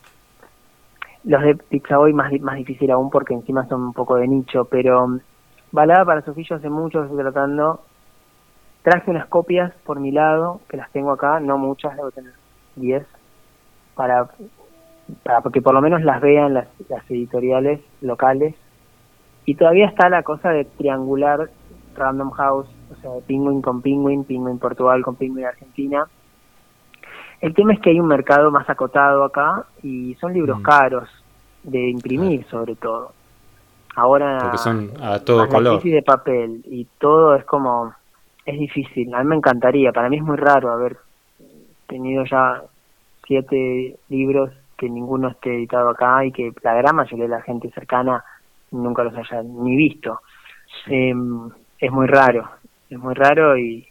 Los 1.24 1.42
de 1.44 1.56
Pizza 1.56 1.98
Boy 1.98 2.14
más, 2.14 2.32
más 2.42 2.58
difícil 2.58 2.92
aún 2.92 3.10
porque 3.10 3.34
encima 3.34 3.68
son 3.68 3.82
un 3.82 3.94
poco 3.94 4.16
de 4.16 4.28
nicho, 4.28 4.66
pero 4.66 5.20
Balada 5.72 6.04
para 6.04 6.22
Sofía 6.22 6.58
hace 6.58 6.70
mucho 6.70 7.04
estoy 7.04 7.18
tratando. 7.18 7.82
Traje 8.84 9.10
unas 9.10 9.28
copias 9.28 9.72
por 9.86 10.00
mi 10.00 10.12
lado, 10.12 10.60
que 10.68 10.78
las 10.78 10.92
tengo 10.92 11.12
acá, 11.12 11.40
no 11.40 11.58
muchas, 11.58 11.96
debo 11.96 12.12
tener 12.12 12.34
10, 12.76 13.06
para, 13.96 14.30
para 15.24 15.42
que 15.52 15.62
por 15.62 15.74
lo 15.74 15.82
menos 15.82 16.02
las 16.04 16.22
vean 16.22 16.54
las, 16.54 16.68
las 16.90 17.10
editoriales 17.10 17.80
locales. 18.02 18.56
Y 19.46 19.56
todavía 19.56 19.88
está 19.88 20.10
la 20.10 20.24
cosa 20.24 20.50
de 20.52 20.66
triangular 20.66 21.50
Random 21.96 22.32
House, 22.32 22.68
o 22.92 23.02
sea, 23.02 23.12
de 23.12 23.22
Penguin 23.22 23.62
con 23.62 23.82
Penguin, 23.82 24.24
Penguin 24.24 24.60
Portugal 24.60 25.02
con 25.04 25.16
Penguin 25.16 25.46
Argentina. 25.46 26.06
El 27.42 27.54
tema 27.56 27.74
es 27.74 27.80
que 27.80 27.90
hay 27.90 28.00
un 28.00 28.08
mercado 28.08 28.52
más 28.52 28.70
acotado 28.70 29.24
acá 29.24 29.66
y 29.82 30.14
son 30.22 30.34
libros 30.34 30.60
Mm. 30.60 30.64
caros 30.64 31.10
de 31.64 31.90
imprimir 31.90 32.46
sobre 32.50 32.76
todo. 32.76 33.14
Ahora 33.96 34.38
Porque 34.42 34.58
son 34.60 34.92
a 35.02 35.20
todo 35.20 35.48
color. 35.50 35.82
de 35.82 36.02
papel 36.04 36.62
y 36.66 36.86
todo 37.00 37.36
es 37.36 37.44
como 37.46 37.94
es 38.46 38.58
difícil. 38.60 39.14
A 39.14 39.20
mí 39.24 39.26
me 39.30 39.36
encantaría, 39.36 39.92
para 39.92 40.08
mí 40.10 40.18
es 40.18 40.24
muy 40.24 40.38
raro 40.38 40.72
haber 40.72 40.98
tenido 41.92 42.24
ya 42.24 42.64
siete 43.28 43.98
libros 44.10 44.52
que 44.78 44.90
ninguno 44.90 45.28
esté 45.28 45.54
editado 45.54 45.90
acá 45.90 46.26
y 46.26 46.32
que 46.32 46.52
la 46.64 46.74
gran 46.74 46.96
mayoría 46.96 47.26
de 47.26 47.30
la 47.30 47.42
gente 47.42 47.70
cercana 47.72 48.24
nunca 48.72 49.04
los 49.04 49.16
haya 49.16 49.44
ni 49.44 49.76
visto. 49.76 50.22
Eh, 50.88 51.14
es 51.78 51.92
muy 51.92 52.08
raro, 52.08 52.50
es 52.90 52.98
muy 52.98 53.14
raro 53.14 53.58
y, 53.58 53.88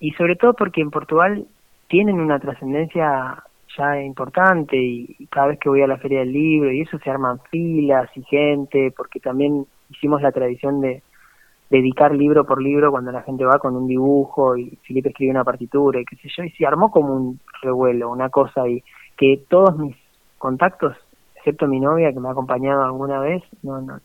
y 0.00 0.10
sobre 0.12 0.36
todo 0.36 0.54
porque 0.54 0.80
en 0.80 0.90
Portugal 0.90 1.46
tienen 1.86 2.18
una 2.18 2.40
trascendencia 2.40 3.42
ya 3.76 4.00
importante 4.00 4.76
y 4.76 5.26
cada 5.30 5.48
vez 5.48 5.58
que 5.58 5.68
voy 5.68 5.82
a 5.82 5.86
la 5.86 5.98
feria 5.98 6.20
del 6.20 6.32
libro 6.32 6.72
y 6.72 6.80
eso 6.80 6.98
se 6.98 7.10
arman 7.10 7.40
filas 7.50 8.08
y 8.16 8.22
gente 8.22 8.92
porque 8.96 9.20
también 9.20 9.66
hicimos 9.90 10.22
la 10.22 10.32
tradición 10.32 10.80
de 10.80 11.02
dedicar 11.70 12.14
libro 12.14 12.44
por 12.44 12.62
libro 12.62 12.90
cuando 12.90 13.10
la 13.10 13.22
gente 13.22 13.44
va 13.44 13.58
con 13.58 13.76
un 13.76 13.86
dibujo 13.86 14.56
y 14.56 14.78
Felipe 14.86 15.08
escribe 15.08 15.30
una 15.30 15.44
partitura 15.44 16.00
y 16.00 16.04
qué 16.04 16.16
sé 16.16 16.28
yo 16.36 16.44
y 16.44 16.50
se 16.50 16.66
armó 16.66 16.90
como 16.90 17.14
un 17.14 17.40
revuelo 17.62 18.10
una 18.10 18.28
cosa 18.28 18.68
y 18.68 18.82
que 19.16 19.44
todos 19.48 19.76
mis 19.78 19.96
contactos 20.38 20.96
excepto 21.36 21.66
mi 21.66 21.80
novia 21.80 22.12
que 22.12 22.20
me 22.20 22.28
ha 22.28 22.32
acompañado 22.32 22.84
alguna 22.84 23.18
vez 23.20 23.42
no, 23.62 23.80
no, 23.80 23.98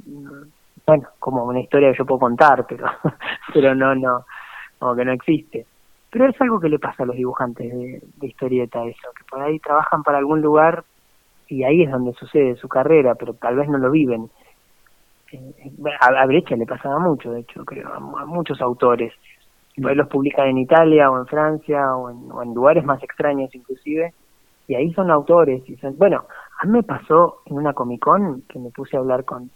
bueno 0.87 1.07
como 1.19 1.43
una 1.43 1.59
historia 1.59 1.91
que 1.91 1.97
yo 1.97 2.05
puedo 2.05 2.19
contar 2.19 2.65
pero 2.67 2.87
pero 3.53 3.75
no 3.75 3.93
no 3.93 4.25
como 4.79 4.95
que 4.95 5.05
no 5.05 5.11
existe 5.11 5.65
pero 6.11 6.27
es 6.27 6.41
algo 6.41 6.59
que 6.59 6.69
le 6.69 6.79
pasa 6.79 7.03
a 7.03 7.05
los 7.05 7.15
dibujantes 7.15 7.71
de, 7.71 8.27
historieta 8.27 8.83
eso, 8.85 9.09
que 9.15 9.23
por 9.29 9.41
ahí 9.41 9.59
trabajan 9.59 10.03
para 10.03 10.17
algún 10.17 10.41
lugar 10.41 10.83
y 11.47 11.63
ahí 11.63 11.83
es 11.83 11.91
donde 11.91 12.13
sucede 12.13 12.55
su 12.55 12.67
carrera, 12.67 13.15
pero 13.15 13.33
tal 13.33 13.55
vez 13.55 13.69
no 13.69 13.77
lo 13.77 13.91
viven. 13.91 14.29
A, 16.01 16.25
Brecha 16.25 16.55
le 16.55 16.65
pasaba 16.65 16.99
mucho, 16.99 17.31
de 17.31 17.41
hecho, 17.41 17.63
creo, 17.65 17.93
a, 17.93 17.99
muchos 18.25 18.61
autores. 18.61 19.13
Pues 19.81 19.95
los 19.95 20.07
publican 20.07 20.47
en 20.47 20.57
Italia 20.57 21.09
o 21.09 21.17
en 21.17 21.25
Francia 21.25 21.95
o 21.95 22.09
en, 22.09 22.53
lugares 22.53 22.83
más 22.83 23.01
extraños 23.01 23.53
inclusive, 23.55 24.13
y 24.67 24.75
ahí 24.75 24.91
son 24.93 25.09
autores. 25.09 25.67
y 25.69 25.77
son, 25.77 25.97
Bueno, 25.97 26.25
a 26.61 26.65
mí 26.65 26.73
me 26.73 26.83
pasó 26.83 27.41
en 27.45 27.57
una 27.57 27.73
Comic 27.73 28.01
Con 28.01 28.41
que 28.43 28.59
me 28.59 28.71
puse 28.71 28.97
a 28.97 28.99
hablar 28.99 29.23
con, 29.23 29.49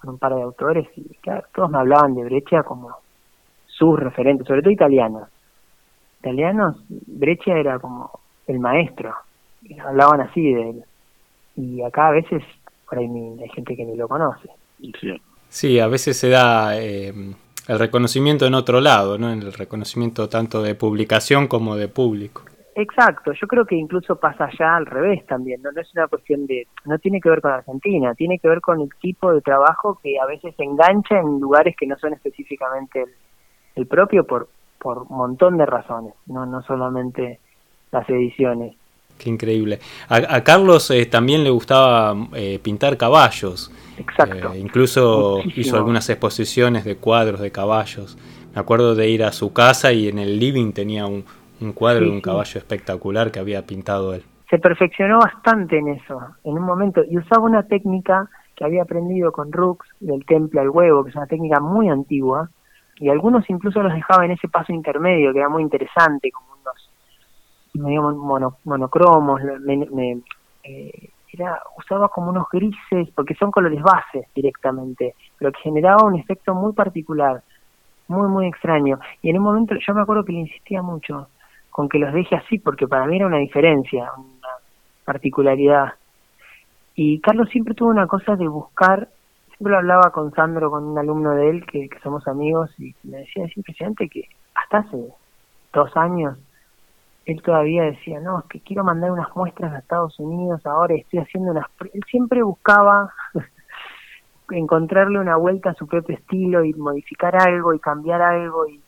con 0.00 0.10
un 0.10 0.18
par 0.18 0.34
de 0.34 0.42
autores 0.42 0.86
y 0.96 1.16
claro, 1.16 1.44
todos 1.52 1.70
me 1.70 1.78
hablaban 1.78 2.14
de 2.14 2.24
Brecha 2.24 2.62
como 2.62 2.90
sus 3.66 3.98
referentes, 3.98 4.46
sobre 4.46 4.62
todo 4.62 4.70
italianos 4.70 5.28
italianos, 6.24 6.76
Breccia 6.88 7.58
era 7.58 7.78
como 7.78 8.10
el 8.46 8.58
maestro, 8.58 9.14
y 9.62 9.78
hablaban 9.78 10.22
así 10.22 10.40
de 10.52 10.70
él. 10.70 10.84
Y 11.56 11.82
acá 11.82 12.08
a 12.08 12.12
veces 12.12 12.42
por 12.88 12.98
ahí 12.98 13.06
hay 13.06 13.48
gente 13.50 13.76
que 13.76 13.84
ni 13.84 13.94
lo 13.96 14.08
conoce. 14.08 14.48
Sí, 15.48 15.78
a 15.78 15.86
veces 15.86 16.16
se 16.16 16.28
da 16.28 16.78
eh, 16.78 17.12
el 17.68 17.78
reconocimiento 17.78 18.46
en 18.46 18.54
otro 18.54 18.80
lado, 18.80 19.18
¿no? 19.18 19.30
En 19.30 19.40
el 19.40 19.52
reconocimiento 19.52 20.28
tanto 20.28 20.62
de 20.62 20.74
publicación 20.74 21.46
como 21.46 21.76
de 21.76 21.88
público. 21.88 22.42
Exacto, 22.76 23.32
yo 23.40 23.46
creo 23.46 23.64
que 23.64 23.76
incluso 23.76 24.16
pasa 24.16 24.46
allá 24.46 24.76
al 24.76 24.86
revés 24.86 25.24
también, 25.26 25.62
¿no? 25.62 25.70
no 25.70 25.80
es 25.80 25.88
una 25.94 26.08
cuestión 26.08 26.44
de, 26.48 26.66
no 26.84 26.98
tiene 26.98 27.20
que 27.20 27.30
ver 27.30 27.40
con 27.40 27.52
Argentina, 27.52 28.14
tiene 28.16 28.40
que 28.40 28.48
ver 28.48 28.60
con 28.60 28.80
el 28.80 28.88
tipo 29.00 29.32
de 29.32 29.40
trabajo 29.42 30.00
que 30.02 30.18
a 30.18 30.26
veces 30.26 30.56
se 30.56 30.64
engancha 30.64 31.20
en 31.20 31.38
lugares 31.38 31.76
que 31.78 31.86
no 31.86 31.96
son 31.98 32.14
específicamente 32.14 33.02
el, 33.02 33.10
el 33.76 33.86
propio 33.86 34.26
por, 34.26 34.48
por 34.80 35.06
un 35.08 35.16
montón 35.16 35.56
de 35.56 35.66
razones, 35.66 36.14
no, 36.26 36.46
no 36.46 36.62
solamente 36.62 37.38
las 37.92 38.08
ediciones. 38.10 38.74
Qué 39.18 39.30
increíble. 39.30 39.78
A, 40.08 40.42
Carlos 40.42 40.90
eh, 40.90 41.06
también 41.06 41.44
le 41.44 41.50
gustaba 41.50 42.14
eh, 42.34 42.58
pintar 42.62 42.96
caballos. 42.96 43.70
Exacto. 43.98 44.52
Eh, 44.52 44.58
incluso 44.58 45.40
hizo 45.56 45.76
algunas 45.76 46.08
exposiciones 46.08 46.84
de 46.84 46.96
cuadros 46.96 47.40
de 47.40 47.50
caballos. 47.50 48.18
Me 48.54 48.60
acuerdo 48.60 48.94
de 48.94 49.08
ir 49.08 49.24
a 49.24 49.32
su 49.32 49.52
casa 49.52 49.92
y 49.92 50.08
en 50.08 50.18
el 50.18 50.38
living 50.38 50.72
tenía 50.72 51.06
un, 51.06 51.24
cuadro 51.74 52.06
de 52.06 52.10
un 52.10 52.20
caballo 52.20 52.58
espectacular 52.58 53.30
que 53.30 53.38
había 53.38 53.66
pintado 53.66 54.14
él. 54.14 54.22
Se 54.50 54.58
perfeccionó 54.58 55.18
bastante 55.18 55.78
en 55.78 55.88
eso, 55.88 56.20
en 56.44 56.58
un 56.58 56.64
momento, 56.64 57.02
y 57.08 57.16
usaba 57.16 57.44
una 57.44 57.62
técnica 57.64 58.28
que 58.54 58.64
había 58.64 58.82
aprendido 58.82 59.32
con 59.32 59.50
Rux 59.50 59.86
del 59.98 60.24
temple 60.26 60.60
al 60.60 60.70
huevo, 60.70 61.02
que 61.02 61.10
es 61.10 61.16
una 61.16 61.26
técnica 61.26 61.58
muy 61.60 61.88
antigua, 61.88 62.50
y 62.96 63.08
algunos 63.08 63.48
incluso 63.50 63.82
los 63.82 63.92
dejaba 63.92 64.24
en 64.24 64.32
ese 64.32 64.48
paso 64.48 64.72
intermedio 64.72 65.32
que 65.32 65.38
era 65.40 65.48
muy 65.48 65.62
interesante, 65.62 66.30
como 66.30 66.48
unos 66.60 66.90
medio 67.74 68.56
monocromos, 68.64 69.40
me, 69.62 70.20
eh, 70.62 71.10
era, 71.34 71.60
usaba 71.76 72.08
como 72.08 72.30
unos 72.30 72.46
grises, 72.50 73.08
porque 73.14 73.34
son 73.34 73.50
colores 73.50 73.82
bases 73.82 74.26
directamente, 74.34 75.14
pero 75.38 75.52
que 75.52 75.60
generaba 75.60 76.06
un 76.06 76.16
efecto 76.16 76.54
muy 76.54 76.72
particular, 76.72 77.42
muy, 78.08 78.28
muy 78.28 78.46
extraño. 78.46 78.98
Y 79.22 79.30
en 79.30 79.38
un 79.38 79.44
momento 79.44 79.74
yo 79.74 79.94
me 79.94 80.02
acuerdo 80.02 80.24
que 80.24 80.32
le 80.32 80.40
insistía 80.40 80.82
mucho 80.82 81.28
con 81.70 81.88
que 81.88 81.98
los 81.98 82.12
deje 82.12 82.36
así, 82.36 82.58
porque 82.58 82.86
para 82.86 83.06
mí 83.06 83.16
era 83.16 83.26
una 83.26 83.38
diferencia, 83.38 84.10
una 84.16 84.48
particularidad. 85.04 85.94
Y 86.94 87.20
Carlos 87.20 87.48
siempre 87.50 87.74
tuvo 87.74 87.90
una 87.90 88.06
cosa 88.06 88.36
de 88.36 88.46
buscar 88.46 89.08
siempre 89.56 89.76
hablaba 89.76 90.10
con 90.10 90.32
Sandro, 90.34 90.70
con 90.70 90.84
un 90.84 90.98
alumno 90.98 91.30
de 91.32 91.50
él, 91.50 91.66
que, 91.66 91.88
somos 92.02 92.26
amigos, 92.26 92.70
y 92.78 92.94
me 93.04 93.18
decía, 93.18 93.44
es 93.44 93.56
impresionante 93.56 94.08
que 94.08 94.28
hasta 94.54 94.78
hace 94.78 95.08
dos 95.72 95.96
años 95.96 96.38
él 97.26 97.42
todavía 97.42 97.84
decía, 97.84 98.20
no, 98.20 98.40
es 98.40 98.44
que 98.46 98.60
quiero 98.60 98.84
mandar 98.84 99.10
unas 99.10 99.34
muestras 99.34 99.72
a 99.72 99.78
Estados 99.78 100.18
Unidos, 100.18 100.64
ahora 100.66 100.94
estoy 100.94 101.20
haciendo 101.20 101.52
unas... 101.52 101.66
Él 101.92 102.02
siempre 102.10 102.42
buscaba 102.42 103.12
encontrarle 104.50 105.18
una 105.18 105.36
vuelta 105.36 105.70
a 105.70 105.74
su 105.74 105.86
propio 105.86 106.16
estilo 106.16 106.64
y 106.64 106.74
modificar 106.74 107.36
algo 107.36 107.72
y 107.72 107.78
cambiar 107.78 108.20
algo 108.20 108.66
y 108.66 108.80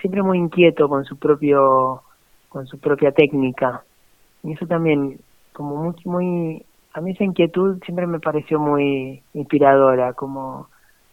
siempre 0.00 0.22
muy 0.22 0.38
inquieto 0.38 0.88
con 0.88 1.04
su 1.04 1.18
propio 1.18 2.02
con 2.48 2.66
su 2.66 2.78
propia 2.78 3.12
técnica 3.12 3.82
y 4.42 4.52
eso 4.52 4.66
también 4.66 5.18
como 5.52 5.76
muy 5.76 5.94
muy 6.04 6.64
a 6.94 7.00
mí 7.00 7.10
esa 7.10 7.24
inquietud 7.24 7.82
siempre 7.84 8.06
me 8.06 8.20
pareció 8.20 8.58
muy 8.60 9.22
inspiradora, 9.34 10.12
como 10.12 10.68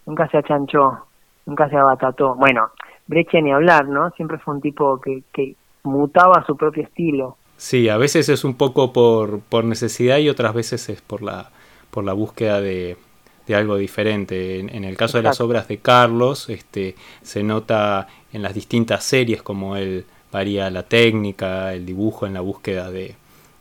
nunca 0.05 0.27
se 0.29 0.37
achanchó, 0.37 1.07
nunca 1.45 1.67
se 1.69 1.75
abatató. 1.75 2.35
Bueno, 2.35 2.69
Brecha 3.07 3.41
ni 3.41 3.51
hablar, 3.51 3.87
¿no? 3.87 4.11
Siempre 4.11 4.37
fue 4.37 4.53
un 4.53 4.61
tipo 4.61 5.01
que, 5.01 5.23
que 5.33 5.55
mutaba 5.83 6.43
su 6.45 6.55
propio 6.55 6.83
estilo. 6.83 7.37
Sí, 7.57 7.89
a 7.89 7.97
veces 7.97 8.29
es 8.29 8.43
un 8.43 8.55
poco 8.55 8.91
por, 8.91 9.39
por 9.41 9.63
necesidad 9.63 10.17
y 10.17 10.29
otras 10.29 10.53
veces 10.53 10.89
es 10.89 11.01
por 11.01 11.21
la, 11.21 11.51
por 11.91 12.03
la 12.03 12.13
búsqueda 12.13 12.59
de, 12.59 12.97
de 13.45 13.55
algo 13.55 13.77
diferente. 13.77 14.59
En, 14.59 14.83
el 14.83 14.97
caso 14.97 15.17
de 15.17 15.23
las 15.23 15.41
obras 15.41 15.67
de 15.67 15.77
Carlos, 15.77 16.49
este, 16.49 16.95
se 17.21 17.43
nota 17.43 18.07
en 18.33 18.41
las 18.41 18.53
distintas 18.53 19.03
series 19.03 19.43
como 19.43 19.75
él 19.75 20.05
varía 20.31 20.69
la 20.71 20.83
técnica, 20.83 21.73
el 21.73 21.85
dibujo 21.85 22.25
en 22.25 22.33
la 22.33 22.41
búsqueda 22.41 22.89
de, 22.89 23.15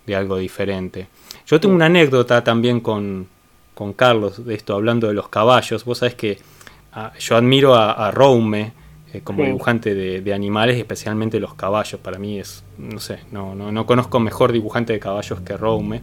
de 0.06 0.16
algo 0.16 0.38
diferente. 0.38 1.08
Yo 1.46 1.60
tengo 1.60 1.74
una 1.74 1.86
anécdota 1.86 2.42
también 2.44 2.80
con, 2.80 3.28
con 3.74 3.92
Carlos 3.92 4.44
de 4.44 4.54
esto, 4.54 4.74
hablando 4.74 5.08
de 5.08 5.14
los 5.14 5.28
caballos. 5.28 5.84
Vos 5.84 5.98
sabés 5.98 6.14
que 6.14 6.38
ah, 6.92 7.12
yo 7.18 7.36
admiro 7.36 7.74
a, 7.74 7.92
a 7.92 8.10
eh, 9.12 9.20
como 9.22 9.44
dibujante 9.44 9.94
de, 9.94 10.34
animales, 10.34 10.76
especialmente 10.78 11.40
los 11.40 11.54
caballos. 11.54 12.00
Para 12.00 12.18
mí 12.18 12.38
es, 12.38 12.64
no 12.78 13.00
sé, 13.00 13.20
no, 13.32 13.54
no, 13.54 13.72
no 13.72 13.86
conozco 13.86 14.20
mejor 14.20 14.52
dibujante 14.52 14.92
de 14.92 15.00
caballos 15.00 15.40
que 15.40 15.56
Roume. 15.56 16.02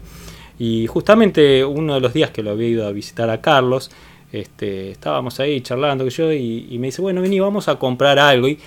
Y 0.59 0.87
justamente 0.87 1.63
uno 1.63 1.95
de 1.95 1.99
los 1.99 2.13
días 2.13 2.31
que 2.31 2.43
lo 2.43 2.51
había 2.51 2.67
ido 2.67 2.87
a 2.87 2.91
visitar 2.91 3.29
a 3.29 3.41
Carlos, 3.41 3.91
este, 4.31 4.91
estábamos 4.91 5.39
ahí 5.39 5.61
charlando 5.61 6.03
que 6.03 6.09
yo 6.09 6.33
y, 6.33 6.75
me 6.79 6.87
dice, 6.87 7.01
bueno, 7.01 7.21
vení, 7.21 7.39
vamos 7.39 7.67
a 7.67 7.75
comprar 7.75 8.19
algo. 8.19 8.47
Y 8.47 8.59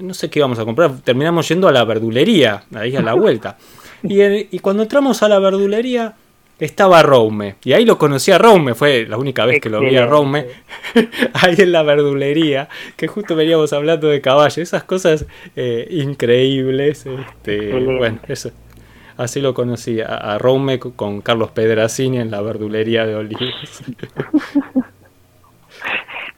no, 0.00 0.14
sé 0.14 0.30
qué 0.30 0.38
íbamos 0.38 0.58
a 0.58 0.64
comprar, 0.64 0.98
terminamos 1.00 1.48
yendo 1.48 1.66
a 1.66 1.72
la 1.72 1.84
verdulería, 1.84 2.64
ahí 2.74 2.94
a 2.94 3.02
la 3.02 3.14
vuelta. 3.14 3.56
Y, 4.02 4.22
y 4.22 4.58
cuando 4.60 4.82
entramos 4.82 5.22
a 5.22 5.28
la 5.28 5.38
verdulería, 5.38 6.14
estaba 6.60 7.02
Rome. 7.02 7.56
Y 7.64 7.72
ahí 7.72 7.84
lo 7.84 7.98
conocí 7.98 8.30
a 8.30 8.38
Rome, 8.38 8.74
fue 8.74 9.06
la 9.06 9.16
única 9.16 9.44
vez 9.44 9.60
que 9.60 9.68
lo 9.68 9.80
vi 9.80 9.96
a 9.96 10.06
Rome, 10.06 10.46
ahí 11.34 11.56
en 11.58 11.72
la 11.72 11.82
verdulería, 11.82 12.68
que 12.96 13.08
justo 13.08 13.34
veníamos 13.34 13.72
hablando 13.72 14.08
de 14.08 14.20
caballos, 14.20 14.58
esas 14.58 14.84
cosas 14.84 15.26
eh, 15.56 15.88
increíbles. 15.90 17.06
Este, 17.06 17.72
bueno, 17.72 18.20
eso. 18.28 18.52
Así 19.16 19.40
lo 19.40 19.52
conocí, 19.52 20.00
a, 20.00 20.38
Rome 20.38 20.78
con 20.78 21.20
Carlos 21.20 21.50
Pedracini 21.50 22.18
en 22.18 22.30
la 22.30 22.40
verdulería 22.40 23.04
de 23.04 23.16
Olivos. 23.16 23.82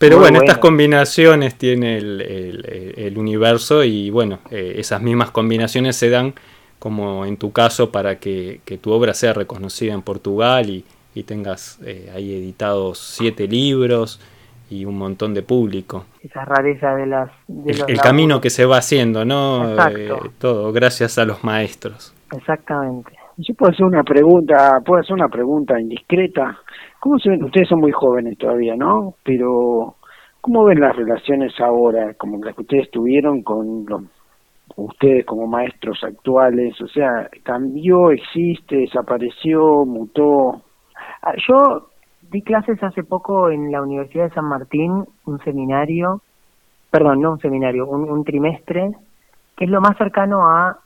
Pero 0.02 0.18
bueno, 0.18 0.40
estas 0.40 0.58
combinaciones 0.58 1.56
tiene 1.56 1.98
el, 1.98 3.14
universo 3.16 3.84
y 3.84 4.10
bueno, 4.10 4.40
eh, 4.50 4.74
esas 4.78 5.00
mismas 5.00 5.30
combinaciones 5.30 5.94
se 5.94 6.10
dan 6.10 6.34
como 6.82 7.24
en 7.24 7.36
tu 7.36 7.52
caso, 7.52 7.92
para 7.92 8.16
que, 8.16 8.58
tu 8.82 8.90
obra 8.90 9.14
sea 9.14 9.32
reconocida 9.32 9.94
en 9.94 10.02
Portugal 10.02 10.68
y, 10.68 11.22
tengas 11.22 11.80
eh, 11.86 12.10
ahí 12.12 12.34
editados 12.34 12.98
siete 12.98 13.46
libros 13.46 14.18
y 14.68 14.84
un 14.84 14.98
montón 14.98 15.32
de 15.32 15.42
público. 15.44 16.06
Esa 16.20 16.44
rareza 16.44 16.96
de 16.96 17.06
las... 17.06 17.30
el, 17.86 18.00
camino 18.00 18.40
que 18.40 18.50
se 18.50 18.64
va 18.64 18.78
haciendo, 18.78 19.24
¿no? 19.24 19.76
Eh, 19.90 20.10
todo 20.40 20.72
gracias 20.72 21.18
a 21.18 21.24
los 21.24 21.44
maestros. 21.44 22.12
Exactamente. 22.36 23.12
Yo 23.36 23.54
puedo 23.54 23.70
hacer 23.70 23.86
una 23.86 24.02
pregunta, 24.02 24.80
puedo 24.84 25.00
hacer 25.00 25.14
una 25.14 25.28
pregunta 25.28 25.80
indiscreta. 25.80 26.58
¿Cómo 26.98 27.16
se 27.20 27.30
ven? 27.30 27.44
Ustedes 27.44 27.68
son 27.68 27.78
muy 27.78 27.92
jóvenes 27.92 28.36
todavía, 28.38 28.74
¿no? 28.74 29.14
Pero 29.22 29.94
¿cómo 30.40 30.64
ven 30.64 30.80
las 30.80 30.96
relaciones 30.96 31.52
ahora, 31.60 32.14
como 32.14 32.44
las 32.44 32.56
que 32.56 32.62
ustedes 32.62 32.90
tuvieron 32.90 33.44
con 33.44 33.86
los 33.86 34.02
ustedes 34.76 35.24
como 35.26 35.46
maestros 35.46 36.02
actuales? 36.04 36.80
O 36.80 36.88
sea, 36.88 37.28
¿cambió, 37.42 38.10
existe, 38.10 38.76
desapareció, 38.76 39.84
mutó? 39.84 40.62
Ah, 41.22 41.34
yo 41.48 41.88
di 42.30 42.42
clases 42.42 42.82
hace 42.82 43.04
poco 43.04 43.50
en 43.50 43.70
la 43.70 43.82
Universidad 43.82 44.24
de 44.24 44.34
San 44.34 44.46
Martín, 44.46 45.04
un 45.26 45.38
seminario, 45.44 46.22
perdón, 46.90 47.20
no 47.20 47.32
un 47.32 47.40
seminario, 47.40 47.86
un, 47.86 48.24
trimestre, 48.24 48.90
que 49.56 49.64
es 49.64 49.70
lo 49.70 49.80
más 49.80 49.96
cercano 49.98 50.48
a 50.48 50.78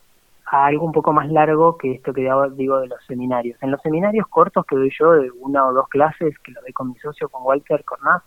a 0.49 0.67
algo 0.67 0.87
un 0.87 0.93
poco 0.93 1.13
más 1.13 1.29
largo 1.29 1.77
que 1.77 1.93
esto 1.93 2.13
que 2.13 2.29
digo 2.57 2.79
de 2.79 2.87
los 2.87 3.05
seminarios. 3.07 3.61
En 3.63 3.73
los 3.73 3.83
seminarios 3.83 4.29
cortos 4.29 4.65
que 4.65 4.77
doy 4.77 4.93
yo, 4.97 5.13
de 5.13 5.31
una 5.41 5.67
o 5.67 5.73
dos 5.73 5.89
clases, 5.89 6.39
que 6.39 6.53
lo 6.53 6.61
doy 6.61 6.73
con 6.73 6.91
mi 6.91 6.95
socio, 6.97 7.29
con 7.29 7.45
Walter 7.45 7.83
Cornaz, 7.85 8.23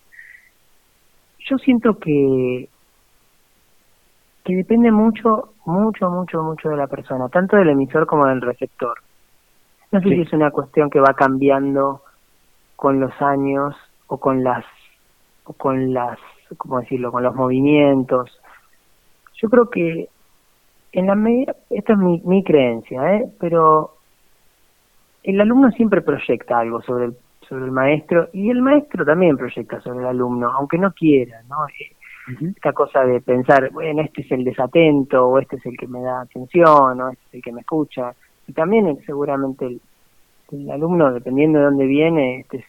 yo 1.39 1.57
siento 1.57 1.97
que, 1.97 2.67
que 4.49 4.55
depende 4.55 4.91
mucho, 4.91 5.53
mucho, 5.65 6.09
mucho, 6.09 6.41
mucho 6.41 6.69
de 6.69 6.77
la 6.77 6.87
persona, 6.87 7.29
tanto 7.29 7.55
del 7.55 7.69
emisor 7.69 8.07
como 8.07 8.25
del 8.25 8.41
receptor. 8.41 8.97
No 9.91 10.01
sé 10.01 10.09
si 10.09 10.21
es 10.21 10.33
una 10.33 10.49
cuestión 10.49 10.89
que 10.89 10.99
va 10.99 11.13
cambiando 11.13 12.01
con 12.75 12.99
los 12.99 13.11
años 13.21 13.75
o 14.07 14.17
con 14.17 14.43
las, 14.43 14.65
o 15.43 15.53
con 15.53 15.93
las, 15.93 16.17
¿cómo 16.57 16.79
decirlo?, 16.79 17.11
con 17.11 17.21
los 17.21 17.35
movimientos. 17.35 18.41
Yo 19.35 19.49
creo 19.49 19.69
que 19.69 20.09
en 20.93 21.05
la 21.05 21.13
medida, 21.13 21.55
esta 21.69 21.93
es 21.93 21.99
mi, 21.99 22.19
mi 22.25 22.43
creencia, 22.43 23.17
¿eh? 23.17 23.29
pero 23.39 23.97
el 25.21 25.39
alumno 25.39 25.69
siempre 25.71 26.01
proyecta 26.01 26.57
algo 26.57 26.81
sobre 26.81 27.05
el, 27.05 27.17
sobre 27.47 27.65
el 27.65 27.71
maestro 27.71 28.29
y 28.33 28.49
el 28.49 28.63
maestro 28.63 29.05
también 29.05 29.37
proyecta 29.37 29.79
sobre 29.81 29.99
el 29.99 30.07
alumno, 30.07 30.51
aunque 30.51 30.79
no 30.79 30.91
quiera, 30.91 31.43
¿no? 31.47 31.57
Eh, 32.29 32.51
esta 32.55 32.73
cosa 32.73 33.03
de 33.03 33.21
pensar, 33.21 33.69
bueno, 33.71 34.01
este 34.01 34.21
es 34.21 34.31
el 34.31 34.43
desatento, 34.43 35.27
o 35.27 35.39
este 35.39 35.57
es 35.57 35.65
el 35.65 35.77
que 35.77 35.87
me 35.87 36.01
da 36.01 36.21
atención, 36.21 37.01
o 37.01 37.09
este 37.09 37.23
es 37.27 37.33
el 37.35 37.41
que 37.41 37.51
me 37.51 37.61
escucha. 37.61 38.13
Y 38.47 38.53
también 38.53 38.99
seguramente 39.05 39.65
el, 39.65 39.81
el 40.51 40.71
alumno, 40.71 41.11
dependiendo 41.13 41.59
de 41.59 41.65
dónde 41.65 41.85
viene, 41.85 42.39
este 42.41 42.57
es 42.57 42.65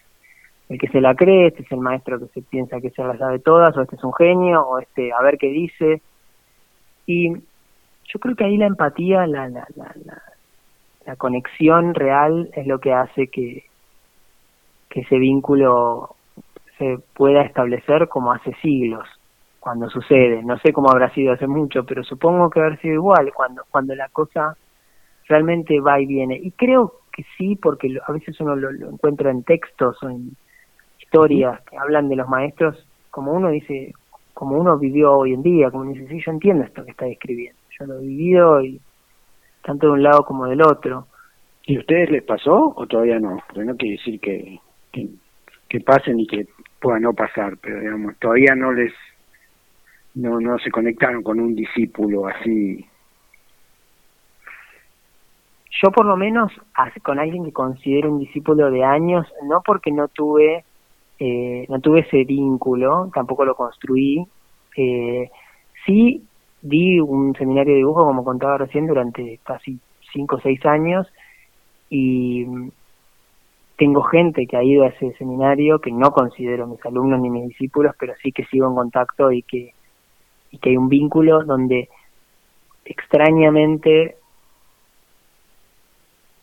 el 0.69 0.79
que 0.79 0.89
se 0.89 1.01
la 1.01 1.15
cree, 1.15 1.49
este 1.49 1.63
es 1.63 1.73
el 1.73 1.81
maestro 1.81 2.19
que 2.19 2.27
se 2.29 2.43
piensa 2.43 2.81
que 2.81 2.91
se 2.91 3.03
las 3.03 3.19
sabe 3.19 3.41
todas, 3.41 3.77
o 3.77 3.83
este 3.83 3.97
es 3.97 4.05
un 4.05 4.15
genio, 4.15 4.63
o 4.63 4.79
este 4.79 5.13
a 5.13 5.23
ver 5.23 5.37
qué 5.39 5.49
dice. 5.49 6.01
Y 7.07 7.33
yo 7.33 8.19
creo 8.21 8.37
que 8.37 8.45
ahí 8.45 8.57
la 8.57 8.67
empatía, 8.67 9.27
la, 9.27 9.49
la, 9.49 9.67
la, 9.77 9.95
la, 11.07 11.17
conexión 11.17 11.95
real 11.95 12.51
es 12.55 12.67
lo 12.67 12.79
que 12.79 12.93
hace 12.93 13.27
que, 13.29 13.65
que 14.89 15.01
ese 15.01 15.19
vínculo 15.19 16.15
se 16.79 16.99
pueda 17.15 17.43
establecer 17.43 18.09
como 18.09 18.33
hace 18.33 18.55
siglos 18.63 19.09
cuando 19.61 19.89
sucede. 19.89 20.43
No 20.43 20.59
sé 20.59 20.73
cómo 20.73 20.91
habrá 20.91 21.13
sido 21.15 21.33
hace 21.33 21.47
mucho, 21.47 21.85
pero 21.85 22.03
supongo 22.03 22.51
que 22.51 22.61
habrá 22.61 22.77
sido 22.79 22.95
igual 22.95 23.33
cuando, 23.33 23.63
cuando 23.71 23.95
la 23.95 24.09
cosa 24.09 24.57
realmente 25.29 25.79
va 25.81 26.01
y 26.01 26.07
viene. 26.07 26.37
Y 26.43 26.51
creo 26.53 26.95
que 27.13 27.25
sí, 27.39 27.57
porque 27.57 27.97
a 28.05 28.13
veces 28.13 28.41
uno 28.41 28.57
lo, 28.57 28.71
encuentra 28.91 29.31
en 29.31 29.45
textos 29.45 30.03
o 30.03 30.09
en 30.09 30.33
historias 30.99 31.61
que 31.63 31.77
hablan 31.77 32.09
de 32.09 32.17
los 32.17 32.29
maestros, 32.29 32.85
como 33.11 33.33
uno 33.33 33.51
dice, 33.51 33.93
como 34.35 34.57
uno 34.57 34.79
vivió 34.79 35.13
hoy 35.13 35.35
en 35.35 35.43
día, 35.43 35.71
como 35.71 35.85
dice, 35.85 36.09
sí, 36.09 36.21
yo 36.25 36.33
entiendo 36.33 36.65
esto 36.65 36.85
que 36.85 36.93
está 36.93 37.05
describiendo 37.05 37.61
yo 37.81 37.87
lo 37.87 37.99
he 37.99 38.07
vivido 38.07 38.63
y 38.63 38.81
tanto 39.63 39.87
de 39.87 39.93
un 39.95 40.03
lado 40.03 40.25
como 40.25 40.47
del 40.47 40.63
otro. 40.63 41.07
¿Y 41.65 41.77
a 41.77 41.81
ustedes 41.81 42.11
les 42.11 42.23
pasó 42.23 42.73
o 42.77 42.87
todavía 42.87 43.19
no? 43.19 43.43
Porque 43.47 43.65
no 43.65 43.77
quiere 43.77 43.97
decir 43.97 44.21
que, 44.21 44.59
que, 44.93 45.81
pasen 45.81 46.19
y 46.19 46.27
que 46.27 46.47
pueda 46.81 46.99
no 46.99 47.13
pasar, 47.13 47.57
pero 47.61 47.81
digamos, 47.81 48.17
todavía 48.19 48.55
no 48.57 48.73
les, 48.73 48.93
no, 50.15 50.41
no 50.41 50.59
se 50.59 50.71
conectaron 50.71 51.23
con 51.23 51.41
un 51.41 51.55
discípulo 51.55 52.27
así. 52.27 52.85
Yo 55.83 55.91
por 55.93 56.05
lo 56.05 56.17
menos 56.17 56.53
con 57.03 57.19
alguien 57.19 57.45
que 57.45 57.53
considero 57.53 58.13
un 58.13 58.19
discípulo 58.19 58.71
de 58.71 58.85
años, 58.85 59.27
no 59.45 59.63
porque 59.65 59.91
no 59.91 60.09
tuve, 60.09 60.65
eh, 61.19 61.67
no 61.69 61.81
tuve 61.81 62.01
ese 62.01 62.25
vínculo, 62.25 63.11
tampoco 63.15 63.45
lo 63.45 63.55
construí, 63.55 64.27
eh, 64.77 65.31
sí 65.87 66.23
di 66.61 67.01
un 67.01 67.35
seminario 67.35 67.73
de 67.73 67.79
dibujo, 67.79 68.05
como 68.05 68.25
contaba 68.25 68.59
recién, 68.59 68.87
durante 68.87 69.39
casi 69.43 69.79
cinco 70.13 70.37
o 70.37 70.41
seis 70.41 70.65
años 70.67 71.07
y 71.89 72.47
tengo 73.77 74.03
gente 74.03 74.47
que 74.47 74.57
ha 74.57 74.63
ido 74.63 74.85
a 74.85 74.89
ese 74.89 75.13
seminario 75.15 75.79
que 75.79 75.91
no 75.91 76.11
considero 76.11 76.67
mis 76.67 76.85
alumnos 76.85 77.21
ni 77.21 77.31
mis 77.31 77.49
discípulos, 77.49 77.95
pero 77.99 78.13
sí 78.23 78.31
que 78.33 78.45
sigo 78.45 78.69
en 78.69 78.75
contacto 78.75 79.33
y 79.33 79.43
que, 79.43 79.73
y 80.51 80.59
que 80.59 80.71
hay 80.71 80.77
un 80.77 80.89
vínculo 80.89 81.45
donde 81.45 81.89
extrañamente 82.85 84.17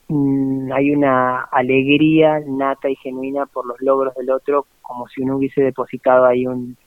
mm, 0.08 0.72
hay 0.72 0.92
una 0.92 1.42
alegría 1.42 2.40
nata 2.46 2.90
y 2.90 2.96
genuina 2.96 3.46
por 3.46 3.66
los 3.66 3.80
logros 3.82 4.16
del 4.16 4.30
otro, 4.30 4.66
como 4.82 5.08
si 5.08 5.22
uno 5.22 5.38
hubiese 5.38 5.62
depositado 5.62 6.26
ahí 6.26 6.48
un, 6.48 6.78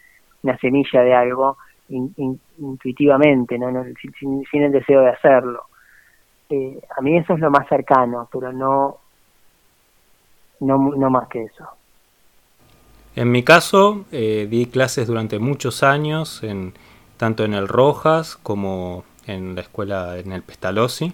una 0.43 0.57
semilla 0.59 1.03
de 1.03 1.15
algo 1.15 1.57
intuitivamente, 1.89 3.59
¿no? 3.59 3.85
sin, 4.21 4.63
el 4.63 4.73
deseo 4.73 5.01
de 5.03 5.11
hacerlo. 5.11 5.65
Eh, 6.49 6.81
a 6.97 7.01
mí 7.01 7.17
eso 7.17 7.35
es 7.35 7.41
lo 7.41 7.51
más 7.51 7.69
cercano, 7.69 8.29
pero 8.33 8.53
no, 8.53 8.99
no, 10.61 10.79
no 10.97 11.11
más 11.11 11.29
que 11.29 11.45
eso. 11.45 11.67
En 13.17 13.33
mi 13.33 13.43
caso, 13.43 14.05
eh, 14.13 14.47
di 14.49 14.67
clases 14.67 15.09
durante 15.09 15.41
muchos 15.41 15.83
años, 15.83 16.45
en, 16.45 16.75
tanto 17.21 17.45
en 17.45 17.53
el 17.53 17.69
Rojas 17.69 18.39
como 18.43 19.05
en 19.27 19.55
la 19.55 19.61
escuela 19.61 20.19
en 20.19 20.33
el 20.33 20.41
Pestalozzi. 20.41 21.13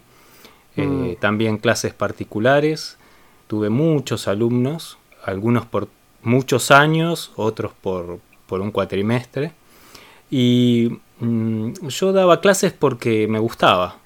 Eh, 0.76 0.86
mm. 0.86 1.16
También 1.16 1.58
clases 1.58 1.94
particulares. 1.94 2.96
Tuve 3.48 3.70
muchos 3.70 4.28
alumnos, 4.28 4.98
algunos 5.24 5.66
por 5.66 5.88
muchos 6.22 6.70
años, 6.70 7.32
otros 7.34 7.72
por, 7.72 8.20
por 8.46 8.60
un 8.60 8.70
cuatrimestre. 8.70 9.50
Y 10.30 10.96
mm, 11.18 11.88
yo 11.88 12.12
daba 12.12 12.40
clases 12.40 12.72
porque 12.72 13.26
me 13.26 13.40
gustaba, 13.40 13.96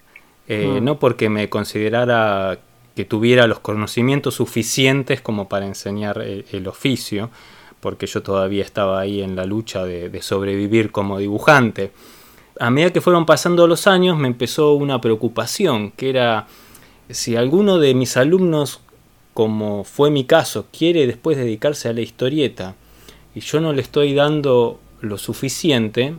eh, 0.48 0.80
mm. 0.80 0.84
no 0.84 0.98
porque 0.98 1.28
me 1.28 1.51
considerara 1.51 2.61
que 2.96 3.05
tuviera 3.05 3.46
los 3.46 3.59
conocimientos 3.61 4.36
suficientes 4.36 5.20
como 5.20 5.51
para 5.51 5.66
enseñar 5.66 6.22
el, 6.22 6.66
oficio, 6.66 7.28
porque 7.80 8.06
yo 8.06 8.22
todavía 8.22 8.62
estaba 8.62 9.00
ahí 9.00 9.22
en 9.22 9.36
la 9.36 9.44
lucha 9.44 9.84
de, 9.84 10.22
sobrevivir 10.22 10.92
como 10.92 11.18
dibujante. 11.18 11.92
A 12.58 12.70
medida 12.70 12.92
que 12.92 13.00
fueron 13.00 13.26
pasando 13.26 13.66
los 13.66 13.86
años 13.86 14.18
me 14.18 14.28
empezó 14.28 14.74
una 14.74 15.00
preocupación, 15.00 15.90
que 15.92 16.10
era 16.10 16.46
si 17.08 17.36
alguno 17.36 17.78
de 17.78 17.94
mis 17.94 18.16
alumnos, 18.16 18.80
como 19.32 19.84
fue 19.84 20.10
mi 20.10 20.24
caso, 20.24 20.66
quiere 20.76 21.06
después 21.06 21.38
dedicarse 21.38 21.88
a 21.88 21.92
la 21.92 22.02
historieta 22.02 22.74
y 23.34 23.40
yo 23.40 23.60
no 23.60 23.72
le 23.72 23.80
estoy 23.80 24.14
dando 24.14 24.78
lo 25.00 25.16
suficiente, 25.16 26.14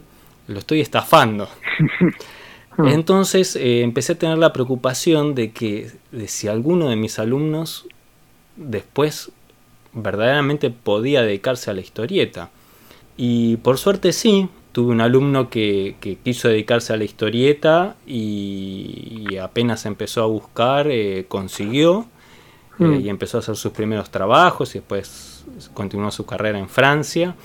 lo 0.47 0.59
estoy 0.59 0.81
estafando. 0.81 1.47
Entonces 2.77 3.55
eh, 3.55 3.81
empecé 3.81 4.13
a 4.13 4.17
tener 4.17 4.37
la 4.37 4.53
preocupación 4.53 5.35
de 5.35 5.51
que 5.51 5.91
de 6.11 6.27
si 6.27 6.47
alguno 6.47 6.89
de 6.89 6.95
mis 6.95 7.19
alumnos 7.19 7.85
después 8.55 9.31
verdaderamente 9.93 10.69
podía 10.69 11.21
dedicarse 11.21 11.71
a 11.71 11.73
la 11.73 11.81
historieta. 11.81 12.49
Y 13.17 13.57
por 13.57 13.77
suerte 13.77 14.13
sí, 14.13 14.49
tuve 14.71 14.91
un 14.91 15.01
alumno 15.01 15.49
que, 15.49 15.95
quiso 16.23 16.47
dedicarse 16.47 16.93
a 16.93 16.97
la 16.97 17.03
historieta 17.03 17.95
y, 18.05 19.37
apenas 19.41 19.85
empezó 19.85 20.23
a 20.23 20.27
buscar, 20.27 20.87
eh, 20.89 21.25
consiguió 21.27 22.05
eh, 22.79 22.83
mm. 22.83 23.01
y 23.01 23.09
empezó 23.09 23.37
a 23.37 23.39
hacer 23.39 23.55
sus 23.55 23.71
primeros 23.71 24.09
trabajos 24.09 24.75
y 24.75 24.79
después 24.79 25.45
continuó 25.73 26.11
su 26.11 26.25
carrera 26.25 26.59
en 26.59 26.69
Francia. 26.69 27.35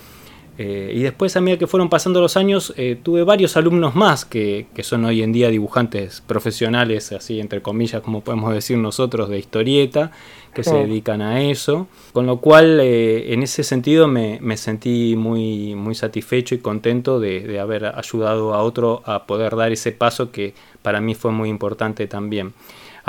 Eh, 0.58 0.92
y 0.94 1.02
después, 1.02 1.36
a 1.36 1.40
medida 1.40 1.58
que 1.58 1.66
fueron 1.66 1.90
pasando 1.90 2.20
los 2.20 2.36
años, 2.36 2.72
eh, 2.76 2.98
tuve 3.02 3.24
varios 3.24 3.56
alumnos 3.56 3.94
más 3.94 4.24
que, 4.24 4.66
son 4.82 5.04
hoy 5.04 5.22
en 5.22 5.32
día 5.32 5.48
dibujantes 5.48 6.22
profesionales, 6.26 7.12
así 7.12 7.40
entre 7.40 7.60
comillas, 7.60 8.00
como 8.00 8.22
podemos 8.22 8.54
decir 8.54 8.78
nosotros, 8.78 9.28
de 9.28 9.38
historieta, 9.38 10.12
que 10.54 10.64
se 10.64 10.74
dedican 10.74 11.20
a 11.20 11.42
eso. 11.42 11.86
Con 12.12 12.26
lo 12.26 12.38
cual, 12.40 12.80
eh, 12.80 13.34
en 13.34 13.42
ese 13.42 13.62
sentido, 13.62 14.08
me, 14.08 14.56
sentí 14.56 15.14
muy, 15.16 15.74
muy 15.74 15.94
satisfecho 15.94 16.54
y 16.54 16.58
contento 16.58 17.20
de, 17.20 17.40
de 17.40 17.60
haber 17.60 17.84
ayudado 17.84 18.54
a 18.54 18.62
otro 18.62 19.02
a 19.04 19.26
poder 19.26 19.56
dar 19.56 19.72
ese 19.72 19.92
paso 19.92 20.30
que 20.30 20.54
para 20.80 21.02
mí 21.02 21.14
fue 21.14 21.32
muy 21.32 21.50
importante 21.50 22.06
también. 22.06 22.54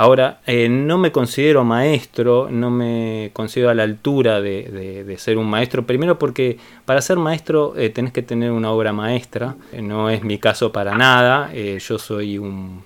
Ahora, 0.00 0.38
eh, 0.46 0.68
no 0.68 0.96
me 0.96 1.10
considero 1.10 1.64
maestro, 1.64 2.46
no 2.52 2.70
me 2.70 3.32
considero 3.32 3.70
a 3.70 3.74
la 3.74 3.82
altura 3.82 4.40
de, 4.40 5.12
ser 5.18 5.38
un 5.38 5.50
maestro, 5.50 5.86
primero 5.86 6.20
porque 6.20 6.56
para 6.84 7.02
ser 7.02 7.16
maestro 7.16 7.74
eh, 7.76 7.90
tenés 7.90 8.12
que 8.12 8.22
tener 8.22 8.52
una 8.52 8.70
obra 8.70 8.92
maestra, 8.92 9.56
eh, 9.72 9.82
no 9.82 10.08
es 10.08 10.22
mi 10.22 10.38
caso 10.38 10.70
para 10.70 10.96
nada, 10.96 11.52
yo 11.52 11.98
soy 11.98 12.38
un, 12.38 12.84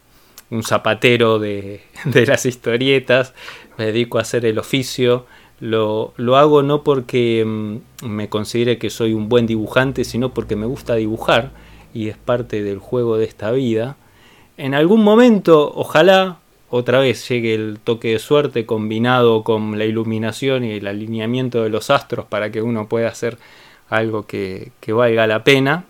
zapatero 0.62 1.38
de, 1.38 1.82
las 2.26 2.46
historietas, 2.46 3.34
me 3.76 3.84
dedico 3.84 4.16
a 4.16 4.22
hacer 4.22 4.46
el 4.46 4.58
oficio, 4.58 5.26
lo, 5.60 6.14
lo 6.16 6.38
hago 6.38 6.62
no 6.62 6.82
porque 6.82 7.44
mm, 7.46 8.06
me 8.06 8.30
considere 8.30 8.78
que 8.78 8.88
soy 8.88 9.12
un 9.12 9.28
buen 9.28 9.46
dibujante, 9.46 10.04
sino 10.04 10.32
porque 10.32 10.56
me 10.56 10.64
gusta 10.64 10.94
dibujar 10.94 11.50
y 11.92 12.08
es 12.08 12.16
parte 12.16 12.62
del 12.62 12.78
juego 12.78 13.18
de 13.18 13.26
esta 13.26 13.50
vida. 13.50 13.96
En 14.56 14.74
algún 14.74 15.04
momento, 15.04 15.72
ojalá, 15.74 16.38
otra 16.74 17.00
vez 17.00 17.28
llegue 17.28 17.54
el 17.54 17.78
toque 17.84 18.12
de 18.12 18.18
suerte 18.18 18.64
combinado 18.64 19.44
con 19.44 19.76
la 19.78 19.84
iluminación 19.84 20.64
y 20.64 20.72
el 20.72 20.86
alineamiento 20.86 21.62
de 21.62 21.68
los 21.68 21.90
astros 21.90 22.24
para 22.24 22.50
que 22.50 22.62
uno 22.62 22.88
pueda 22.88 23.08
hacer 23.08 23.36
algo 23.90 24.22
que, 24.26 24.72
valga 24.88 25.26
la 25.26 25.44
pena. 25.44 25.84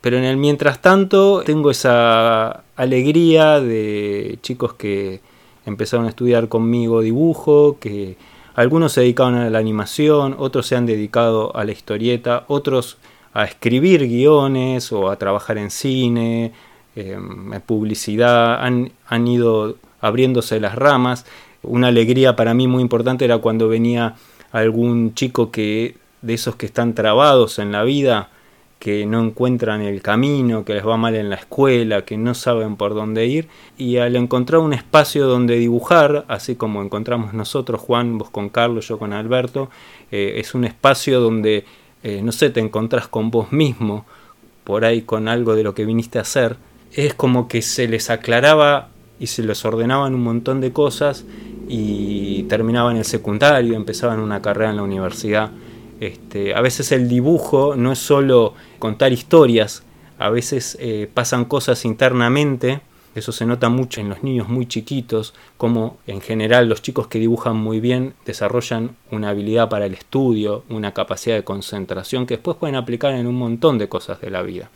Pero 0.00 0.16
en 0.16 0.22
el 0.22 0.36
mientras 0.36 0.80
tanto 0.80 1.42
tengo 1.44 1.72
esa 1.72 2.62
alegría 2.76 3.60
de 3.60 4.38
chicos 4.40 4.74
que 4.74 5.20
empezaron 5.66 6.06
a 6.06 6.10
estudiar 6.10 6.48
conmigo 6.48 7.00
dibujo, 7.00 7.78
que 7.80 8.16
algunos 8.54 8.92
se 8.92 9.00
dedicaron 9.00 9.34
a 9.34 9.50
la 9.50 9.58
animación, 9.58 10.36
otros 10.38 10.68
se 10.68 10.76
han 10.76 10.86
dedicado 10.86 11.54
a 11.56 11.64
la 11.64 11.72
historieta, 11.72 12.44
otros 12.46 12.98
a 13.34 13.44
escribir 13.44 14.06
guiones 14.06 14.92
o 14.92 15.10
a 15.10 15.16
trabajar 15.16 15.58
en 15.58 15.72
cine, 15.72 16.52
em, 16.94 17.52
en 17.52 17.60
publicidad, 17.62 18.62
han, 18.64 18.92
han 19.08 19.26
ido 19.26 19.74
abriéndose 20.00 20.60
las 20.60 20.74
ramas. 20.74 21.26
Una 21.62 21.88
alegría 21.88 22.36
para 22.36 22.54
mí 22.54 22.68
muy 22.68 22.82
importante 22.82 23.24
era 23.24 23.38
cuando 23.38 23.68
venía 23.68 24.14
algún 24.52 25.14
chico 25.14 25.50
que 25.50 25.96
de 26.22 26.34
esos 26.34 26.56
que 26.56 26.66
están 26.66 26.94
trabados 26.94 27.58
en 27.58 27.72
la 27.72 27.84
vida, 27.84 28.30
que 28.78 29.06
no 29.06 29.24
encuentran 29.24 29.80
el 29.82 30.02
camino, 30.02 30.64
que 30.64 30.74
les 30.74 30.86
va 30.86 30.96
mal 30.96 31.16
en 31.16 31.30
la 31.30 31.36
escuela, 31.36 32.04
que 32.04 32.16
no 32.16 32.34
saben 32.34 32.76
por 32.76 32.94
dónde 32.94 33.26
ir, 33.26 33.48
y 33.76 33.96
al 33.96 34.14
encontrar 34.14 34.60
un 34.60 34.72
espacio 34.72 35.26
donde 35.26 35.58
dibujar, 35.58 36.24
así 36.28 36.54
como 36.54 36.82
encontramos 36.82 37.34
nosotros, 37.34 37.80
Juan, 37.80 38.18
vos 38.18 38.30
con 38.30 38.48
Carlos, 38.48 38.86
yo 38.86 38.98
con 38.98 39.12
Alberto, 39.12 39.68
eh, 40.12 40.34
es 40.36 40.54
un 40.54 40.64
espacio 40.64 41.20
donde, 41.20 41.64
eh, 42.02 42.20
no 42.22 42.30
sé, 42.30 42.50
te 42.50 42.60
encontrás 42.60 43.08
con 43.08 43.30
vos 43.30 43.52
mismo, 43.52 44.06
por 44.62 44.84
ahí 44.84 45.02
con 45.02 45.28
algo 45.28 45.56
de 45.56 45.64
lo 45.64 45.74
que 45.74 45.84
viniste 45.84 46.18
a 46.18 46.22
hacer, 46.22 46.56
es 46.92 47.14
como 47.14 47.48
que 47.48 47.62
se 47.62 47.88
les 47.88 48.10
aclaraba 48.10 48.90
y 49.20 49.26
se 49.26 49.42
les 49.42 49.64
ordenaban 49.64 50.14
un 50.14 50.22
montón 50.22 50.60
de 50.60 50.72
cosas 50.72 51.24
y 51.68 52.44
terminaban 52.44 52.96
el 52.96 53.04
secundario, 53.04 53.74
empezaban 53.74 54.20
una 54.20 54.40
carrera 54.40 54.70
en 54.70 54.76
la 54.76 54.82
universidad. 54.82 55.50
Este, 56.00 56.54
a 56.54 56.60
veces 56.60 56.92
el 56.92 57.08
dibujo 57.08 57.74
no 57.76 57.92
es 57.92 57.98
solo 57.98 58.54
contar 58.78 59.12
historias, 59.12 59.82
a 60.18 60.30
veces 60.30 60.76
eh, 60.80 61.10
pasan 61.12 61.44
cosas 61.44 61.84
internamente, 61.84 62.80
eso 63.18 63.32
se 63.32 63.46
nota 63.46 63.68
mucho 63.68 64.00
en 64.00 64.08
los 64.08 64.22
niños 64.22 64.48
muy 64.48 64.66
chiquitos, 64.66 65.34
como 65.56 65.98
en 66.06 66.20
general 66.20 66.68
los 66.68 66.82
chicos 66.82 67.06
que 67.06 67.18
dibujan 67.18 67.56
muy 67.56 67.80
bien 67.80 68.14
desarrollan 68.24 68.96
una 69.10 69.30
habilidad 69.30 69.68
para 69.68 69.86
el 69.86 69.94
estudio, 69.94 70.64
una 70.68 70.92
capacidad 70.92 71.36
de 71.36 71.44
concentración 71.44 72.26
que 72.26 72.34
después 72.34 72.56
pueden 72.56 72.76
aplicar 72.76 73.14
en 73.14 73.26
un 73.26 73.34
montón 73.34 73.78
de 73.78 73.88
cosas 73.88 74.20
de 74.20 74.30
la 74.30 74.42
vida. 74.42 74.70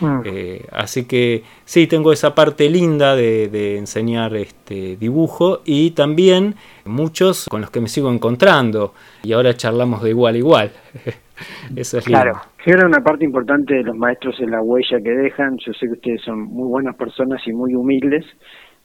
Mm. 0.00 0.20
Eh, 0.24 0.66
así 0.72 1.04
que 1.04 1.44
sí, 1.64 1.86
tengo 1.86 2.12
esa 2.12 2.34
parte 2.34 2.68
linda 2.68 3.14
de, 3.14 3.78
enseñar 3.78 4.34
este 4.36 4.96
dibujo 4.96 5.62
y 5.64 5.92
también 5.92 6.56
muchos 6.84 7.46
con 7.48 7.60
los 7.60 7.70
que 7.70 7.80
me 7.80 7.88
sigo 7.88 8.10
encontrando 8.10 8.94
y 9.22 9.32
ahora 9.32 9.56
charlamos 9.56 10.02
de 10.02 10.10
igual 10.10 10.34
a 10.34 10.38
igual. 10.38 10.72
Eso 11.76 11.98
es 11.98 12.04
claro. 12.04 12.40
Era 12.66 12.86
una 12.86 13.02
parte 13.02 13.24
importante 13.24 13.74
de 13.74 13.82
los 13.82 13.96
maestros 13.96 14.40
en 14.40 14.50
la 14.50 14.62
huella 14.62 15.00
que 15.00 15.10
dejan. 15.10 15.58
Yo 15.58 15.72
sé 15.74 15.86
que 15.86 15.92
ustedes 15.92 16.22
son 16.22 16.40
muy 16.40 16.68
buenas 16.68 16.96
personas 16.96 17.46
y 17.46 17.52
muy 17.52 17.74
humildes, 17.74 18.24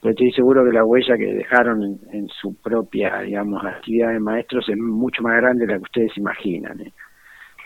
pero 0.01 0.11
estoy 0.11 0.31
seguro 0.33 0.65
que 0.65 0.73
la 0.73 0.83
huella 0.83 1.17
que 1.17 1.33
dejaron 1.33 1.97
en, 2.11 2.27
su 2.27 2.55
propia, 2.61 3.21
digamos, 3.21 3.63
actividad 3.63 4.11
de 4.11 4.19
maestros 4.19 4.67
es 4.67 4.77
mucho 4.77 5.23
más 5.23 5.37
grande 5.37 5.65
de 5.65 5.73
la 5.73 5.77
que 5.77 5.83
ustedes 5.83 6.17
imaginan. 6.17 6.81
¿eh? 6.81 6.93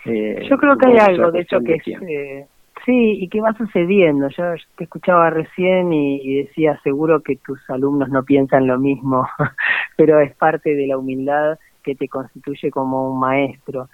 Eh, 0.06 0.48
Yo 0.50 0.58
creo 0.58 0.78
que 0.78 0.88
hay 0.88 0.98
algo, 0.98 1.32
de 1.32 1.42
hecho, 1.42 1.60
que 1.62 1.76
es, 1.76 2.48
Sí, 2.86 3.18
y 3.22 3.30
qué 3.30 3.40
va 3.40 3.54
sucediendo. 3.54 4.28
Yo 4.30 4.44
te 4.76 4.84
escuchaba 4.84 5.30
recién 5.30 5.94
y, 5.94 6.44
decía, 6.44 6.80
seguro 6.84 7.22
que 7.22 7.38
tus 7.38 7.60
alumnos 7.70 8.10
no 8.10 8.24
piensan 8.24 8.68
lo 8.68 8.78
mismo, 8.78 9.26
pero 9.98 10.20
es 10.20 10.36
parte 10.36 10.76
de 10.76 10.88
la 10.88 10.98
humildad 10.98 11.58
que 11.82 11.96
te 11.96 12.10
constituye 12.10 12.72
como 12.72 13.12
un 13.14 13.20
maestro. 13.20 13.90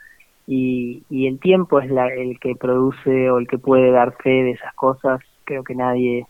Y, 0.51 1.03
y 1.11 1.27
el 1.27 1.39
tiempo 1.39 1.79
es 1.79 1.91
la, 1.91 2.07
el 2.07 2.39
que 2.39 2.55
produce 2.55 3.29
o 3.29 3.37
el 3.37 3.47
que 3.47 3.59
puede 3.59 3.91
dar 3.91 4.13
fe 4.13 4.31
de 4.31 4.51
esas 4.51 4.73
cosas. 4.73 5.21
Creo 5.43 5.63
que 5.63 5.75
nadie 5.75 6.25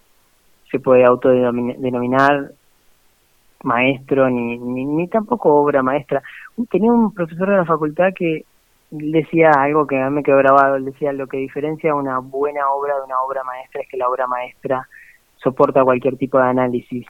se 0.70 0.80
puede 0.80 1.05
autodenominar 1.05 2.51
maestro 3.63 4.30
ni, 4.30 4.57
ni, 4.57 4.84
ni 4.84 5.07
tampoco 5.07 5.55
obra 5.55 5.82
maestra. 5.84 6.22
Tenía 6.70 6.91
un 6.91 7.13
profesor 7.13 7.49
de 7.49 7.57
la 7.57 7.65
facultad 7.65 8.09
que 8.13 8.43
decía 8.91 9.51
algo 9.57 9.88
que 9.88 9.97
a 9.97 10.09
mí 10.09 10.15
me 10.17 10.24
quedó 10.24 10.38
grabado, 10.38 10.76
él 10.76 10.84
decía 10.84 11.13
lo 11.13 11.28
que 11.28 11.38
diferencia 11.38 11.95
una 11.95 12.20
buena 12.20 12.70
obra 12.72 12.97
de 12.97 13.03
una 13.03 13.22
obra 13.22 13.43
maestra 13.45 13.82
es 13.82 13.88
que 13.88 13.97
la 13.97 14.09
obra 14.09 14.28
maestra 14.28 14.86
soporta 15.38 15.84
cualquier 15.84 16.17
tipo 16.17 16.38
de 16.39 16.45
análisis. 16.45 17.05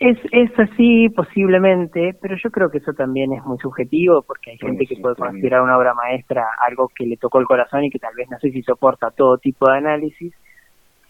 Es, 0.00 0.18
es 0.32 0.58
así 0.58 1.08
posiblemente, 1.08 2.14
pero 2.20 2.36
yo 2.36 2.50
creo 2.50 2.70
que 2.70 2.78
eso 2.78 2.92
también 2.92 3.32
es 3.32 3.44
muy 3.44 3.58
subjetivo 3.58 4.22
porque 4.22 4.52
hay 4.52 4.58
gente 4.58 4.86
que 4.86 4.96
puede 4.96 5.16
considerar 5.16 5.62
una 5.62 5.78
obra 5.78 5.94
maestra 5.94 6.46
algo 6.66 6.90
que 6.94 7.06
le 7.06 7.16
tocó 7.16 7.38
el 7.38 7.46
corazón 7.46 7.84
y 7.84 7.90
que 7.90 7.98
tal 7.98 8.14
vez 8.14 8.28
no 8.30 8.38
sé 8.38 8.50
si 8.50 8.62
soporta 8.62 9.10
todo 9.10 9.38
tipo 9.38 9.70
de 9.70 9.78
análisis. 9.78 10.32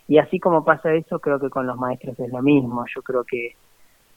Y 0.08 0.18
así 0.18 0.38
como 0.38 0.64
pasa 0.64 0.92
eso, 0.94 1.18
creo 1.18 1.40
que 1.40 1.50
con 1.50 1.66
los 1.66 1.76
maestros 1.76 2.18
es 2.20 2.30
lo 2.30 2.42
mismo. 2.42 2.84
Yo 2.94 3.02
creo 3.02 3.24
que 3.24 3.52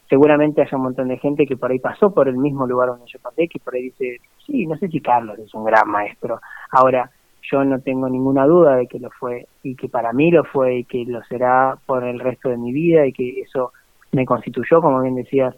seguramente 0.09 0.61
haya 0.61 0.77
un 0.77 0.83
montón 0.83 1.07
de 1.07 1.17
gente 1.17 1.45
que 1.45 1.57
por 1.57 1.71
ahí 1.71 1.79
pasó 1.79 2.13
por 2.13 2.27
el 2.27 2.37
mismo 2.37 2.67
lugar 2.67 2.89
donde 2.89 3.05
yo 3.07 3.19
pasé, 3.19 3.47
que 3.47 3.59
por 3.59 3.75
ahí 3.75 3.83
dice, 3.83 4.17
sí, 4.45 4.65
no 4.65 4.77
sé 4.77 4.87
si 4.89 4.99
Carlos 5.01 5.39
es 5.39 5.53
un 5.53 5.65
gran 5.65 5.89
maestro. 5.89 6.39
Ahora, 6.71 7.09
yo 7.51 7.63
no 7.63 7.79
tengo 7.79 8.09
ninguna 8.09 8.45
duda 8.45 8.75
de 8.75 8.87
que 8.87 8.99
lo 8.99 9.09
fue 9.11 9.47
y 9.63 9.75
que 9.75 9.89
para 9.89 10.13
mí 10.13 10.31
lo 10.31 10.43
fue 10.43 10.77
y 10.77 10.83
que 10.85 11.05
lo 11.05 11.23
será 11.23 11.77
por 11.85 12.03
el 12.03 12.19
resto 12.19 12.49
de 12.49 12.57
mi 12.57 12.71
vida 12.71 13.05
y 13.05 13.13
que 13.13 13.41
eso 13.41 13.71
me 14.11 14.25
constituyó, 14.25 14.81
como 14.81 15.01
bien 15.01 15.15
decías, 15.15 15.55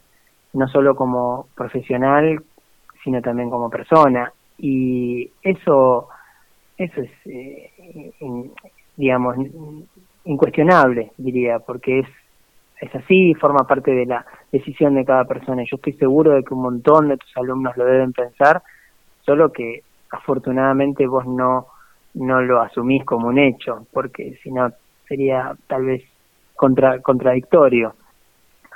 no 0.54 0.68
solo 0.68 0.96
como 0.96 1.48
profesional, 1.56 2.44
sino 3.04 3.22
también 3.22 3.50
como 3.50 3.70
persona. 3.70 4.32
Y 4.58 5.30
eso, 5.44 6.10
eso 6.78 7.02
es, 7.02 7.12
eh, 7.26 7.72
digamos, 8.96 9.36
incuestionable, 10.26 11.12
diría, 11.18 11.60
porque 11.60 12.00
es 12.00 12.08
es 12.80 12.94
así 12.94 13.34
forma 13.36 13.66
parte 13.66 13.92
de 13.92 14.06
la 14.06 14.26
decisión 14.52 14.96
de 14.96 15.06
cada 15.06 15.26
persona. 15.26 15.64
Yo 15.64 15.78
estoy 15.78 15.94
seguro 15.94 16.34
de 16.34 16.44
que 16.44 16.54
un 16.54 16.62
montón 16.62 17.10
de 17.10 17.18
tus 17.18 17.36
alumnos 17.38 17.76
lo 17.76 17.86
deben 17.86 18.14
pensar, 18.14 18.62
solo 19.26 19.52
que 19.52 19.84
afortunadamente 20.12 21.08
vos 21.08 21.26
no, 21.26 21.68
no 22.18 22.42
lo 22.42 22.62
asumís 22.62 23.04
como 23.06 23.28
un 23.28 23.40
hecho, 23.40 23.86
porque 23.92 24.38
si 24.44 24.52
no 24.52 24.72
sería 25.08 25.56
tal 25.68 25.86
vez 25.86 26.04
contra, 26.56 27.02
contradictorio. 27.02 27.94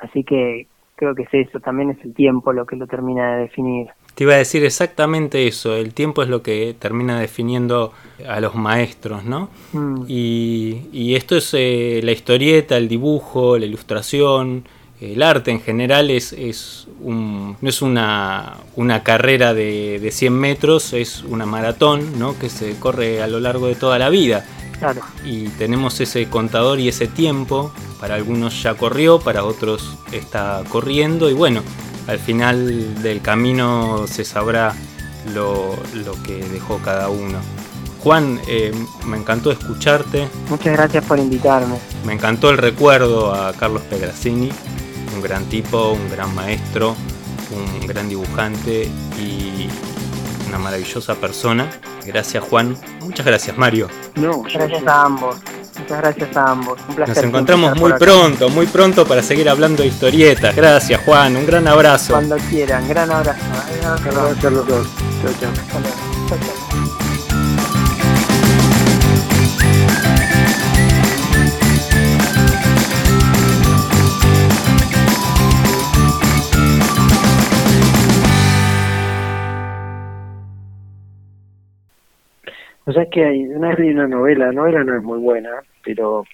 Así 0.02 0.24
que 0.24 0.68
creo 0.96 1.16
que 1.16 1.24
es 1.24 1.34
eso, 1.34 1.60
también 1.60 1.90
es 1.90 2.04
el 2.06 2.14
tiempo 2.14 2.54
lo 2.54 2.66
que 2.66 2.76
lo 2.76 2.88
termina 2.88 3.36
de 3.36 3.42
definir. 3.44 3.88
Te 4.16 4.24
iba 4.24 4.34
a 4.34 4.38
decir 4.38 4.64
exactamente 4.64 5.48
eso, 5.48 5.76
el 5.76 5.94
tiempo 5.94 6.22
es 6.22 6.30
lo 6.30 6.44
que 6.44 6.76
termina 6.78 7.20
definiendo 7.20 7.94
a 8.28 8.40
los 8.40 8.56
maestros, 8.56 9.24
¿no? 9.24 9.50
Mm. 9.74 10.04
Y, 10.08 11.16
esto 11.16 11.38
es 11.38 11.54
eh, 11.54 12.02
la 12.04 12.12
historieta, 12.12 12.78
el 12.78 12.88
dibujo, 12.88 13.58
la 13.58 13.66
ilustración, 13.66 14.66
el 15.02 15.24
arte 15.24 15.50
en 15.50 15.62
general 15.62 16.12
es, 16.12 16.32
es 16.34 16.88
un, 17.02 17.58
no 17.60 17.70
es 17.70 17.82
una, 17.82 18.58
una 18.76 19.04
carrera 19.04 19.54
de, 19.54 20.00
de, 20.00 20.12
100 20.12 20.34
metros, 20.34 20.94
es 20.94 21.24
una 21.24 21.48
maratón 21.48 22.20
¿no? 22.20 22.38
que 22.38 22.50
se 22.50 22.76
corre 22.76 23.22
a 23.24 23.28
lo 23.28 23.40
largo 23.40 23.68
de 23.68 23.76
toda 23.76 23.98
la 23.98 24.10
vida. 24.10 24.46
Claro. 24.78 25.02
Y 25.26 25.48
tenemos 25.50 26.00
ese 26.02 26.28
contador 26.28 26.80
y 26.80 26.88
ese 26.88 27.08
tiempo, 27.08 27.74
para 28.00 28.16
algunos 28.16 28.62
ya 28.62 28.76
corrió, 28.76 29.20
para 29.20 29.44
otros 29.44 29.98
está 30.12 30.64
corriendo 30.70 31.30
y 31.30 31.34
bueno, 31.34 31.64
al 32.08 32.20
final 32.20 33.02
del 33.02 33.22
camino 33.22 34.06
se 34.08 34.24
sabrá 34.24 34.76
lo, 35.34 35.76
que 36.26 36.44
dejó 36.44 36.78
cada 36.80 37.10
uno. 37.10 37.40
Juan, 38.04 38.40
eh, 38.48 38.72
me 39.06 39.18
encantó 39.18 39.52
escucharte. 39.52 40.28
Muchas 40.50 40.74
gracias 40.74 41.06
por 41.06 41.20
invitarme. 41.20 41.76
Me 42.06 42.14
encantó 42.14 42.50
el 42.50 42.58
recuerdo 42.58 43.34
a 43.34 43.54
Carlos 43.54 43.84
Pegracini, 43.84 44.50
un 45.22 45.28
gran 45.28 45.46
tipo, 45.46 45.92
un 45.92 46.10
gran 46.10 46.34
maestro, 46.34 46.96
un 47.52 47.86
gran 47.86 48.10
dibujante 48.10 48.90
y 49.20 49.70
una 50.48 50.58
maravillosa 50.58 51.14
persona. 51.14 51.70
Gracias 52.04 52.44
Juan. 52.44 52.76
Muchas 53.02 53.24
gracias 53.24 53.56
Mario. 53.56 53.88
No, 54.16 54.42
gracias 54.42 54.88
a 54.88 55.04
ambos. 55.04 55.36
Muchas 55.78 55.98
gracias 56.00 56.36
a 56.36 56.52
ambos. 56.52 56.80
Un 56.90 56.96
placer. 56.96 57.18
Nos 57.18 57.26
encontramos 57.26 57.78
muy 57.78 57.94
pronto, 57.94 58.50
muy 58.50 58.66
pronto 58.66 59.06
para 59.06 59.22
seguir 59.22 59.48
hablando 59.48 59.84
de 59.84 59.90
historietas. 59.90 60.56
Gracias, 60.56 61.00
Juan. 61.06 61.36
Un 61.36 61.46
gran 61.46 61.68
abrazo. 61.68 62.14
Cuando 62.14 62.38
quieran. 62.50 62.88
Gran 62.88 63.12
abrazo. 63.12 63.40
Gracias 63.80 64.46
a 64.46 64.50
los 64.50 64.68
dos. 64.68 64.88
Chao, 65.22 65.34
chao. 65.40 67.11
O 82.92 82.94
sea, 82.94 83.06
que 83.06 83.24
hay, 83.24 83.46
una 83.46 83.70
vez 83.70 83.80
una 83.80 84.06
novela, 84.06 84.48
la 84.48 84.52
novela 84.52 84.84
no 84.84 84.98
es 84.98 85.02
muy 85.02 85.18
buena, 85.18 85.50
pero 85.82 86.26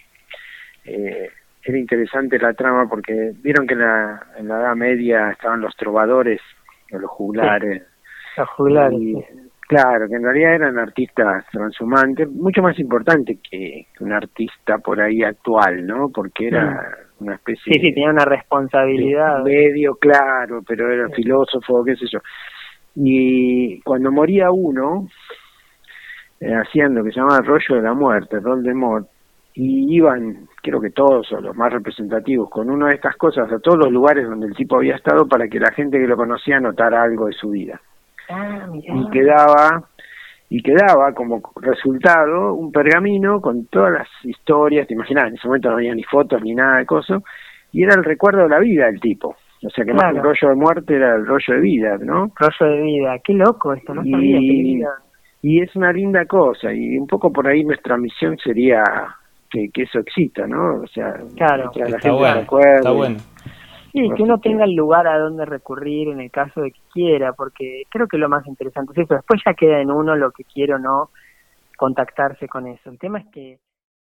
eh, 0.85 1.29
era 1.63 1.77
interesante 1.77 2.39
la 2.39 2.51
trama 2.53 2.89
porque 2.89 3.33
vieron 3.43 3.67
que 3.67 3.75
en 3.75 3.81
la, 3.81 4.25
Edad 4.39 4.75
Media 4.75 5.29
estaban 5.29 5.61
los 5.61 5.75
trovadores, 5.75 6.41
los 6.89 7.11
juglares. 7.11 7.83
Los 8.35 8.49
juglares. 8.49 8.99
Claro, 9.67 10.07
que 10.09 10.15
en 10.15 10.23
realidad 10.23 10.55
eran 10.55 10.79
artistas 10.79 11.45
transhumantes, 11.51 12.27
mucho 12.27 12.63
más 12.63 12.79
importante 12.79 13.37
que 13.47 13.85
un 13.99 14.13
artista 14.13 14.79
por 14.79 14.99
ahí 14.99 15.21
actual, 15.21 15.85
¿no? 15.85 16.09
Porque 16.09 16.47
era 16.47 16.71
mm. 17.19 17.23
una 17.23 17.35
especie 17.35 17.71
Sí, 17.71 17.79
sí, 17.81 17.93
tenía 17.93 18.09
una 18.09 18.25
responsabilidad. 18.25 19.43
medio 19.43 19.93
claro, 19.93 20.63
pero 20.67 20.91
era 20.91 21.07
filósofo, 21.09 21.83
qué 21.83 21.95
sé 21.97 22.07
yo. 22.11 22.17
Y 22.95 23.79
cuando 23.81 24.11
moría 24.11 24.49
uno, 24.49 25.07
eh, 26.39 26.53
haciendo 26.53 27.03
que 27.03 27.11
se 27.11 27.19
llamaba 27.19 27.41
Rollo 27.41 27.75
de 27.75 27.81
la 27.81 27.93
Muerte, 27.93 28.39
Rol 28.39 28.63
de 28.63 28.73
Mort, 28.73 29.07
y 29.53 29.95
iban, 29.95 30.47
creo 30.61 30.79
que 30.79 30.91
todos 30.91 31.31
o 31.31 31.41
los 31.41 31.55
más 31.55 31.73
representativos, 31.73 32.49
con 32.49 32.69
una 32.69 32.89
de 32.89 32.95
estas 32.95 33.15
cosas 33.15 33.51
a 33.51 33.59
todos 33.59 33.79
los 33.79 33.91
lugares 33.91 34.29
donde 34.29 34.45
el 34.47 34.55
tipo 34.55 34.77
había 34.77 34.95
estado 34.95 35.27
para 35.27 35.47
que 35.47 35.59
la 35.59 35.71
gente 35.71 35.97
que 35.97 36.07
lo 36.07 36.15
conocía 36.15 36.59
notara 36.59 37.01
algo 37.01 37.25
de 37.25 37.33
su 37.33 37.49
vida. 37.49 37.81
Ah, 38.29 38.67
y 38.71 39.09
quedaba 39.09 39.83
y 40.49 40.61
quedaba 40.61 41.13
como 41.13 41.41
resultado 41.61 42.53
un 42.53 42.71
pergamino 42.71 43.41
con 43.41 43.65
todas 43.65 43.93
las 43.93 44.07
historias, 44.23 44.87
te 44.87 44.93
imaginas, 44.93 45.27
en 45.27 45.35
ese 45.35 45.47
momento 45.47 45.69
no 45.69 45.75
había 45.75 45.93
ni 45.93 46.03
fotos 46.03 46.41
ni 46.41 46.53
nada 46.53 46.77
de 46.77 46.85
cosas, 46.85 47.21
y 47.71 47.83
era 47.83 47.95
el 47.95 48.03
recuerdo 48.03 48.43
de 48.43 48.49
la 48.49 48.59
vida 48.59 48.85
del 48.85 48.99
tipo. 48.99 49.35
O 49.65 49.69
sea 49.71 49.83
que 49.83 49.93
más 49.93 50.11
que 50.11 50.19
el 50.19 50.23
rollo 50.23 50.49
de 50.49 50.55
muerte 50.55 50.95
era 50.95 51.15
el 51.15 51.25
rollo 51.25 51.53
de 51.55 51.59
vida, 51.59 51.97
¿no? 51.99 52.31
Rollo 52.35 52.73
de 52.73 52.81
vida, 52.81 53.19
qué 53.23 53.33
loco 53.33 53.73
esto, 53.73 53.93
no 53.93 54.03
sabía 54.03 54.37
y, 54.39 54.83
y 55.47 55.61
es 55.61 55.73
una 55.77 55.93
linda 55.93 56.25
cosa, 56.25 56.73
y 56.73 56.97
un 56.97 57.07
poco 57.07 57.31
por 57.31 57.47
ahí 57.47 57.63
nuestra 57.63 57.95
misión 57.95 58.37
sería 58.37 58.83
que, 59.49 59.69
que 59.69 59.83
eso 59.83 59.99
exista, 59.99 60.45
¿no? 60.45 60.81
O 60.81 60.87
sea, 60.87 61.13
claro. 61.37 61.71
que 61.71 61.79
la 61.79 61.99
gente 61.99 62.27
está 62.75 62.91
bueno. 62.91 63.17
Sí, 63.93 64.09
que 64.13 64.23
uno 64.23 64.39
tenga 64.39 64.65
el 64.65 64.75
lugar 64.75 65.07
a 65.07 65.17
donde 65.17 65.45
recurrir 65.45 66.09
en 66.09 66.19
el 66.19 66.31
caso 66.31 66.59
de 66.59 66.71
que 66.71 66.81
quiera, 66.91 67.31
porque 67.31 67.83
creo 67.89 68.07
que 68.07 68.17
lo 68.17 68.27
más 68.27 68.45
interesante 68.45 68.91
es 68.91 69.05
eso. 69.05 69.15
Después 69.15 69.41
ya 69.45 69.53
queda 69.53 69.79
en 69.79 69.89
uno 69.89 70.17
lo 70.17 70.31
que 70.31 70.43
quiero 70.43 70.75
o 70.75 70.79
no 70.79 71.11
contactarse 71.77 72.49
con 72.49 72.67
eso. 72.67 72.89
El 72.89 72.99
tema 72.99 73.19
es 73.19 73.27
que 73.27 73.57